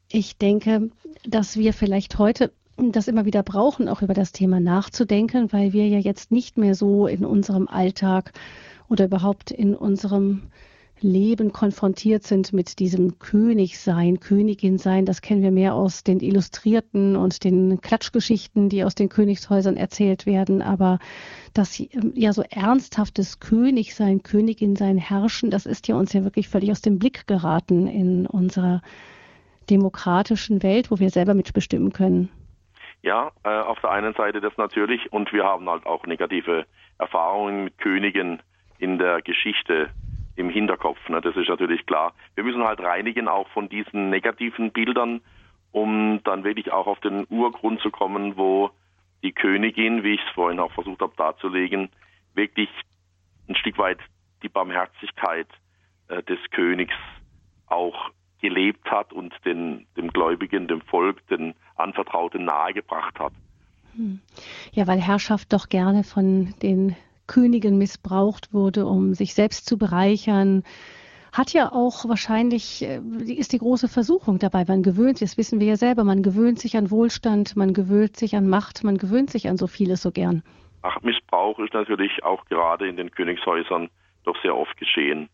Ich 0.10 0.38
denke, 0.38 0.92
dass 1.28 1.58
wir 1.58 1.74
vielleicht 1.74 2.18
heute 2.20 2.54
das 2.78 3.10
immer 3.10 3.26
wieder 3.26 3.44
brauchen, 3.44 3.90
auch 3.90 4.02
über 4.02 4.14
das 4.14 4.32
Thema 4.32 4.62
nachzudenken, 4.62 5.52
weil 5.52 5.74
wir 5.74 5.90
ja 5.90 6.00
jetzt 6.00 6.32
nicht 6.32 6.58
mehr 6.58 6.74
so 6.74 7.06
in 7.06 7.26
unserem 7.26 7.68
Alltag 7.68 8.32
oder 8.88 9.04
überhaupt 9.04 9.52
in 9.52 9.76
unserem 9.76 10.44
Leben 11.04 11.52
konfrontiert 11.52 12.24
sind 12.24 12.54
mit 12.54 12.80
diesem 12.80 13.20
Königsein, 13.20 14.20
Königin 14.20 14.78
sein. 14.78 15.06
Das 15.06 15.22
kennen 15.22 15.44
wir 15.44 15.52
mehr 15.52 15.76
aus 15.76 16.04
den 16.04 16.20
Illustrierten 16.20 17.16
und 17.16 17.44
den 17.44 17.82
Klatschgeschichten, 17.82 18.70
die 18.70 18.84
aus 18.84 18.96
den 18.96 19.10
Königshäusern 19.10 19.78
erzählt 19.78 20.26
werden. 20.26 20.62
Aber 20.62 21.00
das 21.54 21.80
ähm, 21.80 22.14
ja 22.16 22.34
so 22.34 22.44
ernsthaftes 22.50 23.40
Königsein, 23.40 24.24
Königin 24.24 24.76
sein, 24.76 24.98
Herrschen, 24.98 25.52
das 25.52 25.66
ist 25.66 25.88
ja 25.88 25.96
uns 25.96 26.14
ja 26.14 26.24
wirklich 26.24 26.50
völlig 26.50 26.72
aus 26.72 26.82
dem 26.82 26.98
Blick 26.98 27.28
geraten 27.28 27.88
in 27.88 28.26
unserer 28.26 28.82
demokratischen 29.70 30.64
Welt, 30.64 30.92
wo 30.92 31.00
wir 31.00 31.10
selber 31.10 31.34
mitbestimmen 31.34 31.94
können. 31.94 32.30
Ja, 33.02 33.32
äh, 33.44 33.50
auf 33.50 33.80
der 33.82 33.92
einen 33.92 34.14
Seite 34.14 34.40
das 34.40 34.56
natürlich 34.58 35.12
und 35.12 35.34
wir 35.34 35.44
haben 35.44 35.70
halt 35.70 35.86
auch 35.86 36.06
negative 36.06 36.66
Erfahrungen 36.98 37.66
mit 37.66 37.78
Königen 37.78 38.42
in 38.80 38.98
der 38.98 39.22
Geschichte 39.22 39.90
im 40.36 40.50
Hinterkopf. 40.50 40.98
Ne? 41.10 41.22
Das 41.22 41.36
ist 41.36 41.50
natürlich 41.50 41.86
klar. 41.86 42.14
Wir 42.36 42.44
müssen 42.44 42.64
halt 42.64 42.80
reinigen 42.80 43.28
auch 43.28 43.48
von 43.50 43.70
diesen 43.70 44.10
negativen 44.10 44.72
Bildern, 44.72 45.22
um 45.72 46.22
dann 46.24 46.44
wirklich 46.44 46.72
auch 46.72 46.88
auf 46.88 47.00
den 47.00 47.26
Urgrund 47.30 47.82
zu 47.82 47.92
kommen, 47.92 48.38
wo 48.38 48.72
die 49.24 49.32
Königin, 49.32 50.04
wie 50.04 50.16
ich 50.16 50.22
es 50.22 50.34
vorhin 50.34 50.60
auch 50.60 50.72
versucht 50.74 51.02
habe 51.02 51.14
darzulegen, 51.16 51.90
wirklich 52.34 52.70
ein 53.48 53.56
Stück 53.56 53.78
weit 53.78 54.00
die 54.42 54.50
Barmherzigkeit 54.50 55.48
äh, 56.10 56.22
des 56.24 56.40
Königs 56.52 56.96
auch 57.68 58.12
gelebt 58.42 58.92
hat 58.92 59.14
und 59.14 59.34
den, 59.46 59.88
dem 59.96 60.10
Gläubigen, 60.10 60.68
dem 60.68 60.82
Volk, 60.82 61.26
den 61.28 61.56
Anvertrauten 61.76 62.44
nahegebracht 62.44 63.18
hat. 63.20 63.32
Hm. 63.96 64.20
Ja, 64.74 64.86
weil 64.88 65.00
Herrschaft 65.00 65.54
doch 65.54 65.70
gerne 65.70 66.04
von 66.04 66.54
den 66.62 66.96
Königin 67.28 67.78
missbraucht 67.78 68.54
wurde, 68.54 68.86
um 68.86 69.14
sich 69.14 69.34
selbst 69.34 69.66
zu 69.66 69.78
bereichern, 69.78 70.64
hat 71.34 71.52
ja 71.52 71.72
auch 71.72 72.08
wahrscheinlich, 72.08 72.84
äh, 72.84 73.02
ist 73.26 73.54
die 73.54 73.58
große 73.58 73.88
Versuchung 73.88 74.38
dabei. 74.40 74.66
Man 74.68 74.84
gewöhnt 74.84 75.18
sich, 75.18 75.32
das 75.32 75.38
wissen 75.38 75.60
wir 75.60 75.68
ja 75.68 75.76
selber, 75.76 76.04
man 76.04 76.22
gewöhnt 76.22 76.60
sich 76.60 76.78
an 76.78 76.92
Wohlstand, 76.92 77.56
man 77.56 77.74
gewöhnt 77.74 78.18
sich 78.18 78.36
an 78.36 78.48
Macht, 78.48 78.84
man 78.84 78.98
gewöhnt 78.98 79.32
sich 79.32 79.50
an 79.50 79.58
so 79.58 79.68
vieles 79.68 80.02
so 80.04 80.12
gern. 80.12 80.44
Ach, 80.84 81.02
Missbrauch 81.02 81.58
ist 81.60 81.74
natürlich 81.74 82.24
auch 82.24 82.46
gerade 82.46 82.88
in 82.88 82.98
den 82.98 83.10
Königshäusern 83.10 83.90
doch 84.26 84.40
sehr 84.42 84.56
oft 84.56 84.78
geschehen. 84.78 85.30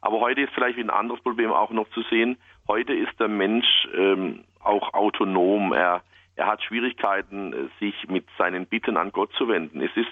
Aber 0.00 0.20
heute 0.20 0.42
ist 0.42 0.52
vielleicht 0.54 0.78
ein 0.78 0.90
anderes 0.90 1.22
Problem 1.22 1.52
auch 1.52 1.70
noch 1.70 1.88
zu 1.90 2.02
sehen. 2.10 2.36
Heute 2.68 2.92
ist 2.92 3.18
der 3.18 3.28
Mensch 3.28 3.88
ähm, 3.96 4.44
auch 4.60 4.92
autonom. 4.92 5.72
Er, 5.72 6.02
er 6.36 6.46
hat 6.46 6.62
Schwierigkeiten, 6.62 7.70
sich 7.80 7.94
mit 8.08 8.26
seinen 8.36 8.66
Bitten 8.66 8.96
an 8.96 9.12
Gott 9.12 9.32
zu 9.38 9.48
wenden. 9.48 9.80
Es 9.80 9.96
ist 9.96 10.10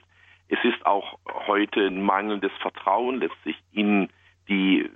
es 0.49 0.59
ist 0.65 0.85
auch 0.85 1.19
heute 1.47 1.87
ein 1.87 2.03
mangelndes 2.03 2.53
Vertrauen 2.61 3.21
letztlich 3.21 3.57
in 3.73 4.09
die, 4.49 4.89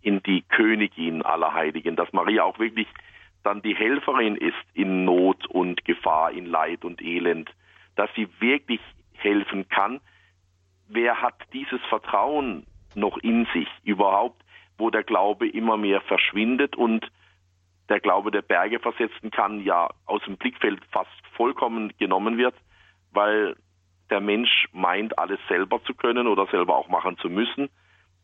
in 0.00 0.22
die 0.22 0.42
Königin 0.42 1.22
aller 1.22 1.54
Heiligen, 1.54 1.96
dass 1.96 2.12
Maria 2.12 2.44
auch 2.44 2.58
wirklich 2.58 2.88
dann 3.42 3.62
die 3.62 3.74
Helferin 3.74 4.36
ist 4.36 4.54
in 4.74 5.04
Not 5.04 5.46
und 5.46 5.84
Gefahr, 5.84 6.30
in 6.32 6.46
Leid 6.46 6.84
und 6.84 7.02
Elend, 7.02 7.50
dass 7.96 8.10
sie 8.14 8.28
wirklich 8.40 8.80
helfen 9.14 9.68
kann. 9.68 10.00
Wer 10.88 11.20
hat 11.20 11.34
dieses 11.52 11.80
Vertrauen 11.88 12.66
noch 12.94 13.18
in 13.18 13.46
sich 13.52 13.68
überhaupt, 13.84 14.42
wo 14.78 14.90
der 14.90 15.02
Glaube 15.02 15.48
immer 15.48 15.76
mehr 15.76 16.00
verschwindet 16.02 16.76
und 16.76 17.10
der 17.88 18.00
Glaube 18.00 18.30
der 18.30 18.42
Berge 18.42 18.78
versetzen 18.78 19.30
kann, 19.30 19.62
ja 19.62 19.90
aus 20.06 20.22
dem 20.24 20.36
Blickfeld 20.36 20.80
fast 20.90 21.10
vollkommen 21.36 21.92
genommen 21.98 22.38
wird, 22.38 22.54
weil 23.10 23.56
der 24.12 24.20
Mensch 24.20 24.68
meint, 24.72 25.18
alles 25.18 25.40
selber 25.48 25.82
zu 25.84 25.94
können 25.94 26.26
oder 26.26 26.46
selber 26.48 26.76
auch 26.76 26.88
machen 26.88 27.16
zu 27.16 27.30
müssen. 27.30 27.70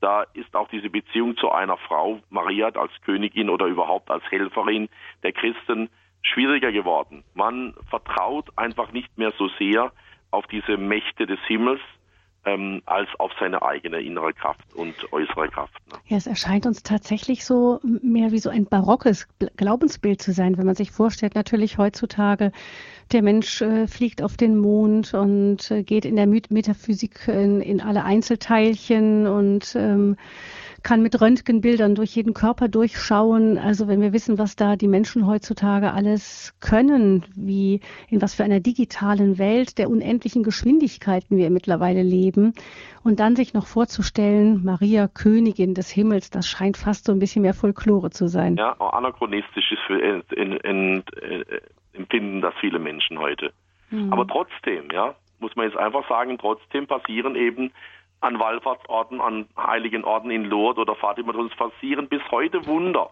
Da 0.01 0.25
ist 0.35 0.55
auch 0.55 0.69
diese 0.69 0.91
Beziehung 0.91 1.35
zu 1.39 1.51
einer 1.51 1.79
Frau, 1.79 2.21
Maria 2.29 2.69
als 2.69 2.93
Königin 3.07 3.49
oder 3.49 3.65
überhaupt 3.65 4.11
als 4.11 4.23
Helferin 4.31 4.91
der 5.23 5.33
Christen, 5.33 5.89
schwieriger 6.21 6.73
geworden. 6.73 7.25
Man 7.33 7.75
vertraut 7.89 8.51
einfach 8.57 8.93
nicht 8.93 9.17
mehr 9.17 9.33
so 9.39 9.49
sehr 9.59 9.91
auf 10.31 10.47
diese 10.49 10.77
Mächte 10.77 11.27
des 11.27 11.41
Himmels, 11.47 11.81
ähm, 12.45 12.83
als 12.87 13.09
auf 13.19 13.33
seine 13.39 13.63
eigene 13.63 14.01
innere 14.01 14.33
Kraft 14.33 14.61
und 14.75 14.95
äußere 15.13 15.49
Kraft. 15.49 15.75
Ne? 15.91 15.99
Ja, 16.07 16.17
es 16.17 16.27
erscheint 16.27 16.67
uns 16.67 16.83
tatsächlich 16.83 17.45
so 17.45 17.81
mehr 17.83 18.33
wie 18.33 18.39
so 18.39 18.51
ein 18.51 18.67
barockes 18.67 19.29
Glaubensbild 19.57 20.23
zu 20.23 20.33
sein, 20.33 20.57
wenn 20.59 20.67
man 20.67 20.75
sich 20.75 20.91
vorstellt, 20.91 21.35
natürlich 21.35 21.79
heutzutage 21.79 22.53
der 23.13 23.23
Mensch 23.23 23.63
äh, 23.63 23.87
fliegt 23.87 24.23
auf 24.23 24.37
den 24.37 24.59
Mond 24.59 25.15
und 25.15 25.71
äh, 25.71 25.83
geht 25.83 26.05
in 26.05 26.17
der 26.17 26.27
Metaphysik 26.27 27.27
in, 27.29 27.61
in 27.61 27.81
alle 27.81 28.05
Einzelteilchen 28.05 29.27
und 29.27 29.75
ähm, 29.77 30.17
kann 30.83 31.03
mit 31.03 31.21
Röntgenbildern 31.21 31.95
durch 31.95 32.15
jeden 32.15 32.35
Körper 32.35 32.69
durchschauen. 32.69 33.59
Also 33.59 33.89
wenn 33.89 34.01
wir 34.01 34.13
wissen, 34.13 34.39
was 34.39 34.57
da 34.57 34.77
die 34.77 34.89
Menschen 34.89 35.27
heutzutage 35.27 35.93
alles 35.93 36.55
können, 36.61 37.25
wie 37.35 37.81
in 38.09 38.23
was 38.23 38.35
für 38.35 38.45
einer 38.45 38.61
digitalen 38.61 39.39
Welt 39.39 39.79
der 39.79 39.91
unendlichen 39.91 40.43
Geschwindigkeiten 40.43 41.37
wir 41.37 41.51
mittlerweile 41.51 42.03
leben 42.03 42.55
und 43.03 43.21
dann 43.21 43.37
sich 43.37 43.55
noch 43.55 43.67
vorzustellen, 43.67 44.65
Maria 44.65 45.09
Königin 45.09 45.75
des 45.75 45.91
Himmels, 45.91 46.31
das 46.31 46.49
scheint 46.49 46.77
fast 46.77 47.07
so 47.07 47.13
ein 47.13 47.19
bisschen 47.19 47.43
mehr 47.43 47.55
Folklore 47.55 48.11
zu 48.11 48.29
sein. 48.29 48.57
Ja, 48.57 48.73
anachronistisch 48.73 49.73
ist 49.73 49.83
für, 49.87 49.99
in, 49.99 50.23
in, 50.31 50.53
in, 50.59 51.03
empfinden 51.93 52.41
das 52.41 52.55
viele 52.61 52.79
Menschen 52.79 53.19
heute. 53.19 53.53
Mhm. 53.91 54.13
Aber 54.13 54.27
trotzdem, 54.27 54.91
ja, 54.93 55.15
muss 55.41 55.55
man 55.57 55.67
jetzt 55.67 55.79
einfach 55.79 56.09
sagen, 56.09 56.39
trotzdem 56.39 56.87
passieren 56.87 57.37
eben 57.37 57.73
an 58.21 58.39
Wallfahrtsorten, 58.39 59.21
an 59.21 59.49
heiligen 59.57 60.05
Orten 60.05 60.31
in 60.31 60.45
Lourdes 60.45 60.83
oder 60.83 60.95
Fatima, 60.95 61.33
uns 61.35 61.55
passieren 61.57 62.09
bis 62.09 62.23
heute 62.31 62.67
Wunder. 62.67 63.11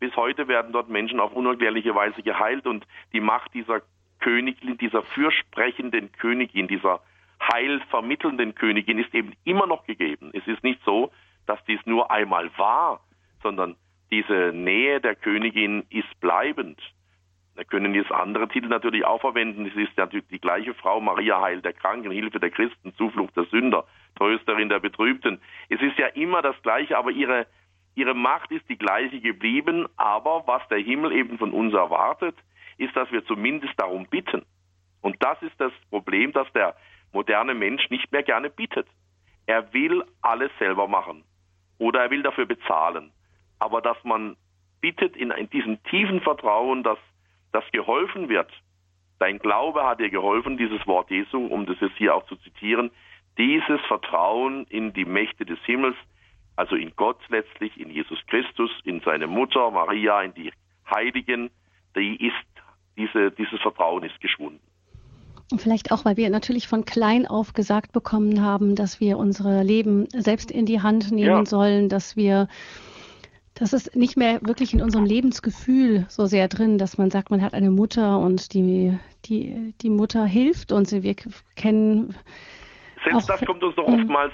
Bis 0.00 0.14
heute 0.16 0.48
werden 0.48 0.72
dort 0.72 0.88
Menschen 0.88 1.20
auf 1.20 1.32
unerklärliche 1.32 1.94
Weise 1.94 2.22
geheilt 2.22 2.66
und 2.66 2.86
die 3.12 3.20
Macht 3.20 3.52
dieser 3.54 3.82
Königin, 4.20 4.78
dieser 4.78 5.02
fürsprechenden 5.02 6.12
Königin, 6.12 6.68
dieser 6.68 7.00
heilvermittelnden 7.40 8.54
Königin 8.54 8.98
ist 8.98 9.14
eben 9.14 9.32
immer 9.44 9.66
noch 9.66 9.84
gegeben. 9.84 10.30
Es 10.34 10.46
ist 10.46 10.62
nicht 10.64 10.80
so, 10.84 11.10
dass 11.46 11.62
dies 11.66 11.80
nur 11.84 12.10
einmal 12.10 12.50
war, 12.58 13.00
sondern 13.42 13.76
diese 14.10 14.52
Nähe 14.52 15.00
der 15.00 15.14
Königin 15.14 15.84
ist 15.90 16.20
bleibend. 16.20 16.80
Wir 17.58 17.64
können 17.64 17.92
jetzt 17.92 18.12
andere 18.12 18.46
Titel 18.46 18.68
natürlich 18.68 19.04
auch 19.04 19.20
verwenden. 19.20 19.66
Es 19.66 19.74
ist 19.74 19.96
natürlich 19.96 20.28
die 20.28 20.38
gleiche 20.38 20.74
Frau, 20.74 21.00
Maria 21.00 21.40
Heil 21.40 21.60
der 21.60 21.72
Kranken, 21.72 22.12
Hilfe 22.12 22.38
der 22.38 22.52
Christen, 22.52 22.94
Zuflucht 22.94 23.36
der 23.36 23.46
Sünder, 23.46 23.84
Trösterin 24.14 24.68
der 24.68 24.78
Betrübten. 24.78 25.40
Es 25.68 25.80
ist 25.82 25.98
ja 25.98 26.06
immer 26.06 26.40
das 26.40 26.54
Gleiche, 26.62 26.96
aber 26.96 27.10
ihre, 27.10 27.48
ihre 27.96 28.14
Macht 28.14 28.52
ist 28.52 28.68
die 28.68 28.78
gleiche 28.78 29.20
geblieben. 29.20 29.88
Aber 29.96 30.44
was 30.46 30.62
der 30.68 30.78
Himmel 30.78 31.10
eben 31.10 31.36
von 31.36 31.50
uns 31.50 31.74
erwartet, 31.74 32.36
ist, 32.76 32.94
dass 32.94 33.10
wir 33.10 33.24
zumindest 33.24 33.72
darum 33.76 34.06
bitten. 34.06 34.46
Und 35.00 35.16
das 35.18 35.42
ist 35.42 35.60
das 35.60 35.72
Problem, 35.90 36.30
dass 36.30 36.46
der 36.52 36.76
moderne 37.12 37.54
Mensch 37.54 37.90
nicht 37.90 38.12
mehr 38.12 38.22
gerne 38.22 38.50
bittet. 38.50 38.86
Er 39.46 39.72
will 39.72 40.04
alles 40.22 40.52
selber 40.60 40.86
machen 40.86 41.24
oder 41.78 42.02
er 42.02 42.10
will 42.12 42.22
dafür 42.22 42.46
bezahlen. 42.46 43.10
Aber 43.58 43.82
dass 43.82 43.96
man 44.04 44.36
bittet 44.80 45.16
in, 45.16 45.32
in 45.32 45.50
diesem 45.50 45.82
tiefen 45.82 46.20
Vertrauen, 46.20 46.84
dass 46.84 46.98
das 47.52 47.64
geholfen 47.72 48.28
wird. 48.28 48.50
Dein 49.18 49.38
Glaube 49.38 49.84
hat 49.84 50.00
dir 50.00 50.10
geholfen, 50.10 50.56
dieses 50.56 50.86
Wort 50.86 51.10
Jesu, 51.10 51.38
um 51.38 51.66
das 51.66 51.76
jetzt 51.80 51.96
hier 51.96 52.14
auch 52.14 52.26
zu 52.26 52.36
zitieren. 52.36 52.90
Dieses 53.36 53.80
Vertrauen 53.86 54.64
in 54.66 54.92
die 54.92 55.04
Mächte 55.04 55.44
des 55.44 55.58
Himmels, 55.64 55.96
also 56.56 56.76
in 56.76 56.92
Gott 56.96 57.18
letztlich, 57.28 57.78
in 57.80 57.90
Jesus 57.90 58.18
Christus, 58.26 58.70
in 58.84 59.00
seine 59.00 59.26
Mutter 59.26 59.70
Maria, 59.70 60.22
in 60.22 60.34
die 60.34 60.52
Heiligen, 60.90 61.50
die 61.96 62.16
ist, 62.26 62.34
diese, 62.96 63.30
dieses 63.30 63.60
Vertrauen 63.60 64.04
ist 64.04 64.20
geschwunden. 64.20 64.60
Vielleicht 65.56 65.92
auch, 65.92 66.04
weil 66.04 66.16
wir 66.16 66.28
natürlich 66.28 66.68
von 66.68 66.84
klein 66.84 67.26
auf 67.26 67.54
gesagt 67.54 67.92
bekommen 67.92 68.42
haben, 68.42 68.74
dass 68.74 69.00
wir 69.00 69.16
unsere 69.16 69.62
Leben 69.62 70.06
selbst 70.12 70.50
in 70.50 70.66
die 70.66 70.82
Hand 70.82 71.10
nehmen 71.10 71.28
ja. 71.28 71.46
sollen, 71.46 71.88
dass 71.88 72.16
wir 72.16 72.48
das 73.58 73.72
ist 73.72 73.96
nicht 73.96 74.16
mehr 74.16 74.40
wirklich 74.42 74.72
in 74.72 74.80
unserem 74.80 75.04
Lebensgefühl 75.04 76.06
so 76.08 76.26
sehr 76.26 76.46
drin, 76.46 76.78
dass 76.78 76.96
man 76.96 77.10
sagt, 77.10 77.30
man 77.30 77.42
hat 77.42 77.54
eine 77.54 77.70
Mutter 77.70 78.18
und 78.18 78.54
die, 78.54 78.96
die, 79.24 79.74
die 79.82 79.90
Mutter 79.90 80.24
hilft 80.24 80.70
uns. 80.70 80.92
Wir 80.92 81.16
kennen. 81.56 82.14
Selbst 83.04 83.28
das 83.28 83.44
kommt 83.44 83.62
uns 83.64 83.74
doch 83.74 83.86
oftmals 83.86 84.32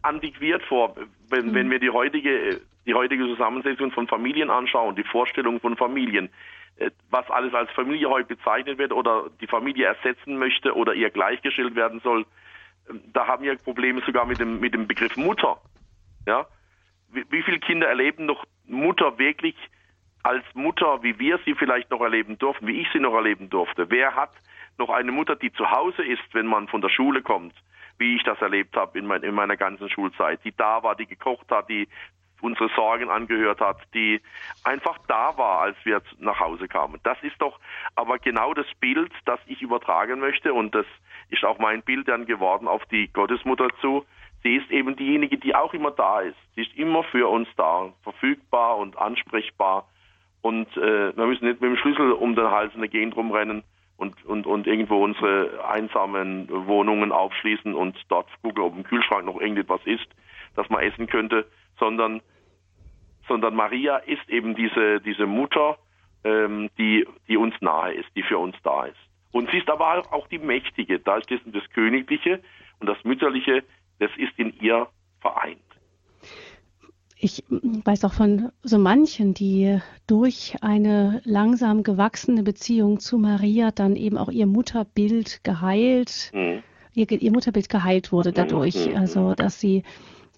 antiquiert 0.00 0.62
vor, 0.62 0.94
wenn, 1.28 1.48
mhm. 1.48 1.54
wenn 1.54 1.70
wir 1.70 1.80
die 1.80 1.90
heutige, 1.90 2.62
die 2.86 2.94
heutige 2.94 3.24
Zusammensetzung 3.26 3.90
von 3.90 4.08
Familien 4.08 4.48
anschauen, 4.48 4.96
die 4.96 5.04
Vorstellung 5.04 5.60
von 5.60 5.76
Familien, 5.76 6.30
äh, 6.76 6.90
was 7.10 7.28
alles 7.30 7.52
als 7.52 7.70
Familie 7.72 8.08
heute 8.08 8.34
bezeichnet 8.34 8.78
wird 8.78 8.92
oder 8.92 9.26
die 9.42 9.46
Familie 9.46 9.84
ersetzen 9.84 10.38
möchte 10.38 10.74
oder 10.74 10.94
ihr 10.94 11.10
gleichgestellt 11.10 11.74
werden 11.74 12.00
soll. 12.02 12.24
Ähm, 12.88 13.02
da 13.12 13.26
haben 13.26 13.44
wir 13.44 13.54
Probleme 13.56 14.00
sogar 14.06 14.24
mit 14.24 14.40
dem, 14.40 14.60
mit 14.60 14.72
dem 14.72 14.86
Begriff 14.86 15.16
Mutter. 15.18 15.60
Ja, 16.26 16.46
wie, 17.12 17.24
wie 17.30 17.42
viele 17.42 17.60
Kinder 17.60 17.88
erleben 17.88 18.26
noch 18.26 18.44
Mutter 18.66 19.18
wirklich 19.18 19.56
als 20.22 20.44
Mutter, 20.54 21.02
wie 21.02 21.18
wir 21.18 21.38
sie 21.44 21.54
vielleicht 21.54 21.90
noch 21.90 22.00
erleben 22.00 22.38
durften, 22.38 22.66
wie 22.66 22.80
ich 22.80 22.88
sie 22.92 23.00
noch 23.00 23.14
erleben 23.14 23.50
durfte? 23.50 23.90
Wer 23.90 24.14
hat 24.14 24.32
noch 24.78 24.90
eine 24.90 25.12
Mutter, 25.12 25.36
die 25.36 25.52
zu 25.52 25.70
Hause 25.70 26.02
ist, 26.04 26.22
wenn 26.32 26.46
man 26.46 26.68
von 26.68 26.80
der 26.80 26.88
Schule 26.88 27.22
kommt, 27.22 27.54
wie 27.98 28.16
ich 28.16 28.22
das 28.22 28.40
erlebt 28.40 28.76
habe 28.76 28.98
in, 28.98 29.06
mein, 29.06 29.22
in 29.22 29.34
meiner 29.34 29.56
ganzen 29.56 29.90
Schulzeit, 29.90 30.40
die 30.44 30.56
da 30.56 30.82
war, 30.82 30.94
die 30.94 31.06
gekocht 31.06 31.50
hat, 31.50 31.68
die 31.68 31.88
unsere 32.40 32.68
Sorgen 32.74 33.08
angehört 33.08 33.60
hat, 33.60 33.78
die 33.94 34.20
einfach 34.64 34.98
da 35.06 35.36
war, 35.38 35.60
als 35.60 35.76
wir 35.84 36.02
nach 36.18 36.40
Hause 36.40 36.66
kamen. 36.66 36.98
Das 37.04 37.16
ist 37.22 37.40
doch 37.40 37.58
aber 37.94 38.18
genau 38.18 38.52
das 38.52 38.66
Bild, 38.80 39.12
das 39.24 39.38
ich 39.46 39.62
übertragen 39.62 40.18
möchte 40.18 40.52
und 40.52 40.74
das 40.74 40.86
ist 41.30 41.44
auch 41.44 41.58
mein 41.58 41.82
Bild 41.82 42.08
dann 42.08 42.26
geworden 42.26 42.66
auf 42.66 42.84
die 42.86 43.08
Gottesmutter 43.08 43.68
zu, 43.80 44.04
sie 44.42 44.56
ist 44.56 44.70
eben 44.70 44.96
diejenige, 44.96 45.38
die 45.38 45.54
auch 45.54 45.74
immer 45.74 45.90
da 45.90 46.20
ist. 46.20 46.36
Sie 46.54 46.62
ist 46.62 46.76
immer 46.76 47.04
für 47.04 47.28
uns 47.28 47.48
da, 47.56 47.92
verfügbar 48.02 48.78
und 48.78 48.96
ansprechbar. 48.98 49.88
Und 50.40 50.68
äh, 50.76 51.16
wir 51.16 51.26
müssen 51.26 51.46
nicht 51.46 51.60
mit 51.60 51.70
dem 51.70 51.76
Schlüssel 51.76 52.12
um 52.12 52.34
den 52.34 52.50
Hals 52.50 52.74
in 52.74 52.80
der 52.80 52.88
Gegend 52.88 53.16
rumrennen 53.16 53.62
und, 53.96 54.24
und, 54.24 54.46
und 54.46 54.66
irgendwo 54.66 55.02
unsere 55.02 55.64
einsamen 55.68 56.48
Wohnungen 56.66 57.12
aufschließen 57.12 57.74
und 57.74 57.96
dort 58.08 58.28
gucken, 58.42 58.64
ob 58.64 58.76
im 58.76 58.82
Kühlschrank 58.82 59.24
noch 59.24 59.40
irgendetwas 59.40 59.80
ist, 59.84 60.06
das 60.56 60.68
man 60.68 60.82
essen 60.82 61.06
könnte, 61.06 61.46
sondern, 61.78 62.20
sondern 63.28 63.54
Maria 63.54 63.98
ist 63.98 64.28
eben 64.28 64.56
diese, 64.56 65.00
diese 65.00 65.26
Mutter, 65.26 65.78
ähm, 66.24 66.70
die, 66.78 67.06
die 67.28 67.36
uns 67.36 67.54
nahe 67.60 67.94
ist, 67.94 68.08
die 68.16 68.24
für 68.24 68.38
uns 68.38 68.56
da 68.64 68.86
ist. 68.86 68.98
Und 69.30 69.50
sie 69.50 69.58
ist 69.58 69.70
aber 69.70 70.02
auch 70.12 70.26
die 70.26 70.38
Mächtige, 70.38 70.98
da 70.98 71.18
ist 71.18 71.30
das, 71.30 71.40
das 71.46 71.68
Königliche 71.70 72.40
und 72.80 72.88
das 72.88 73.02
Mütterliche 73.04 73.62
das 74.02 74.10
ist 74.16 74.36
in 74.36 74.52
ihr 74.60 74.88
vereint. 75.20 75.60
Ich 77.16 77.44
weiß 77.48 78.04
auch 78.04 78.12
von 78.12 78.50
so 78.64 78.78
manchen, 78.78 79.32
die 79.32 79.78
durch 80.08 80.56
eine 80.60 81.20
langsam 81.24 81.84
gewachsene 81.84 82.42
Beziehung 82.42 82.98
zu 82.98 83.16
Maria 83.16 83.70
dann 83.70 83.94
eben 83.94 84.18
auch 84.18 84.28
ihr 84.28 84.46
Mutterbild 84.46 85.44
geheilt, 85.44 86.32
mhm. 86.34 86.64
ihr, 86.94 87.08
ihr, 87.12 87.30
Mutterbild 87.30 87.68
geheilt 87.68 88.10
wurde 88.10 88.32
dadurch. 88.32 88.88
Mhm. 88.88 88.96
Also, 88.96 89.34
dass 89.34 89.60
sie, 89.60 89.84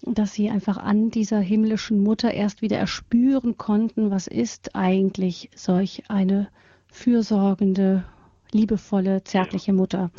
dass 0.03 0.35
sie 0.35 0.51
einfach 0.51 0.77
an 0.77 1.09
dieser 1.09 1.39
himmlischen 1.39 2.03
Mutter 2.03 2.31
erst 2.31 2.61
wieder 2.61 2.77
erspüren 2.77 3.57
konnten, 3.57 4.11
was 4.11 4.27
ist 4.27 4.75
eigentlich 4.75 5.49
solch 5.55 6.03
eine 6.07 6.49
fürsorgende, 6.91 8.05
liebevolle, 8.51 9.23
zärtliche 9.23 9.73
Mutter. 9.73 10.11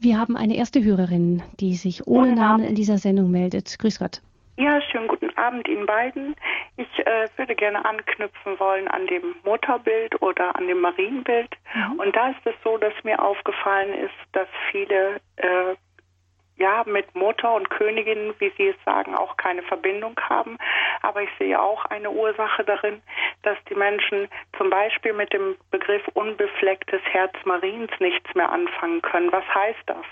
Wir 0.00 0.18
haben 0.18 0.36
eine 0.36 0.56
erste 0.56 0.84
Hörerin, 0.84 1.42
die 1.58 1.74
sich 1.74 2.06
ohne 2.06 2.34
Namen 2.34 2.64
in 2.64 2.76
dieser 2.76 2.98
Sendung 2.98 3.32
meldet. 3.32 3.78
Grüß 3.80 3.98
Gott. 3.98 4.20
Ja, 4.56 4.80
schönen 4.80 5.08
guten 5.08 5.30
Abend 5.36 5.68
Ihnen 5.68 5.86
beiden. 5.86 6.34
Ich 6.76 7.06
äh, 7.06 7.28
würde 7.36 7.54
gerne 7.54 7.84
anknüpfen 7.84 8.58
wollen 8.58 8.88
an 8.88 9.06
dem 9.06 9.34
Mutterbild 9.44 10.20
oder 10.20 10.54
an 10.56 10.66
dem 10.66 10.80
Marienbild. 10.80 11.50
Mhm. 11.74 12.00
Und 12.00 12.16
da 12.16 12.30
ist 12.30 12.44
es 12.44 12.54
so, 12.64 12.76
dass 12.76 12.92
mir 13.04 13.22
aufgefallen 13.22 13.92
ist, 13.94 14.14
dass 14.32 14.48
viele 14.70 15.20
äh, 15.36 15.74
ja, 16.58 16.82
mit 16.86 17.14
Mutter 17.14 17.54
und 17.54 17.70
Königin, 17.70 18.34
wie 18.38 18.52
Sie 18.56 18.68
es 18.68 18.76
sagen, 18.84 19.14
auch 19.14 19.36
keine 19.36 19.62
Verbindung 19.62 20.18
haben. 20.28 20.58
Aber 21.02 21.22
ich 21.22 21.30
sehe 21.38 21.60
auch 21.60 21.84
eine 21.86 22.10
Ursache 22.10 22.64
darin, 22.64 23.00
dass 23.42 23.56
die 23.68 23.74
Menschen 23.74 24.28
zum 24.56 24.68
Beispiel 24.68 25.12
mit 25.12 25.32
dem 25.32 25.56
Begriff 25.70 26.06
unbeflecktes 26.14 27.00
Herz 27.12 27.32
Mariens 27.44 27.90
nichts 28.00 28.34
mehr 28.34 28.50
anfangen 28.50 29.02
können. 29.02 29.30
Was 29.30 29.44
heißt 29.54 29.84
das? 29.86 30.04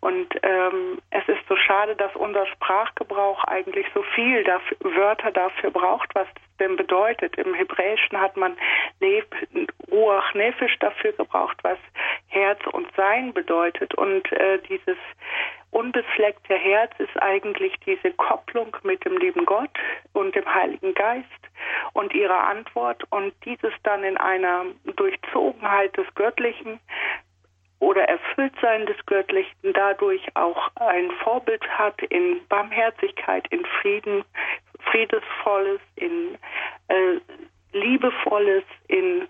Und 0.00 0.28
ähm, 0.42 0.98
es 1.10 1.26
ist 1.28 1.46
so 1.48 1.56
schade, 1.56 1.96
dass 1.96 2.14
unser 2.14 2.46
Sprachgebrauch 2.46 3.42
eigentlich 3.44 3.86
so 3.94 4.02
viel 4.14 4.44
dafür, 4.44 4.76
Wörter 4.80 5.32
dafür 5.32 5.70
braucht, 5.70 6.14
was 6.14 6.28
denn 6.60 6.76
bedeutet. 6.76 7.36
Im 7.36 7.54
Hebräischen 7.54 8.20
hat 8.20 8.36
man 8.36 8.56
Ruach 9.90 10.34
Nefisch 10.34 10.78
dafür 10.78 11.12
gebraucht, 11.12 11.58
was 11.62 11.78
Herz 12.28 12.60
und 12.72 12.86
Sein 12.96 13.32
bedeutet. 13.32 13.94
Und 13.94 14.30
äh, 14.32 14.58
dieses 14.68 14.98
unbefleckte 15.70 16.54
Herz 16.54 16.92
ist 16.98 17.20
eigentlich 17.22 17.74
diese 17.84 18.12
Kopplung 18.12 18.76
mit 18.82 19.04
dem 19.04 19.16
lieben 19.18 19.44
Gott 19.44 19.70
und 20.12 20.34
dem 20.34 20.46
Heiligen 20.52 20.94
Geist 20.94 21.26
und 21.92 22.14
ihrer 22.14 22.44
Antwort 22.44 23.02
und 23.10 23.34
dieses 23.44 23.72
dann 23.82 24.04
in 24.04 24.16
einer 24.16 24.64
Durchzogenheit 24.96 25.96
des 25.96 26.06
Göttlichen 26.14 26.80
oder 27.78 28.08
Erfülltsein 28.08 28.86
des 28.86 28.96
Göttlichen 29.06 29.72
dadurch 29.74 30.22
auch 30.34 30.70
ein 30.76 31.10
Vorbild 31.22 31.66
hat 31.68 32.00
in 32.04 32.40
Barmherzigkeit, 32.48 33.46
in 33.48 33.64
Frieden, 33.80 34.24
Friedesvolles, 34.90 35.80
in 35.96 36.38
äh, 36.88 37.20
Liebevolles, 37.72 38.64
in 38.88 39.28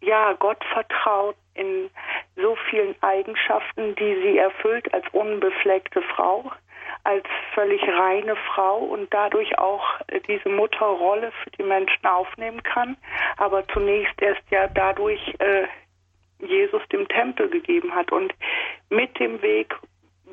ja, 0.00 0.32
Gott 0.32 0.62
vertraut 0.72 1.36
in 1.54 1.90
so 2.36 2.56
vielen 2.70 2.94
Eigenschaften, 3.02 3.94
die 3.96 4.16
sie 4.22 4.38
erfüllt 4.38 4.92
als 4.94 5.04
unbefleckte 5.12 6.02
Frau, 6.02 6.50
als 7.04 7.24
völlig 7.54 7.82
reine 7.86 8.36
Frau 8.36 8.78
und 8.78 9.12
dadurch 9.12 9.58
auch 9.58 9.84
diese 10.26 10.48
Mutterrolle 10.48 11.32
für 11.42 11.50
die 11.50 11.62
Menschen 11.62 12.06
aufnehmen 12.06 12.62
kann, 12.62 12.96
aber 13.36 13.66
zunächst 13.68 14.20
erst 14.22 14.42
ja 14.50 14.68
dadurch 14.68 15.20
äh, 15.38 15.66
Jesus 16.38 16.82
dem 16.90 17.06
Tempel 17.08 17.48
gegeben 17.48 17.94
hat 17.94 18.10
und 18.12 18.32
mit 18.90 19.18
dem 19.18 19.40
Weg 19.42 19.74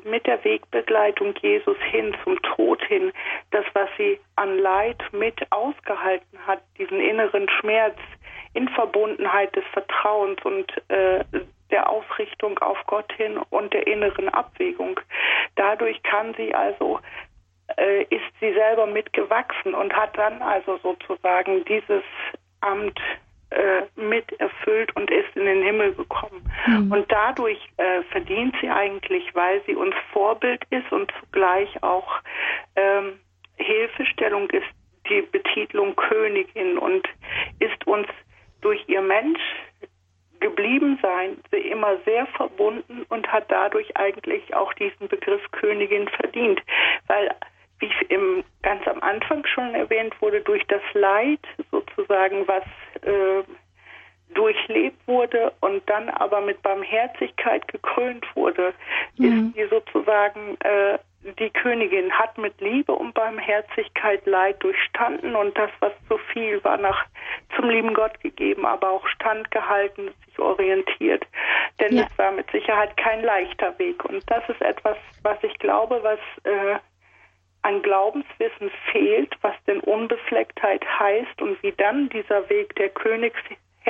mit 0.04 0.26
der 0.26 0.42
Wegbegleitung 0.44 1.34
Jesus 1.42 1.76
hin 1.90 2.16
zum 2.24 2.40
Tod 2.42 2.82
hin, 2.84 3.12
das, 3.50 3.64
was 3.74 3.88
sie 3.98 4.18
an 4.36 4.58
Leid 4.58 5.02
mit 5.12 5.40
ausgehalten 5.50 6.38
hat, 6.46 6.62
diesen 6.78 7.00
inneren 7.00 7.48
Schmerz, 7.48 7.98
in 8.54 8.68
Verbundenheit 8.70 9.54
des 9.54 9.64
Vertrauens 9.72 10.40
und 10.44 10.70
äh, 10.88 11.24
der 11.70 11.88
Ausrichtung 11.88 12.58
auf 12.58 12.78
Gott 12.86 13.12
hin 13.12 13.38
und 13.50 13.72
der 13.72 13.86
inneren 13.86 14.28
Abwägung. 14.28 14.98
Dadurch 15.54 16.02
kann 16.02 16.34
sie 16.34 16.54
also 16.54 17.00
äh, 17.76 18.02
ist 18.04 18.32
sie 18.40 18.52
selber 18.52 18.86
mitgewachsen 18.86 19.74
und 19.74 19.94
hat 19.94 20.16
dann 20.18 20.42
also 20.42 20.78
sozusagen 20.78 21.64
dieses 21.66 22.02
Amt 22.60 22.98
äh, 23.50 23.82
mit 23.96 24.32
erfüllt 24.40 24.94
und 24.96 25.10
ist 25.10 25.34
in 25.34 25.44
den 25.44 25.62
Himmel 25.62 25.94
gekommen. 25.94 26.42
Mhm. 26.66 26.92
Und 26.92 27.10
dadurch 27.10 27.58
äh, 27.76 28.02
verdient 28.10 28.54
sie 28.60 28.68
eigentlich, 28.68 29.24
weil 29.34 29.62
sie 29.66 29.74
uns 29.74 29.94
Vorbild 30.12 30.62
ist 30.70 30.90
und 30.92 31.12
zugleich 31.20 31.82
auch 31.82 32.20
ähm, 32.76 33.18
Hilfestellung 33.56 34.48
ist, 34.50 34.68
die 35.08 35.22
Betitlung 35.22 35.96
Königin 35.96 36.78
und 36.78 37.08
ist 37.58 37.86
uns 37.86 38.06
durch 38.60 38.82
ihr 38.88 39.02
Mensch 39.02 39.40
geblieben 40.40 40.98
sein, 41.02 41.36
sie 41.50 41.58
immer 41.58 41.98
sehr 42.04 42.26
verbunden 42.26 43.04
und 43.10 43.30
hat 43.30 43.50
dadurch 43.50 43.96
eigentlich 43.96 44.54
auch 44.54 44.72
diesen 44.74 45.08
Begriff 45.08 45.42
Königin 45.52 46.08
verdient, 46.08 46.60
weil 47.06 47.30
wie 47.78 47.90
im, 48.08 48.44
ganz 48.62 48.86
am 48.86 49.00
Anfang 49.00 49.44
schon 49.46 49.74
erwähnt 49.74 50.14
wurde, 50.20 50.40
durch 50.42 50.66
das 50.66 50.82
Leid 50.92 51.40
sozusagen, 51.70 52.46
was 52.46 52.64
äh, 53.02 53.42
durchlebt 54.34 55.06
wurde 55.06 55.52
und 55.60 55.82
dann 55.88 56.08
aber 56.08 56.40
mit 56.40 56.62
Barmherzigkeit 56.62 57.66
gekrönt 57.68 58.24
wurde, 58.34 58.72
mhm. 59.16 59.26
ist 59.26 59.54
sie 59.54 59.66
sozusagen 59.68 60.56
äh, 60.60 60.98
die 61.38 61.50
Königin, 61.50 62.10
hat 62.12 62.38
mit 62.38 62.58
Liebe 62.60 62.92
und 62.92 63.12
Barmherzigkeit 63.12 64.24
Leid 64.24 64.62
durchstanden 64.62 65.36
und 65.36 65.56
das, 65.56 65.70
was 65.80 65.92
zu 66.08 66.16
viel 66.32 66.62
war, 66.64 66.78
nach 66.78 67.04
zum 67.56 67.68
lieben 67.68 67.92
Gott 67.92 68.18
gegeben, 68.20 68.64
aber 68.64 68.90
auch 68.90 69.06
standgehalten, 69.06 70.10
sich 70.26 70.38
orientiert. 70.38 71.26
Denn 71.78 71.96
ja. 71.96 72.06
es 72.10 72.18
war 72.18 72.32
mit 72.32 72.50
Sicherheit 72.50 72.96
kein 72.96 73.22
leichter 73.22 73.78
Weg. 73.78 74.04
Und 74.04 74.22
das 74.30 74.48
ist 74.48 74.62
etwas, 74.62 74.96
was 75.22 75.36
ich 75.42 75.58
glaube, 75.58 76.00
was 76.02 76.18
äh, 76.44 76.78
an 77.62 77.82
Glaubenswissen 77.82 78.70
fehlt, 78.90 79.34
was 79.42 79.54
denn 79.66 79.80
Unbeflecktheit 79.80 80.82
heißt 80.98 81.42
und 81.42 81.62
wie 81.62 81.72
dann 81.72 82.08
dieser 82.08 82.48
Weg 82.48 82.74
der 82.76 82.88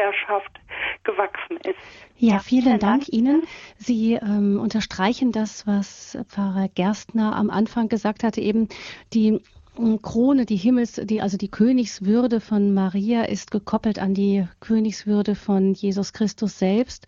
Königsherrschaft 0.01 0.61
gewachsen 1.05 1.57
ist. 1.65 1.79
Ja, 2.17 2.39
vielen 2.39 2.79
Dank 2.79 3.09
Ihnen. 3.09 3.43
Sie 3.77 4.15
ähm, 4.15 4.59
unterstreichen 4.61 5.33
das, 5.33 5.67
was 5.67 6.19
Pfarrer 6.29 6.69
Gerstner 6.69 7.35
am 7.35 7.51
Anfang 7.51 7.89
gesagt 7.89 8.23
hatte, 8.23 8.41
eben 8.41 8.69
die 9.13 9.41
ähm, 9.79 10.03
Krone, 10.03 10.45
die 10.47 10.57
Himmels, 10.57 11.01
die, 11.05 11.21
also 11.21 11.37
die 11.37 11.51
Königswürde 11.51 12.41
von 12.41 12.75
Maria 12.75 13.23
ist 13.23 13.51
gekoppelt 13.51 13.99
an 13.99 14.15
die 14.15 14.47
Königswürde 14.61 15.35
von 15.35 15.75
Jesus 15.75 16.13
Christus 16.13 16.59
selbst. 16.59 17.07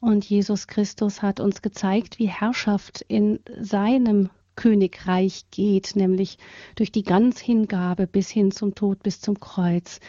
Und 0.00 0.24
Jesus 0.24 0.66
Christus 0.66 1.22
hat 1.22 1.38
uns 1.38 1.62
gezeigt, 1.62 2.18
wie 2.18 2.28
Herrschaft 2.28 3.04
in 3.06 3.38
seinem 3.60 4.30
Königreich 4.56 5.44
geht, 5.50 5.96
nämlich 5.96 6.38
durch 6.74 6.92
die 6.92 7.02
Ganzhingabe 7.02 8.06
bis 8.06 8.30
hin 8.30 8.50
zum 8.50 8.74
Tod, 8.74 9.02
bis 9.02 9.20
zum 9.20 9.40
Kreuz. 9.40 10.00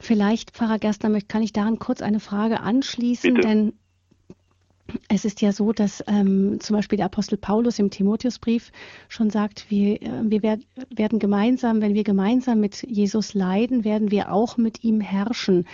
Vielleicht, 0.00 0.50
Pfarrer 0.50 0.78
Gerstner, 0.78 1.20
kann 1.20 1.42
ich 1.42 1.52
daran 1.52 1.78
kurz 1.78 2.02
eine 2.02 2.20
Frage 2.20 2.60
anschließen, 2.60 3.34
Bitte. 3.34 3.48
denn 3.48 3.72
es 5.08 5.24
ist 5.24 5.40
ja 5.40 5.52
so, 5.52 5.72
dass 5.72 6.02
ähm, 6.06 6.58
zum 6.60 6.76
Beispiel 6.76 6.96
der 6.96 7.06
Apostel 7.06 7.36
Paulus 7.36 7.78
im 7.78 7.90
Timotheusbrief 7.90 8.70
schon 9.08 9.30
sagt, 9.30 9.70
wir, 9.70 10.00
äh, 10.00 10.10
wir 10.24 10.42
werd, 10.42 10.62
werden 10.94 11.18
gemeinsam, 11.18 11.80
wenn 11.80 11.94
wir 11.94 12.04
gemeinsam 12.04 12.60
mit 12.60 12.82
Jesus 12.82 13.34
leiden, 13.34 13.84
werden 13.84 14.10
wir 14.10 14.32
auch 14.32 14.56
mit 14.56 14.84
ihm 14.84 15.00
herrschen. 15.00 15.66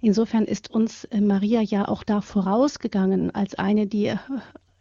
Insofern 0.00 0.44
ist 0.44 0.70
uns 0.70 1.04
äh, 1.04 1.20
Maria 1.20 1.60
ja 1.60 1.88
auch 1.88 2.04
da 2.04 2.20
vorausgegangen 2.20 3.34
als 3.34 3.54
eine, 3.56 3.86
die 3.86 4.06
äh, 4.06 4.16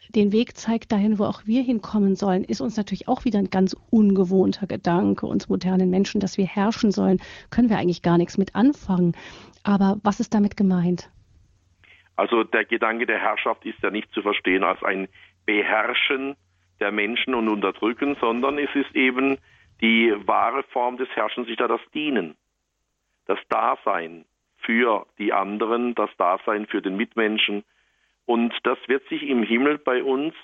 den 0.09 0.31
Weg 0.31 0.57
zeigt 0.57 0.91
dahin, 0.91 1.19
wo 1.19 1.25
auch 1.25 1.41
wir 1.45 1.61
hinkommen 1.61 2.15
sollen, 2.15 2.43
ist 2.43 2.61
uns 2.61 2.77
natürlich 2.77 3.07
auch 3.07 3.25
wieder 3.25 3.37
ein 3.39 3.51
ganz 3.51 3.75
ungewohnter 3.91 4.65
Gedanke, 4.65 5.27
uns 5.27 5.49
modernen 5.49 5.89
Menschen, 5.89 6.19
dass 6.19 6.37
wir 6.37 6.45
herrschen 6.45 6.91
sollen, 6.91 7.21
können 7.51 7.69
wir 7.69 7.77
eigentlich 7.77 8.01
gar 8.01 8.17
nichts 8.17 8.37
mit 8.37 8.55
anfangen. 8.55 9.15
Aber 9.63 9.99
was 10.03 10.19
ist 10.19 10.33
damit 10.33 10.57
gemeint? 10.57 11.11
Also 12.15 12.43
der 12.43 12.65
Gedanke 12.65 13.05
der 13.05 13.19
Herrschaft 13.19 13.65
ist 13.65 13.81
ja 13.81 13.91
nicht 13.91 14.11
zu 14.11 14.21
verstehen 14.21 14.63
als 14.63 14.83
ein 14.83 15.07
Beherrschen 15.45 16.35
der 16.79 16.91
Menschen 16.91 17.35
und 17.35 17.47
Unterdrücken, 17.47 18.17
sondern 18.19 18.57
es 18.57 18.69
ist 18.73 18.95
eben 18.95 19.37
die 19.81 20.13
wahre 20.25 20.63
Form 20.63 20.97
des 20.97 21.07
Herrschens, 21.15 21.47
sich 21.47 21.57
da 21.57 21.67
das 21.67 21.81
Dienen, 21.93 22.35
das 23.25 23.39
Dasein 23.47 24.25
für 24.57 25.05
die 25.17 25.33
anderen, 25.33 25.95
das 25.95 26.09
Dasein 26.17 26.65
für 26.65 26.81
den 26.81 26.97
Mitmenschen, 26.97 27.63
und 28.29 28.53
das 28.61 28.77
wird 28.85 29.09
sich 29.09 29.23
im 29.23 29.41
Himmel 29.41 29.79
bei 29.79 30.03
uns 30.03 30.35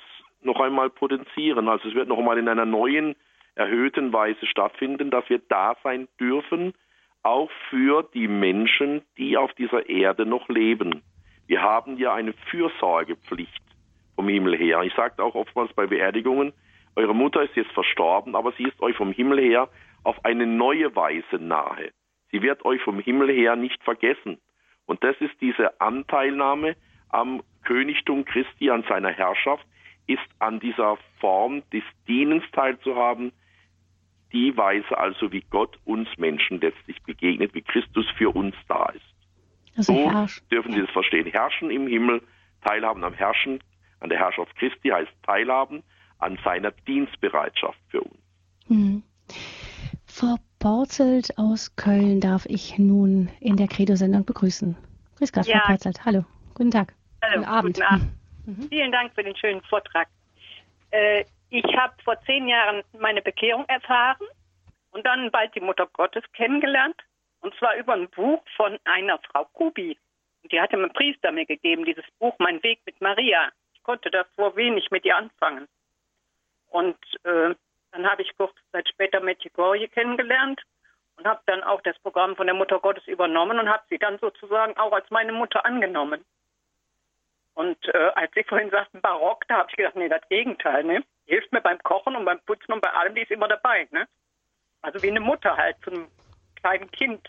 noch 0.42 0.60
einmal 0.60 0.90
potenzieren. 0.90 1.70
Also 1.70 1.88
es 1.88 1.94
wird 1.94 2.08
noch 2.08 2.18
einmal 2.18 2.40
in 2.40 2.50
einer 2.50 2.66
neuen, 2.66 3.16
erhöhten 3.54 4.12
Weise 4.12 4.48
stattfinden, 4.48 5.12
dass 5.12 5.30
wir 5.30 5.40
da 5.50 5.76
sein 5.84 6.08
dürfen, 6.20 6.74
auch 7.22 7.52
für 7.70 8.02
die 8.16 8.28
Menschen, 8.28 9.04
die 9.20 9.38
auf 9.38 9.54
dieser 9.54 9.88
Erde 9.88 10.26
noch 10.26 10.50
leben. 10.50 11.04
Wir 11.46 11.62
haben 11.62 12.00
ja 12.00 12.12
eine 12.16 12.34
Fürsorgepflicht 12.50 13.62
vom 14.16 14.30
Himmel 14.30 14.58
her. 14.58 14.82
Ich 14.82 14.96
sage 14.96 15.22
auch 15.22 15.36
oftmals 15.36 15.72
bei 15.74 15.86
Beerdigungen, 15.86 16.54
eure 16.96 17.14
Mutter 17.14 17.44
ist 17.44 17.56
jetzt 17.56 17.72
verstorben, 17.74 18.36
aber 18.36 18.52
sie 18.54 18.64
ist 18.64 18.82
euch 18.82 18.96
vom 18.96 19.12
Himmel 19.12 19.40
her 19.42 19.70
auf 20.04 20.26
eine 20.26 20.48
neue 20.48 20.96
Weise 20.96 21.36
nahe. 21.38 21.92
Sie 22.32 22.42
wird 22.42 22.66
euch 22.66 22.82
vom 22.82 22.98
Himmel 22.98 23.30
her 23.30 23.56
nicht 23.56 23.84
vergessen. 23.84 24.40
Und 24.88 25.04
das 25.04 25.16
ist 25.20 25.40
diese 25.40 25.80
Anteilnahme 25.80 26.76
am 27.10 27.44
Königtum 27.66 28.24
Christi, 28.24 28.70
an 28.70 28.84
seiner 28.88 29.12
Herrschaft, 29.12 29.66
ist 30.08 30.24
an 30.40 30.60
dieser 30.60 30.98
Form 31.20 31.64
des 31.74 31.84
Dienens 32.08 32.44
teilzuhaben, 32.54 33.32
die 34.32 34.56
Weise 34.56 34.98
also, 34.98 35.32
wie 35.32 35.44
Gott 35.50 35.78
uns 35.86 36.08
Menschen 36.18 36.62
letztlich 36.62 37.02
begegnet, 37.04 37.54
wie 37.54 37.62
Christus 37.62 38.06
für 38.18 38.36
uns 38.36 38.56
da 38.68 38.88
ist. 38.90 39.06
Also 39.78 39.94
so 39.94 40.12
herrsch. 40.12 40.42
dürfen 40.52 40.72
Sie 40.72 40.82
das 40.82 40.90
verstehen. 40.92 41.28
Herrschen 41.28 41.70
im 41.70 41.88
Himmel, 41.88 42.22
teilhaben 42.64 43.04
am 43.04 43.14
Herrschen, 43.14 43.60
an 44.00 44.10
der 44.10 44.20
Herrschaft 44.20 44.56
Christi 44.56 44.90
heißt 44.90 45.12
teilhaben 45.24 45.84
an 46.20 46.38
seiner 46.44 46.72
Dienstbereitschaft 46.88 47.80
für 47.90 48.02
uns. 48.02 48.18
Hm. 48.68 49.04
Frau 50.06 50.36
Borzelt 50.60 51.38
aus 51.38 51.76
Köln 51.76 52.22
darf 52.22 52.46
ich 52.46 52.78
nun 52.78 53.30
in 53.40 53.58
der 53.58 53.68
Credo-Sendung 53.68 54.26
begrüßen. 54.26 54.78
Grüß 55.18 55.32
Gott, 55.32 55.46
ja. 55.46 55.60
Frau 55.60 55.74
Borzelt. 55.74 56.06
Hallo, 56.06 56.26
guten 56.54 56.72
Tag. 56.72 56.94
Hallo, 57.26 57.42
guten 57.42 57.50
Abend. 57.50 57.76
Guten 57.76 57.88
Abend. 57.88 58.12
Mhm. 58.46 58.70
Vielen 58.70 58.92
Dank 58.92 59.14
für 59.16 59.24
den 59.24 59.36
schönen 59.36 59.62
Vortrag. 59.64 60.08
Äh, 60.92 61.26
ich 61.50 61.66
habe 61.76 61.94
vor 62.04 62.20
zehn 62.26 62.48
Jahren 62.48 62.84
meine 63.00 63.22
Bekehrung 63.22 63.66
erfahren 63.68 64.28
und 64.92 65.06
dann 65.06 65.32
bald 65.32 65.56
die 65.56 65.62
Mutter 65.62 65.88
Gottes 65.94 66.24
kennengelernt. 66.34 66.96
Und 67.42 67.56
zwar 67.56 67.76
über 67.76 67.94
ein 67.94 68.10
Buch 68.10 68.44
von 68.56 68.78
einer 68.86 69.20
Frau 69.20 69.46
Kubi. 69.54 69.98
Die 70.52 70.62
hatte 70.62 70.78
mein 70.78 70.94
Priester 70.94 71.32
mir 71.32 71.46
gegeben, 71.46 71.86
dieses 71.86 72.06
Buch 72.20 72.36
Mein 72.40 72.62
Weg 72.64 72.80
mit 72.86 73.00
Maria. 73.02 73.50
Ich 73.74 73.84
konnte 73.84 74.12
davor 74.12 74.56
wenig 74.56 74.92
mit 74.92 75.06
ihr 75.06 75.18
anfangen. 75.18 75.68
Und 76.70 76.98
äh, 77.24 77.56
dann 77.92 78.10
habe 78.10 78.22
ich 78.22 78.36
kurz 78.38 78.54
Zeit 78.72 78.88
später 78.90 79.20
Medjugorje 79.20 79.88
kennengelernt 79.88 80.62
und 81.18 81.26
habe 81.26 81.42
dann 81.46 81.64
auch 81.64 81.82
das 81.82 81.98
Programm 82.00 82.36
von 82.36 82.48
der 82.48 82.56
Mutter 82.56 82.80
Gottes 82.80 83.08
übernommen 83.08 83.60
und 83.60 83.70
habe 83.70 83.84
sie 83.90 83.98
dann 83.98 84.20
sozusagen 84.20 84.76
auch 84.78 84.92
als 84.92 85.10
meine 85.10 85.32
Mutter 85.32 85.66
angenommen. 85.66 86.24
Und 87.56 87.78
äh, 87.88 88.12
als 88.16 88.32
Sie 88.36 88.44
vorhin 88.44 88.70
sagten 88.70 89.02
Barock, 89.02 89.48
da 89.48 89.60
habe 89.60 89.70
ich 89.70 89.78
gedacht, 89.78 89.96
nee, 89.96 90.10
das 90.10 90.28
Gegenteil, 90.30 90.84
ne? 90.84 91.04
Hilft 91.26 91.52
mir 91.52 91.62
beim 91.62 91.80
Kochen 91.80 92.16
und 92.16 92.26
beim 92.26 92.40
Putzen 92.46 92.74
und 92.74 92.82
bei 92.82 92.92
allem, 92.92 93.16
die 93.16 93.22
ist 93.22 93.32
immer 93.32 93.48
dabei, 93.48 93.88
ne? 93.92 94.08
Also 94.82 95.02
wie 95.02 95.10
eine 95.10 95.22
Mutter 95.22 95.56
halt 95.56 95.78
zu 95.84 95.92
einem 95.92 96.08
kleinen 96.62 96.92
Kind. 96.92 97.22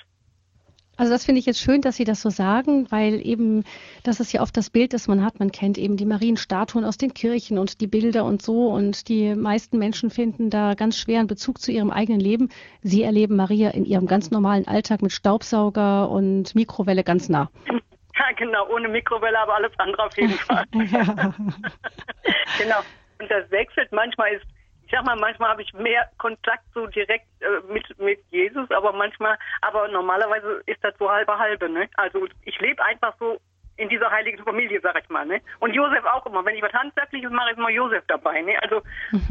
Also 0.98 1.12
das 1.12 1.26
finde 1.26 1.38
ich 1.38 1.46
jetzt 1.46 1.60
schön, 1.60 1.82
dass 1.82 1.96
Sie 1.96 2.04
das 2.04 2.22
so 2.22 2.30
sagen, 2.30 2.90
weil 2.90 3.24
eben 3.24 3.64
das 4.02 4.18
ist 4.18 4.32
ja 4.32 4.40
oft 4.40 4.56
das 4.56 4.70
Bild, 4.70 4.94
das 4.94 5.08
man 5.08 5.24
hat. 5.24 5.38
Man 5.38 5.52
kennt 5.52 5.78
eben 5.78 5.96
die 5.96 6.06
Marienstatuen 6.06 6.84
aus 6.84 6.96
den 6.96 7.12
Kirchen 7.12 7.58
und 7.58 7.80
die 7.80 7.86
Bilder 7.86 8.24
und 8.24 8.42
so. 8.42 8.68
Und 8.68 9.08
die 9.08 9.34
meisten 9.34 9.78
Menschen 9.78 10.10
finden 10.10 10.48
da 10.50 10.74
ganz 10.74 10.98
schweren 10.98 11.26
Bezug 11.26 11.60
zu 11.60 11.70
ihrem 11.70 11.90
eigenen 11.90 12.20
Leben. 12.20 12.48
Sie 12.82 13.02
erleben 13.02 13.36
Maria 13.36 13.70
in 13.70 13.84
ihrem 13.84 14.06
ganz 14.06 14.30
normalen 14.30 14.66
Alltag 14.66 15.02
mit 15.02 15.12
Staubsauger 15.12 16.10
und 16.10 16.54
Mikrowelle 16.54 17.04
ganz 17.04 17.28
nah. 17.28 17.50
Ja, 18.18 18.32
genau, 18.32 18.66
ohne 18.68 18.88
Mikrowelle, 18.88 19.38
aber 19.38 19.56
alles 19.56 19.72
andere 19.78 20.04
auf 20.04 20.16
jeden 20.16 20.38
Fall. 20.38 20.64
genau. 20.72 22.80
Und 23.18 23.30
das 23.30 23.50
wechselt. 23.50 23.90
Manchmal 23.92 24.34
ist, 24.34 24.46
ich 24.84 24.90
sag 24.90 25.04
mal, 25.04 25.16
manchmal 25.16 25.50
habe 25.50 25.62
ich 25.62 25.72
mehr 25.74 26.08
Kontakt 26.18 26.64
so 26.74 26.86
direkt 26.86 27.26
äh, 27.40 27.72
mit, 27.72 27.98
mit 27.98 28.20
Jesus, 28.30 28.70
aber 28.70 28.92
manchmal, 28.92 29.38
aber 29.62 29.88
normalerweise 29.88 30.62
ist 30.66 30.82
das 30.82 30.94
so 30.98 31.10
halbe 31.10 31.38
halbe, 31.38 31.68
ne? 31.68 31.88
Also 31.96 32.26
ich 32.42 32.58
lebe 32.60 32.82
einfach 32.84 33.14
so 33.18 33.38
in 33.76 33.88
dieser 33.88 34.10
heiligen 34.10 34.42
Familie, 34.42 34.80
sag 34.80 35.02
ich 35.02 35.08
mal, 35.08 35.26
ne? 35.26 35.40
Und 35.60 35.74
Josef 35.74 36.04
auch 36.04 36.24
immer. 36.26 36.44
Wenn 36.44 36.56
ich 36.56 36.62
was 36.62 36.72
Handwerkliches 36.72 37.30
mache, 37.30 37.50
ist 37.50 37.58
immer 37.58 37.70
Josef 37.70 38.04
dabei, 38.06 38.42
ne? 38.42 38.60
Also 38.62 38.82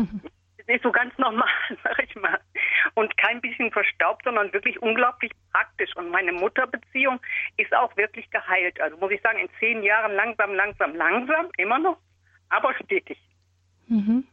ist 0.68 0.84
so 0.84 0.91
ganz 0.91 1.18
normal, 1.18 1.47
sag 1.84 2.03
ich 2.03 2.16
mal. 2.16 2.39
Und 2.95 3.16
kein 3.18 3.41
bisschen 3.41 3.72
verstaubt, 3.72 4.24
sondern 4.24 4.51
wirklich 4.53 4.82
unglaublich 4.82 5.32
praktisch. 5.51 5.95
Und 5.95 6.09
meine 6.09 6.32
Mutterbeziehung 6.32 7.20
ist 7.57 7.74
auch 7.76 7.95
wirklich 7.97 8.30
geheilt. 8.32 8.80
Also 8.82 8.97
muss 8.97 9.11
ich 9.11 9.22
sagen, 9.22 9.39
in 9.39 9.49
zehn 9.59 9.84
Jahren 9.84 10.13
langsam, 10.13 10.53
langsam, 10.53 10.95
langsam, 10.95 11.47
immer 11.57 11.80
noch, 11.80 11.97
aber 12.49 12.74
stetig. 12.84 13.18
Mhm. 13.88 14.26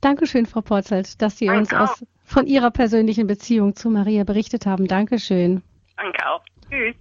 Dankeschön, 0.00 0.46
Frau 0.46 0.62
Porzelt, 0.62 1.20
dass 1.20 1.38
Sie 1.38 1.46
Danke 1.46 1.60
uns 1.60 1.74
aus, 1.74 2.04
von 2.24 2.46
Ihrer 2.46 2.70
persönlichen 2.70 3.26
Beziehung 3.26 3.74
zu 3.74 3.90
Maria 3.90 4.24
berichtet 4.24 4.66
haben. 4.66 4.86
Dankeschön. 4.86 5.62
Danke 5.96 6.26
auch. 6.26 6.42
Tschüss. 6.70 6.96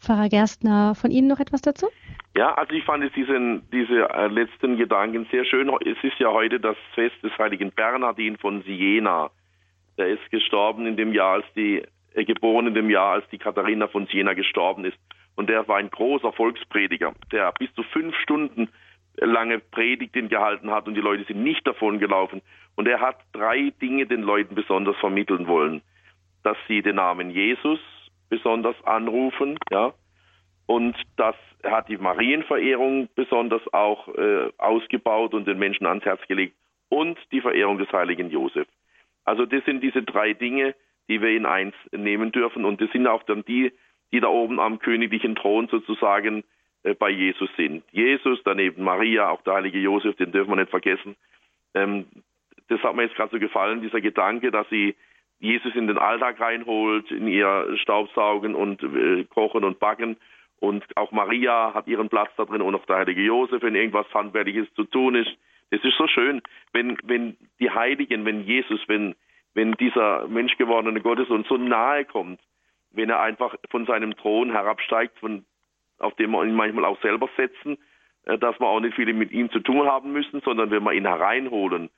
Pfarrer 0.00 0.28
Gerstner, 0.28 0.94
von 0.94 1.10
Ihnen 1.10 1.28
noch 1.28 1.40
etwas 1.40 1.62
dazu? 1.62 1.88
Ja, 2.36 2.54
also 2.54 2.72
ich 2.72 2.84
fand 2.84 3.04
diesen, 3.14 3.68
diese 3.70 4.08
äh, 4.08 4.28
letzten 4.28 4.76
Gedanken 4.76 5.26
sehr 5.30 5.44
schön. 5.44 5.68
Es 5.84 6.02
ist 6.02 6.18
ja 6.18 6.30
heute 6.30 6.60
das 6.60 6.76
Fest 6.94 7.16
des 7.22 7.36
heiligen 7.38 7.72
Bernhardin 7.72 8.38
von 8.38 8.62
Siena. 8.62 9.30
Der 9.98 10.08
ist 10.08 10.30
gestorben 10.30 10.86
in 10.86 10.96
dem 10.96 11.12
Jahr, 11.12 11.34
als 11.34 11.46
die, 11.54 11.82
äh, 12.14 12.24
geboren 12.24 12.68
in 12.68 12.74
dem 12.74 12.88
Jahr, 12.88 13.14
als 13.14 13.28
die 13.30 13.38
Katharina 13.38 13.88
von 13.88 14.06
Siena 14.06 14.34
gestorben 14.34 14.84
ist. 14.84 14.98
und 15.36 15.48
der 15.48 15.66
war 15.68 15.78
ein 15.78 15.88
großer 15.88 16.32
Volksprediger, 16.32 17.14
der 17.32 17.52
bis 17.52 17.72
zu 17.74 17.82
fünf 17.82 18.14
Stunden 18.16 18.68
lange 19.16 19.58
Predigten 19.58 20.28
gehalten 20.28 20.70
hat 20.70 20.86
und 20.86 20.94
die 20.94 21.00
Leute 21.00 21.24
sind 21.24 21.42
nicht 21.42 21.66
davon 21.66 21.98
gelaufen. 21.98 22.42
Und 22.74 22.88
er 22.88 23.00
hat 23.00 23.16
drei 23.32 23.72
Dinge 23.80 24.06
den 24.06 24.22
Leuten 24.22 24.54
besonders 24.54 24.96
vermitteln 24.96 25.46
wollen. 25.46 25.82
Dass 26.42 26.56
sie 26.68 26.82
den 26.82 26.96
Namen 26.96 27.30
Jesus 27.30 27.80
besonders 28.30 28.76
anrufen, 28.84 29.58
ja, 29.70 29.92
und 30.70 30.96
das 31.16 31.34
hat 31.64 31.88
die 31.88 31.98
Marienverehrung 31.98 33.08
besonders 33.16 33.60
auch 33.74 34.06
äh, 34.14 34.50
ausgebaut 34.56 35.34
und 35.34 35.48
den 35.48 35.58
Menschen 35.58 35.84
ans 35.84 36.04
Herz 36.04 36.20
gelegt 36.28 36.54
und 36.88 37.18
die 37.32 37.40
Verehrung 37.40 37.78
des 37.78 37.92
heiligen 37.92 38.30
Josef. 38.30 38.68
Also 39.24 39.46
das 39.46 39.64
sind 39.64 39.82
diese 39.82 40.04
drei 40.04 40.32
Dinge, 40.32 40.76
die 41.08 41.20
wir 41.20 41.30
in 41.30 41.44
eins 41.44 41.74
nehmen 41.90 42.30
dürfen 42.30 42.64
und 42.64 42.80
das 42.80 42.88
sind 42.92 43.08
auch 43.08 43.24
dann 43.24 43.44
die, 43.44 43.72
die 44.12 44.20
da 44.20 44.28
oben 44.28 44.60
am 44.60 44.78
königlichen 44.78 45.34
Thron 45.34 45.66
sozusagen 45.66 46.44
äh, 46.84 46.94
bei 46.94 47.10
Jesus 47.10 47.50
sind. 47.56 47.82
Jesus, 47.90 48.40
daneben 48.44 48.84
Maria, 48.84 49.28
auch 49.28 49.42
der 49.42 49.54
heilige 49.54 49.80
Josef, 49.80 50.14
den 50.16 50.30
dürfen 50.30 50.50
wir 50.50 50.56
nicht 50.56 50.70
vergessen. 50.70 51.16
Ähm, 51.74 52.06
das 52.68 52.80
hat 52.82 52.94
mir 52.94 53.02
jetzt 53.02 53.16
gerade 53.16 53.32
so 53.32 53.40
gefallen, 53.40 53.82
dieser 53.82 54.00
Gedanke, 54.00 54.52
dass 54.52 54.68
sie 54.68 54.94
Jesus 55.40 55.74
in 55.74 55.86
den 55.86 55.98
Alltag 55.98 56.38
reinholt, 56.40 57.10
in 57.10 57.26
ihr 57.26 57.76
Staubsaugen 57.78 58.54
und 58.54 58.82
äh, 58.82 59.24
Kochen 59.24 59.64
und 59.64 59.80
Backen 59.80 60.16
und 60.60 60.84
auch 60.96 61.10
Maria 61.10 61.72
hat 61.72 61.88
ihren 61.88 62.10
Platz 62.10 62.30
da 62.36 62.44
drin 62.44 62.60
und 62.60 62.74
auch 62.74 62.84
der 62.84 62.98
heilige 62.98 63.22
Josef, 63.22 63.62
wenn 63.62 63.74
irgendwas 63.74 64.12
Handwerkliches 64.12 64.72
zu 64.74 64.84
tun 64.84 65.14
ist. 65.14 65.30
Es 65.70 65.82
ist 65.82 65.96
so 65.96 66.06
schön, 66.06 66.42
wenn, 66.72 66.98
wenn 67.04 67.36
die 67.58 67.70
Heiligen, 67.70 68.26
wenn 68.26 68.44
Jesus, 68.44 68.80
wenn, 68.86 69.14
wenn 69.54 69.72
dieser 69.72 70.28
menschgewordene 70.28 71.00
Gottessohn 71.00 71.44
so 71.48 71.56
nahe 71.56 72.04
kommt, 72.04 72.40
wenn 72.92 73.08
er 73.08 73.20
einfach 73.20 73.54
von 73.70 73.86
seinem 73.86 74.16
Thron 74.16 74.50
herabsteigt, 74.50 75.18
von, 75.18 75.46
auf 75.98 76.14
dem 76.16 76.32
wir 76.32 76.44
ihn 76.44 76.54
manchmal 76.54 76.84
auch 76.84 77.00
selber 77.00 77.30
setzen, 77.36 77.78
äh, 78.26 78.36
dass 78.36 78.60
wir 78.60 78.66
auch 78.66 78.80
nicht 78.80 78.96
viele 78.96 79.14
mit 79.14 79.32
ihm 79.32 79.50
zu 79.50 79.60
tun 79.60 79.86
haben 79.86 80.12
müssen, 80.12 80.42
sondern 80.42 80.70
wenn 80.70 80.82
wir 80.82 80.92
ihn 80.92 81.06
hereinholen, 81.06 81.88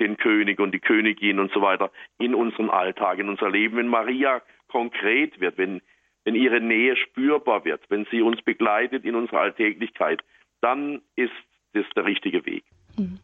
den 0.00 0.16
König 0.16 0.60
und 0.60 0.72
die 0.72 0.80
Königin 0.80 1.38
und 1.38 1.52
so 1.52 1.60
weiter, 1.60 1.90
in 2.18 2.34
unseren 2.34 2.70
Alltag, 2.70 3.18
in 3.18 3.28
unser 3.28 3.50
Leben, 3.50 3.76
wenn 3.76 3.88
Maria 3.88 4.42
konkret 4.68 5.40
wird, 5.40 5.58
wenn 5.58 5.80
wenn 6.24 6.34
ihre 6.34 6.60
Nähe 6.60 6.96
spürbar 6.96 7.64
wird, 7.64 7.82
wenn 7.88 8.06
sie 8.10 8.22
uns 8.22 8.40
begleitet 8.42 9.04
in 9.04 9.14
unserer 9.14 9.40
Alltäglichkeit, 9.40 10.22
dann 10.60 11.02
ist 11.16 11.32
das 11.72 11.84
der 11.96 12.04
richtige 12.04 12.44
Weg. 12.46 12.64
Mhm. 12.96 13.18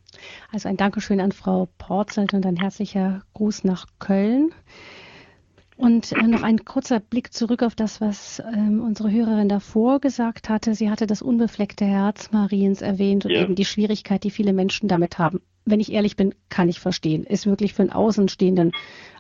Also 0.52 0.68
ein 0.68 0.76
Dankeschön 0.76 1.20
an 1.20 1.32
Frau 1.32 1.68
Porzelt 1.78 2.34
und 2.34 2.44
ein 2.46 2.56
herzlicher 2.56 3.22
Gruß 3.34 3.64
nach 3.64 3.86
Köln. 3.98 4.52
Und 5.78 6.10
äh, 6.10 6.26
noch 6.26 6.42
ein 6.42 6.64
kurzer 6.64 6.98
Blick 6.98 7.32
zurück 7.32 7.62
auf 7.62 7.76
das, 7.76 8.00
was 8.00 8.42
ähm, 8.52 8.82
unsere 8.82 9.12
Hörerin 9.12 9.48
davor 9.48 10.00
gesagt 10.00 10.48
hatte. 10.48 10.74
Sie 10.74 10.90
hatte 10.90 11.06
das 11.06 11.22
unbefleckte 11.22 11.84
Herz 11.84 12.32
Mariens 12.32 12.82
erwähnt 12.82 13.24
und 13.24 13.30
ja. 13.30 13.42
eben 13.42 13.54
die 13.54 13.64
Schwierigkeit, 13.64 14.24
die 14.24 14.32
viele 14.32 14.52
Menschen 14.52 14.88
damit 14.88 15.18
haben. 15.18 15.40
Wenn 15.64 15.78
ich 15.78 15.92
ehrlich 15.92 16.16
bin, 16.16 16.34
kann 16.48 16.68
ich 16.68 16.80
verstehen. 16.80 17.22
Ist 17.22 17.46
wirklich 17.46 17.74
für 17.74 17.82
einen 17.82 17.92
Außenstehenden 17.92 18.72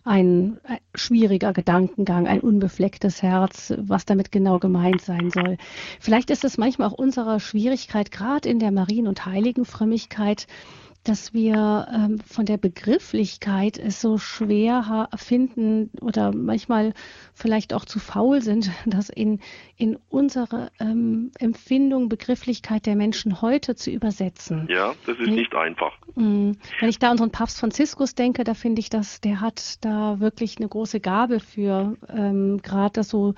ein, 0.02 0.58
ein 0.64 0.78
schwieriger 0.96 1.52
Gedankengang, 1.52 2.26
ein 2.26 2.40
unbeflecktes 2.40 3.22
Herz, 3.22 3.72
was 3.78 4.04
damit 4.04 4.32
genau 4.32 4.58
gemeint 4.58 5.00
sein 5.00 5.30
soll. 5.30 5.58
Vielleicht 6.00 6.30
ist 6.30 6.44
es 6.44 6.58
manchmal 6.58 6.88
auch 6.88 6.92
unsere 6.92 7.38
Schwierigkeit, 7.38 8.10
gerade 8.10 8.48
in 8.48 8.58
der 8.58 8.72
Marien- 8.72 9.06
und 9.06 9.26
Heiligenfrömmigkeit, 9.26 10.48
dass 11.08 11.32
wir 11.32 11.86
ähm, 11.92 12.18
von 12.20 12.44
der 12.44 12.58
Begrifflichkeit 12.58 13.78
es 13.78 14.00
so 14.00 14.18
schwer 14.18 15.08
finden 15.16 15.90
oder 16.02 16.34
manchmal 16.34 16.92
vielleicht 17.34 17.72
auch 17.72 17.86
zu 17.86 17.98
faul 17.98 18.42
sind, 18.42 18.70
das 18.86 19.08
in, 19.08 19.40
in 19.76 19.98
unsere 20.10 20.70
ähm, 20.80 21.30
Empfindung, 21.38 22.08
Begrifflichkeit 22.08 22.84
der 22.84 22.96
Menschen 22.96 23.40
heute 23.40 23.74
zu 23.74 23.90
übersetzen. 23.90 24.68
Ja, 24.70 24.94
das 25.06 25.18
ist 25.18 25.28
nicht 25.28 25.54
einfach. 25.54 25.92
Mm, 26.14 26.52
wenn 26.80 26.88
ich 26.88 26.98
da 26.98 27.10
unseren 27.10 27.30
Papst 27.30 27.58
Franziskus 27.58 28.14
denke, 28.14 28.44
da 28.44 28.54
finde 28.54 28.80
ich, 28.80 28.90
dass 28.90 29.20
der 29.20 29.40
hat 29.40 29.84
da 29.84 30.20
wirklich 30.20 30.58
eine 30.58 30.68
große 30.68 31.00
Gabe 31.00 31.40
für, 31.40 31.96
ähm, 32.08 32.60
gerade 32.62 32.92
das 32.94 33.08
so 33.08 33.34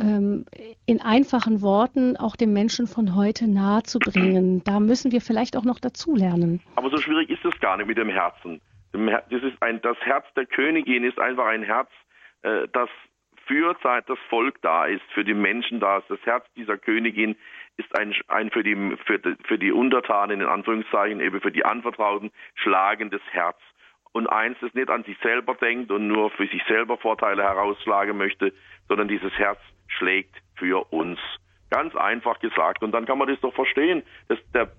ähm, 0.00 0.44
in 0.86 1.00
einfachen 1.00 1.62
Worten 1.62 2.16
auch 2.16 2.36
dem 2.36 2.52
Menschen 2.52 2.86
von 2.86 3.14
heute 3.14 3.48
nahe 3.48 3.82
zu 3.82 3.98
bringen. 3.98 4.62
Da 4.62 4.78
müssen 4.78 5.10
wir 5.10 5.20
vielleicht 5.20 5.56
auch 5.56 5.64
noch 5.64 5.80
dazulernen. 5.80 6.60
Aber 6.76 6.90
so 6.90 6.98
schwierig 7.08 7.30
ist 7.30 7.44
es 7.44 7.58
gar 7.60 7.76
nicht 7.76 7.86
mit 7.86 7.98
dem 7.98 8.10
Herzen. 8.10 8.60
Das, 8.92 9.42
ist 9.42 9.62
ein, 9.62 9.80
das 9.80 9.98
Herz 10.00 10.26
der 10.34 10.46
Königin 10.46 11.04
ist 11.04 11.18
einfach 11.18 11.46
ein 11.46 11.62
Herz, 11.62 11.90
äh, 12.42 12.68
das 12.72 12.88
für 13.46 13.74
das 13.82 14.18
Volk 14.28 14.60
da 14.60 14.84
ist, 14.84 15.04
für 15.14 15.24
die 15.24 15.34
Menschen 15.34 15.80
da 15.80 15.98
ist. 15.98 16.10
Das 16.10 16.20
Herz 16.24 16.44
dieser 16.54 16.76
Königin 16.76 17.34
ist 17.78 17.98
ein, 17.98 18.14
ein 18.28 18.50
für, 18.50 18.62
die, 18.62 18.96
für, 19.06 19.18
die, 19.18 19.36
für 19.44 19.58
die 19.58 19.72
Untertanen, 19.72 20.42
in 20.42 20.46
Anführungszeichen, 20.46 21.20
eben 21.20 21.40
für 21.40 21.50
die 21.50 21.64
Anvertrauten, 21.64 22.30
schlagendes 22.54 23.22
Herz. 23.30 23.56
Und 24.12 24.26
eins, 24.26 24.58
das 24.60 24.74
nicht 24.74 24.90
an 24.90 25.04
sich 25.04 25.16
selber 25.22 25.54
denkt 25.54 25.90
und 25.90 26.08
nur 26.08 26.30
für 26.30 26.46
sich 26.46 26.62
selber 26.68 26.98
Vorteile 26.98 27.42
herausschlagen 27.42 28.18
möchte, 28.18 28.52
sondern 28.88 29.08
dieses 29.08 29.32
Herz 29.38 29.60
schlägt 29.86 30.34
für 30.56 30.92
uns. 30.92 31.18
Ganz 31.70 31.94
einfach 31.94 32.40
gesagt. 32.40 32.82
Und 32.82 32.92
dann 32.92 33.06
kann 33.06 33.18
man 33.18 33.28
das 33.28 33.40
doch 33.40 33.54
verstehen. 33.54 34.02
dass 34.28 34.38
der, 34.52 34.70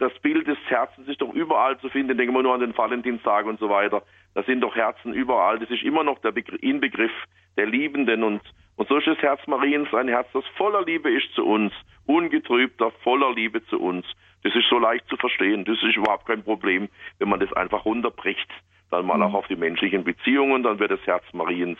das 0.00 0.18
Bild 0.20 0.46
des 0.46 0.56
Herzens 0.66 1.06
ist 1.08 1.20
doch 1.20 1.32
überall 1.34 1.78
zu 1.78 1.90
finden. 1.90 2.16
Denken 2.16 2.34
wir 2.34 2.42
nur 2.42 2.54
an 2.54 2.60
den 2.60 2.76
Valentinstag 2.76 3.44
und 3.44 3.60
so 3.60 3.68
weiter. 3.68 4.02
Da 4.34 4.42
sind 4.42 4.62
doch 4.62 4.74
Herzen 4.74 5.12
überall. 5.12 5.58
Das 5.58 5.68
ist 5.68 5.82
immer 5.82 6.02
noch 6.02 6.18
der 6.20 6.34
Inbegriff 6.62 7.12
der 7.58 7.66
Liebenden. 7.66 8.24
Und, 8.24 8.40
und 8.76 8.88
so 8.88 8.96
ist 8.96 9.06
das 9.06 9.18
Herz 9.18 9.46
Mariens 9.46 9.92
ein 9.92 10.08
Herz, 10.08 10.26
das 10.32 10.44
voller 10.56 10.82
Liebe 10.86 11.10
ist 11.10 11.30
zu 11.34 11.44
uns. 11.44 11.74
Ungetrübter, 12.06 12.90
voller 13.02 13.34
Liebe 13.34 13.62
zu 13.66 13.78
uns. 13.78 14.06
Das 14.42 14.54
ist 14.54 14.70
so 14.70 14.78
leicht 14.78 15.06
zu 15.06 15.18
verstehen. 15.18 15.66
Das 15.66 15.76
ist 15.82 15.96
überhaupt 15.96 16.26
kein 16.26 16.42
Problem, 16.42 16.88
wenn 17.18 17.28
man 17.28 17.40
das 17.40 17.52
einfach 17.52 17.84
runterbricht. 17.84 18.48
Dann 18.90 19.04
mal 19.04 19.18
mhm. 19.18 19.24
auch 19.24 19.34
auf 19.34 19.48
die 19.48 19.56
menschlichen 19.56 20.02
Beziehungen. 20.02 20.62
Dann 20.62 20.78
wird 20.78 20.92
das 20.92 21.06
Herz 21.06 21.24
Mariens 21.34 21.78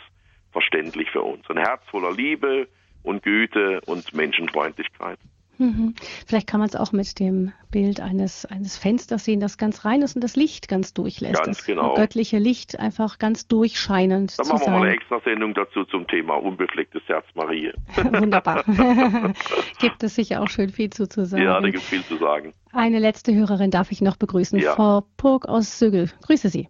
verständlich 0.51 1.09
für 1.09 1.23
uns. 1.23 1.49
Ein 1.49 1.57
Herz 1.57 1.81
voller 1.89 2.11
Liebe 2.11 2.67
und 3.01 3.23
Güte 3.23 3.81
und 3.87 4.13
Menschenfreundlichkeit. 4.13 5.17
Mhm. 5.61 5.93
Vielleicht 6.25 6.47
kann 6.47 6.59
man 6.59 6.67
es 6.67 6.75
auch 6.75 6.91
mit 6.91 7.19
dem 7.19 7.53
Bild 7.69 8.01
eines, 8.01 8.45
eines 8.47 8.77
Fensters 8.77 9.25
sehen, 9.25 9.39
das 9.39 9.59
ganz 9.59 9.85
rein 9.85 10.01
ist 10.01 10.15
und 10.15 10.23
das 10.23 10.35
Licht 10.35 10.67
ganz 10.67 10.93
durchlässt. 10.93 11.43
Ganz 11.43 11.57
das 11.57 11.65
genau. 11.65 11.93
göttliche 11.93 12.39
Licht 12.39 12.79
einfach 12.79 13.19
ganz 13.19 13.47
durchscheinend 13.47 14.37
Dann 14.39 14.47
machen 14.47 14.61
wir 14.65 14.71
mal 14.71 14.81
eine 14.81 14.95
extra 14.95 15.19
Sendung 15.19 15.53
dazu 15.53 15.85
zum 15.85 16.07
Thema 16.07 16.33
unbeflecktes 16.35 17.03
Herz 17.05 17.25
Marie. 17.35 17.71
Wunderbar. 17.95 18.63
gibt 19.79 20.01
es 20.01 20.15
sicher 20.15 20.41
auch 20.41 20.49
schön 20.49 20.69
viel 20.69 20.89
zu, 20.89 21.07
zu 21.07 21.25
sagen. 21.25 21.43
Ja, 21.43 21.61
da 21.61 21.69
gibt 21.69 21.83
es 21.83 21.89
viel 21.89 22.03
zu 22.03 22.17
sagen. 22.17 22.53
Eine 22.73 22.97
letzte 22.97 23.33
Hörerin 23.35 23.69
darf 23.69 23.91
ich 23.91 24.01
noch 24.01 24.17
begrüßen, 24.17 24.57
ja. 24.59 24.73
Frau 24.73 25.03
Purg 25.17 25.47
aus 25.47 25.77
Sögel. 25.77 26.09
Grüße 26.25 26.49
Sie. 26.49 26.69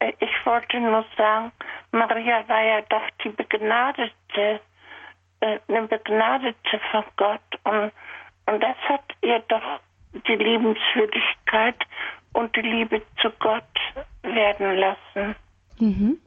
Äh, 0.00 0.12
ich 0.18 0.30
wollte 0.44 0.80
nur 0.80 1.04
sagen, 1.16 1.52
Maria 1.92 2.48
war 2.48 2.64
ja 2.64 2.80
doch 2.88 3.08
die 3.22 3.28
Begnadete 3.28 4.60
eine 5.40 5.88
Begnadete 5.88 6.80
von 6.90 7.04
Gott 7.16 7.40
und, 7.64 7.92
und 8.46 8.62
das 8.62 8.76
hat 8.88 9.04
ihr 9.22 9.42
doch 9.48 9.80
die 10.12 10.34
Liebenswürdigkeit 10.34 11.76
und 12.32 12.54
die 12.56 12.62
Liebe 12.62 13.02
zu 13.20 13.30
Gott 13.38 13.64
werden 14.22 14.76
lassen. 14.76 15.36
Mhm. 15.78 16.18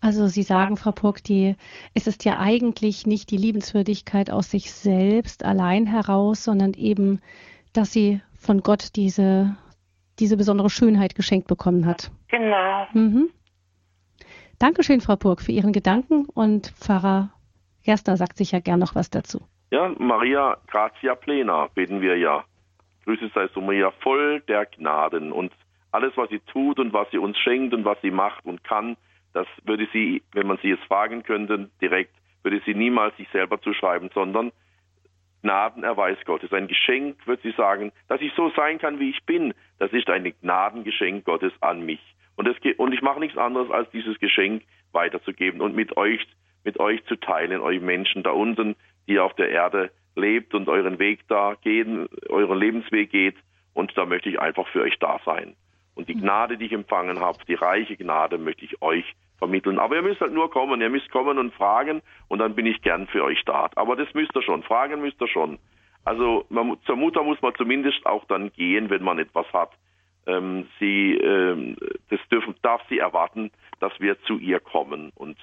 Also 0.00 0.26
Sie 0.26 0.42
sagen, 0.42 0.76
Frau 0.76 0.90
Purk, 0.90 1.22
die, 1.22 1.54
es 1.94 2.08
ist 2.08 2.24
ja 2.24 2.40
eigentlich 2.40 3.06
nicht 3.06 3.30
die 3.30 3.36
Liebenswürdigkeit 3.36 4.30
aus 4.30 4.50
sich 4.50 4.72
selbst 4.72 5.44
allein 5.44 5.86
heraus, 5.86 6.42
sondern 6.42 6.74
eben, 6.74 7.20
dass 7.72 7.92
sie 7.92 8.20
von 8.36 8.62
Gott 8.62 8.96
diese, 8.96 9.56
diese 10.18 10.36
besondere 10.36 10.70
Schönheit 10.70 11.14
geschenkt 11.14 11.46
bekommen 11.46 11.86
hat. 11.86 12.10
Genau. 12.28 12.86
Mhm. 12.92 13.30
Dankeschön, 14.58 15.00
Frau 15.00 15.16
Purk, 15.16 15.40
für 15.40 15.52
Ihren 15.52 15.72
Gedanken 15.72 16.24
und 16.26 16.68
Pfarrer 16.68 17.30
Gerstner 17.84 18.16
sagt 18.16 18.36
sicher 18.36 18.60
gern 18.60 18.80
noch 18.80 18.94
was 18.94 19.10
dazu. 19.10 19.40
Ja, 19.70 19.92
Maria 19.98 20.58
Gratia 20.66 21.14
Plena 21.14 21.68
beten 21.74 22.00
wir 22.00 22.16
ja. 22.16 22.44
Grüße 23.04 23.30
sei 23.34 23.48
so 23.54 23.60
Maria 23.60 23.90
voll 24.02 24.40
der 24.42 24.66
Gnaden 24.66 25.32
und 25.32 25.52
alles, 25.90 26.12
was 26.16 26.28
sie 26.30 26.40
tut 26.40 26.78
und 26.78 26.92
was 26.92 27.10
sie 27.10 27.18
uns 27.18 27.38
schenkt 27.38 27.74
und 27.74 27.84
was 27.84 28.00
sie 28.00 28.10
macht 28.10 28.44
und 28.44 28.64
kann, 28.64 28.96
das 29.32 29.46
würde 29.64 29.88
sie, 29.92 30.22
wenn 30.32 30.46
man 30.46 30.58
sie 30.58 30.68
jetzt 30.68 30.84
fragen 30.84 31.22
könnte, 31.22 31.70
direkt, 31.80 32.14
würde 32.42 32.60
sie 32.64 32.74
niemals 32.74 33.16
sich 33.16 33.28
selber 33.30 33.60
zuschreiben, 33.60 34.10
sondern 34.14 34.52
Gnadenerweis 35.42 36.18
Gottes. 36.24 36.52
Ein 36.52 36.68
Geschenk, 36.68 37.26
wird 37.26 37.42
sie 37.42 37.52
sagen, 37.52 37.92
dass 38.08 38.20
ich 38.20 38.32
so 38.34 38.50
sein 38.50 38.78
kann, 38.78 39.00
wie 39.00 39.10
ich 39.10 39.24
bin. 39.24 39.54
Das 39.78 39.92
ist 39.92 40.08
ein 40.08 40.32
Gnadengeschenk 40.40 41.24
Gottes 41.24 41.52
an 41.60 41.84
mich. 41.84 42.00
Und, 42.36 42.46
das, 42.46 42.56
und 42.76 42.92
ich 42.92 43.02
mache 43.02 43.20
nichts 43.20 43.36
anderes, 43.36 43.70
als 43.70 43.90
dieses 43.90 44.18
Geschenk 44.18 44.62
weiterzugeben 44.92 45.60
und 45.60 45.74
mit 45.74 45.96
euch 45.96 46.26
mit 46.64 46.78
euch 46.80 47.04
zu 47.06 47.16
teilen, 47.16 47.60
euch 47.60 47.80
Menschen 47.80 48.22
da 48.22 48.30
unten, 48.30 48.76
die 49.08 49.18
auf 49.18 49.34
der 49.34 49.50
Erde 49.50 49.90
lebt 50.14 50.54
und 50.54 50.68
euren 50.68 50.98
Weg 50.98 51.20
da 51.28 51.54
gehen, 51.62 52.08
euren 52.28 52.58
Lebensweg 52.58 53.10
geht. 53.10 53.36
Und 53.74 53.96
da 53.96 54.04
möchte 54.04 54.28
ich 54.28 54.38
einfach 54.38 54.68
für 54.68 54.82
euch 54.82 54.98
da 54.98 55.18
sein. 55.24 55.54
Und 55.94 56.08
die 56.08 56.14
mhm. 56.14 56.22
Gnade, 56.22 56.58
die 56.58 56.66
ich 56.66 56.72
empfangen 56.72 57.20
habe, 57.20 57.38
die 57.46 57.54
reiche 57.54 57.96
Gnade, 57.96 58.38
möchte 58.38 58.64
ich 58.64 58.80
euch 58.82 59.04
vermitteln. 59.38 59.78
Aber 59.78 59.96
ihr 59.96 60.02
müsst 60.02 60.20
halt 60.20 60.32
nur 60.32 60.50
kommen, 60.50 60.80
ihr 60.80 60.90
müsst 60.90 61.10
kommen 61.10 61.38
und 61.38 61.52
fragen 61.54 62.02
und 62.28 62.38
dann 62.38 62.54
bin 62.54 62.66
ich 62.66 62.80
gern 62.82 63.06
für 63.08 63.24
euch 63.24 63.42
da. 63.44 63.68
Aber 63.74 63.96
das 63.96 64.12
müsst 64.14 64.34
ihr 64.36 64.42
schon, 64.42 64.62
fragen 64.62 65.00
müsst 65.00 65.20
ihr 65.20 65.28
schon. 65.28 65.58
Also 66.04 66.46
man, 66.48 66.76
zur 66.86 66.96
Mutter 66.96 67.22
muss 67.22 67.40
man 67.42 67.54
zumindest 67.54 68.04
auch 68.06 68.24
dann 68.26 68.52
gehen, 68.52 68.90
wenn 68.90 69.02
man 69.02 69.18
etwas 69.18 69.46
hat. 69.52 69.72
Ähm, 70.26 70.68
sie, 70.78 71.14
ähm, 71.14 71.76
das 72.10 72.20
dürfen, 72.30 72.54
darf 72.62 72.82
sie 72.88 72.98
erwarten, 72.98 73.50
dass 73.80 73.92
wir 73.98 74.20
zu 74.22 74.38
ihr 74.38 74.60
kommen 74.60 75.10
und 75.16 75.36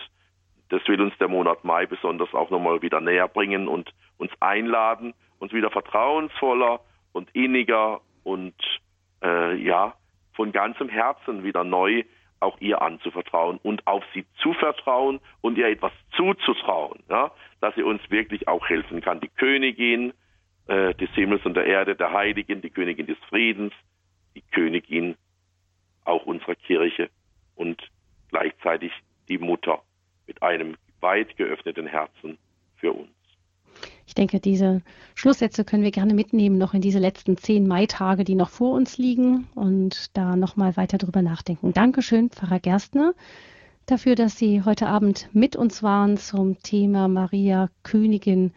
das 0.70 0.88
will 0.88 1.02
uns 1.02 1.18
der 1.18 1.28
Monat 1.28 1.64
Mai 1.64 1.86
besonders 1.86 2.34
auch 2.34 2.50
nochmal 2.50 2.82
wieder 2.82 3.02
näher 3.02 3.28
bringen 3.28 3.68
und 3.68 3.94
uns 4.18 4.32
einladen, 4.40 5.14
uns 5.40 5.52
wieder 5.52 5.72
vertrauensvoller 5.72 6.80
und 7.12 7.30
inniger 7.34 8.02
und 8.24 8.56
äh, 9.24 9.56
ja 9.56 9.96
von 10.34 10.52
ganzem 10.52 10.88
Herzen 10.88 11.44
wieder 11.44 11.64
neu 11.64 12.04
auch 12.40 12.60
ihr 12.62 12.82
anzuvertrauen 12.82 13.60
und 13.64 13.86
auf 13.86 14.04
sie 14.14 14.26
zu 14.42 14.54
vertrauen 14.54 15.20
und 15.42 15.58
ihr 15.58 15.68
etwas 15.68 15.92
zuzutrauen, 16.16 17.04
ja, 17.10 17.32
dass 17.60 17.76
sie 17.76 17.84
uns 17.84 18.02
wirklich 18.10 18.48
auch 18.48 18.70
helfen 18.70 19.02
kann. 19.02 19.20
Die 19.20 19.28
Königin 19.28 20.14
äh, 20.68 20.94
des 20.96 21.10
Himmels 21.12 21.46
und 21.46 21.56
der 21.56 21.66
Erde, 21.66 21.96
der 21.96 22.14
Heiligen, 22.14 22.62
die 22.62 22.70
Königin 22.70 23.08
des 23.08 23.18
Friedens, 23.28 23.74
die 24.36 24.44
Königin 24.52 25.16
auch 26.06 26.26
unserer 26.26 26.56
Kirche 26.56 27.10
und 27.56 27.82
gleichzeitig 28.30 28.94
die 29.28 29.38
Mutter 29.38 29.82
mit 30.30 30.44
einem 30.44 30.76
weit 31.02 31.36
geöffneten 31.38 31.88
Herzen 31.88 32.38
für 32.76 32.94
uns. 32.94 33.10
Ich 34.06 34.14
denke, 34.14 34.40
diese 34.40 34.82
Schlusssätze 35.16 35.66
können 35.66 35.84
wir 35.84 35.92
gerne 35.92 36.14
mitnehmen, 36.14 36.58
noch 36.58 36.74
in 36.74 36.82
diese 36.82 37.00
letzten 37.00 37.36
zehn 37.38 37.68
Maitage, 37.68 38.24
die 38.24 38.36
noch 38.36 38.50
vor 38.50 38.74
uns 38.74 38.98
liegen 38.98 39.48
und 39.56 40.16
da 40.16 40.36
nochmal 40.36 40.78
weiter 40.78 40.98
drüber 40.98 41.22
nachdenken. 41.22 41.74
Dankeschön, 41.74 42.30
Pfarrer 42.30 42.60
Gerstner, 42.60 43.14
dafür, 43.88 44.16
dass 44.16 44.38
Sie 44.38 44.64
heute 44.64 44.88
Abend 44.88 45.30
mit 45.34 45.56
uns 45.56 45.82
waren 45.82 46.18
zum 46.18 46.62
Thema 46.62 47.08
Maria, 47.08 47.70
Königin 47.84 48.54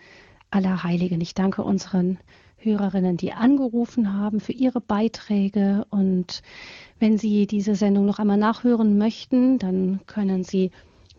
aller 0.50 0.82
Heiligen. 0.82 1.20
Ich 1.20 1.34
danke 1.34 1.62
unseren 1.62 2.18
Hörerinnen, 2.58 3.16
die 3.16 3.32
angerufen 3.32 4.12
haben, 4.12 4.40
für 4.40 4.52
ihre 4.52 4.80
Beiträge. 4.80 5.86
Und 5.90 6.42
wenn 6.98 7.18
Sie 7.18 7.46
diese 7.46 7.74
Sendung 7.74 8.04
noch 8.04 8.18
einmal 8.18 8.36
nachhören 8.36 8.98
möchten, 8.98 9.58
dann 9.58 10.00
können 10.06 10.44
Sie 10.44 10.70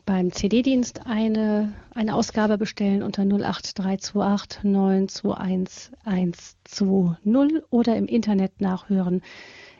beim 0.05 0.31
CD-Dienst 0.31 1.05
eine, 1.05 1.73
eine 1.93 2.15
Ausgabe 2.15 2.57
bestellen 2.57 3.03
unter 3.03 3.23
08328 3.23 4.63
921 4.63 5.91
120 6.03 7.63
oder 7.69 7.95
im 7.95 8.05
Internet 8.05 8.59
nachhören 8.59 9.21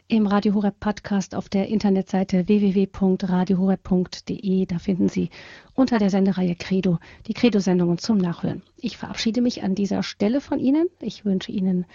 im 0.08 0.28
Radio 0.28 0.54
Horeb 0.54 0.80
Podcast 0.80 1.34
auf 1.34 1.50
der 1.50 1.70
Internetseite 1.70 2.48
www.radiohoreb.de. 2.48 4.66
Da 4.66 4.80
finden 4.80 5.10
Sie 5.10 5.30
unter 5.76 5.98
der 5.98 6.10
Sendereihe 6.10 6.56
Credo 6.56 7.00
die 7.28 7.34
Credo-Sendungen 7.34 7.98
zum 7.98 8.18
Nachhören. 8.18 8.62
Ich 8.78 8.98
verabschiede 8.98 9.42
mich 9.42 9.64
an 9.64 9.76
dieser 9.76 10.04
Stelle 10.04 10.42
von 10.42 10.60
Ihnen. 10.60 10.88
Ich 11.00 11.26
wünsche 11.26 11.52
Ihnen 11.52 11.86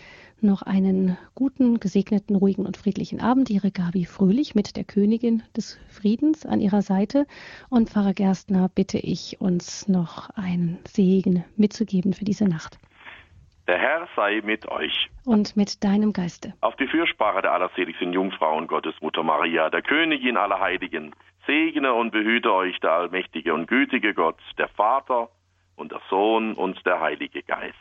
noch 0.41 0.63
einen 0.63 1.17
guten, 1.35 1.81
gesegneten, 1.81 2.37
ruhigen 2.37 2.67
und 2.67 2.77
friedlichen 2.77 3.21
Abend. 3.21 3.51
Ihre 3.51 3.71
Gabi 3.71 4.05
Fröhlich 4.05 4.55
mit 4.55 4.77
der 4.77 4.85
Königin 4.85 5.43
des 5.57 5.79
Friedens 5.89 6.47
an 6.47 6.61
ihrer 6.61 6.83
Seite. 6.83 7.27
Und 7.69 7.91
Pfarrer 7.91 8.15
Gerstner 8.15 8.69
bitte 8.69 8.99
ich, 8.99 9.41
uns 9.41 9.87
noch 9.87 10.31
einen 10.31 10.79
Segen 10.91 11.45
mitzugeben 11.57 12.15
für 12.15 12.25
diese 12.25 12.47
Nacht. 12.47 12.79
Der 13.69 13.79
Herr 13.79 14.09
sei 14.16 14.41
mit 14.43 14.66
euch. 14.69 15.11
Und 15.27 15.55
mit 15.55 15.85
deinem 15.85 16.14
Geiste. 16.14 16.55
Auf 16.62 16.75
die 16.77 16.87
Fürsprache 16.87 17.43
der 17.43 17.53
allerseligsten 17.53 18.14
Jungfrau 18.14 18.57
und 18.57 18.66
Gottesmutter 18.66 19.23
Maria, 19.23 19.69
der 19.69 19.83
Königin 19.83 20.39
aller 20.39 20.59
Heiligen, 20.59 21.14
segne 21.47 21.93
und 21.93 22.11
behüte 22.11 22.51
euch 22.51 22.81
der 22.81 22.93
allmächtige 22.93 23.53
und 23.53 23.66
gütige 23.69 24.14
Gott, 24.14 24.39
der 24.57 24.69
Vater 24.69 25.29
und 25.77 25.93
der 25.93 26.01
Sohn 26.09 26.55
und 26.55 26.85
der 26.87 26.99
Heilige 26.99 27.43
Geist. 27.43 27.77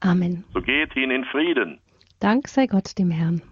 Amen. 0.00 0.44
So 0.54 0.62
geht 0.62 0.94
hin 0.94 1.10
in 1.10 1.26
Frieden. 1.26 1.78
Dank 2.20 2.48
sei 2.48 2.66
Gott 2.66 2.98
dem 2.98 3.10
Herrn. 3.10 3.42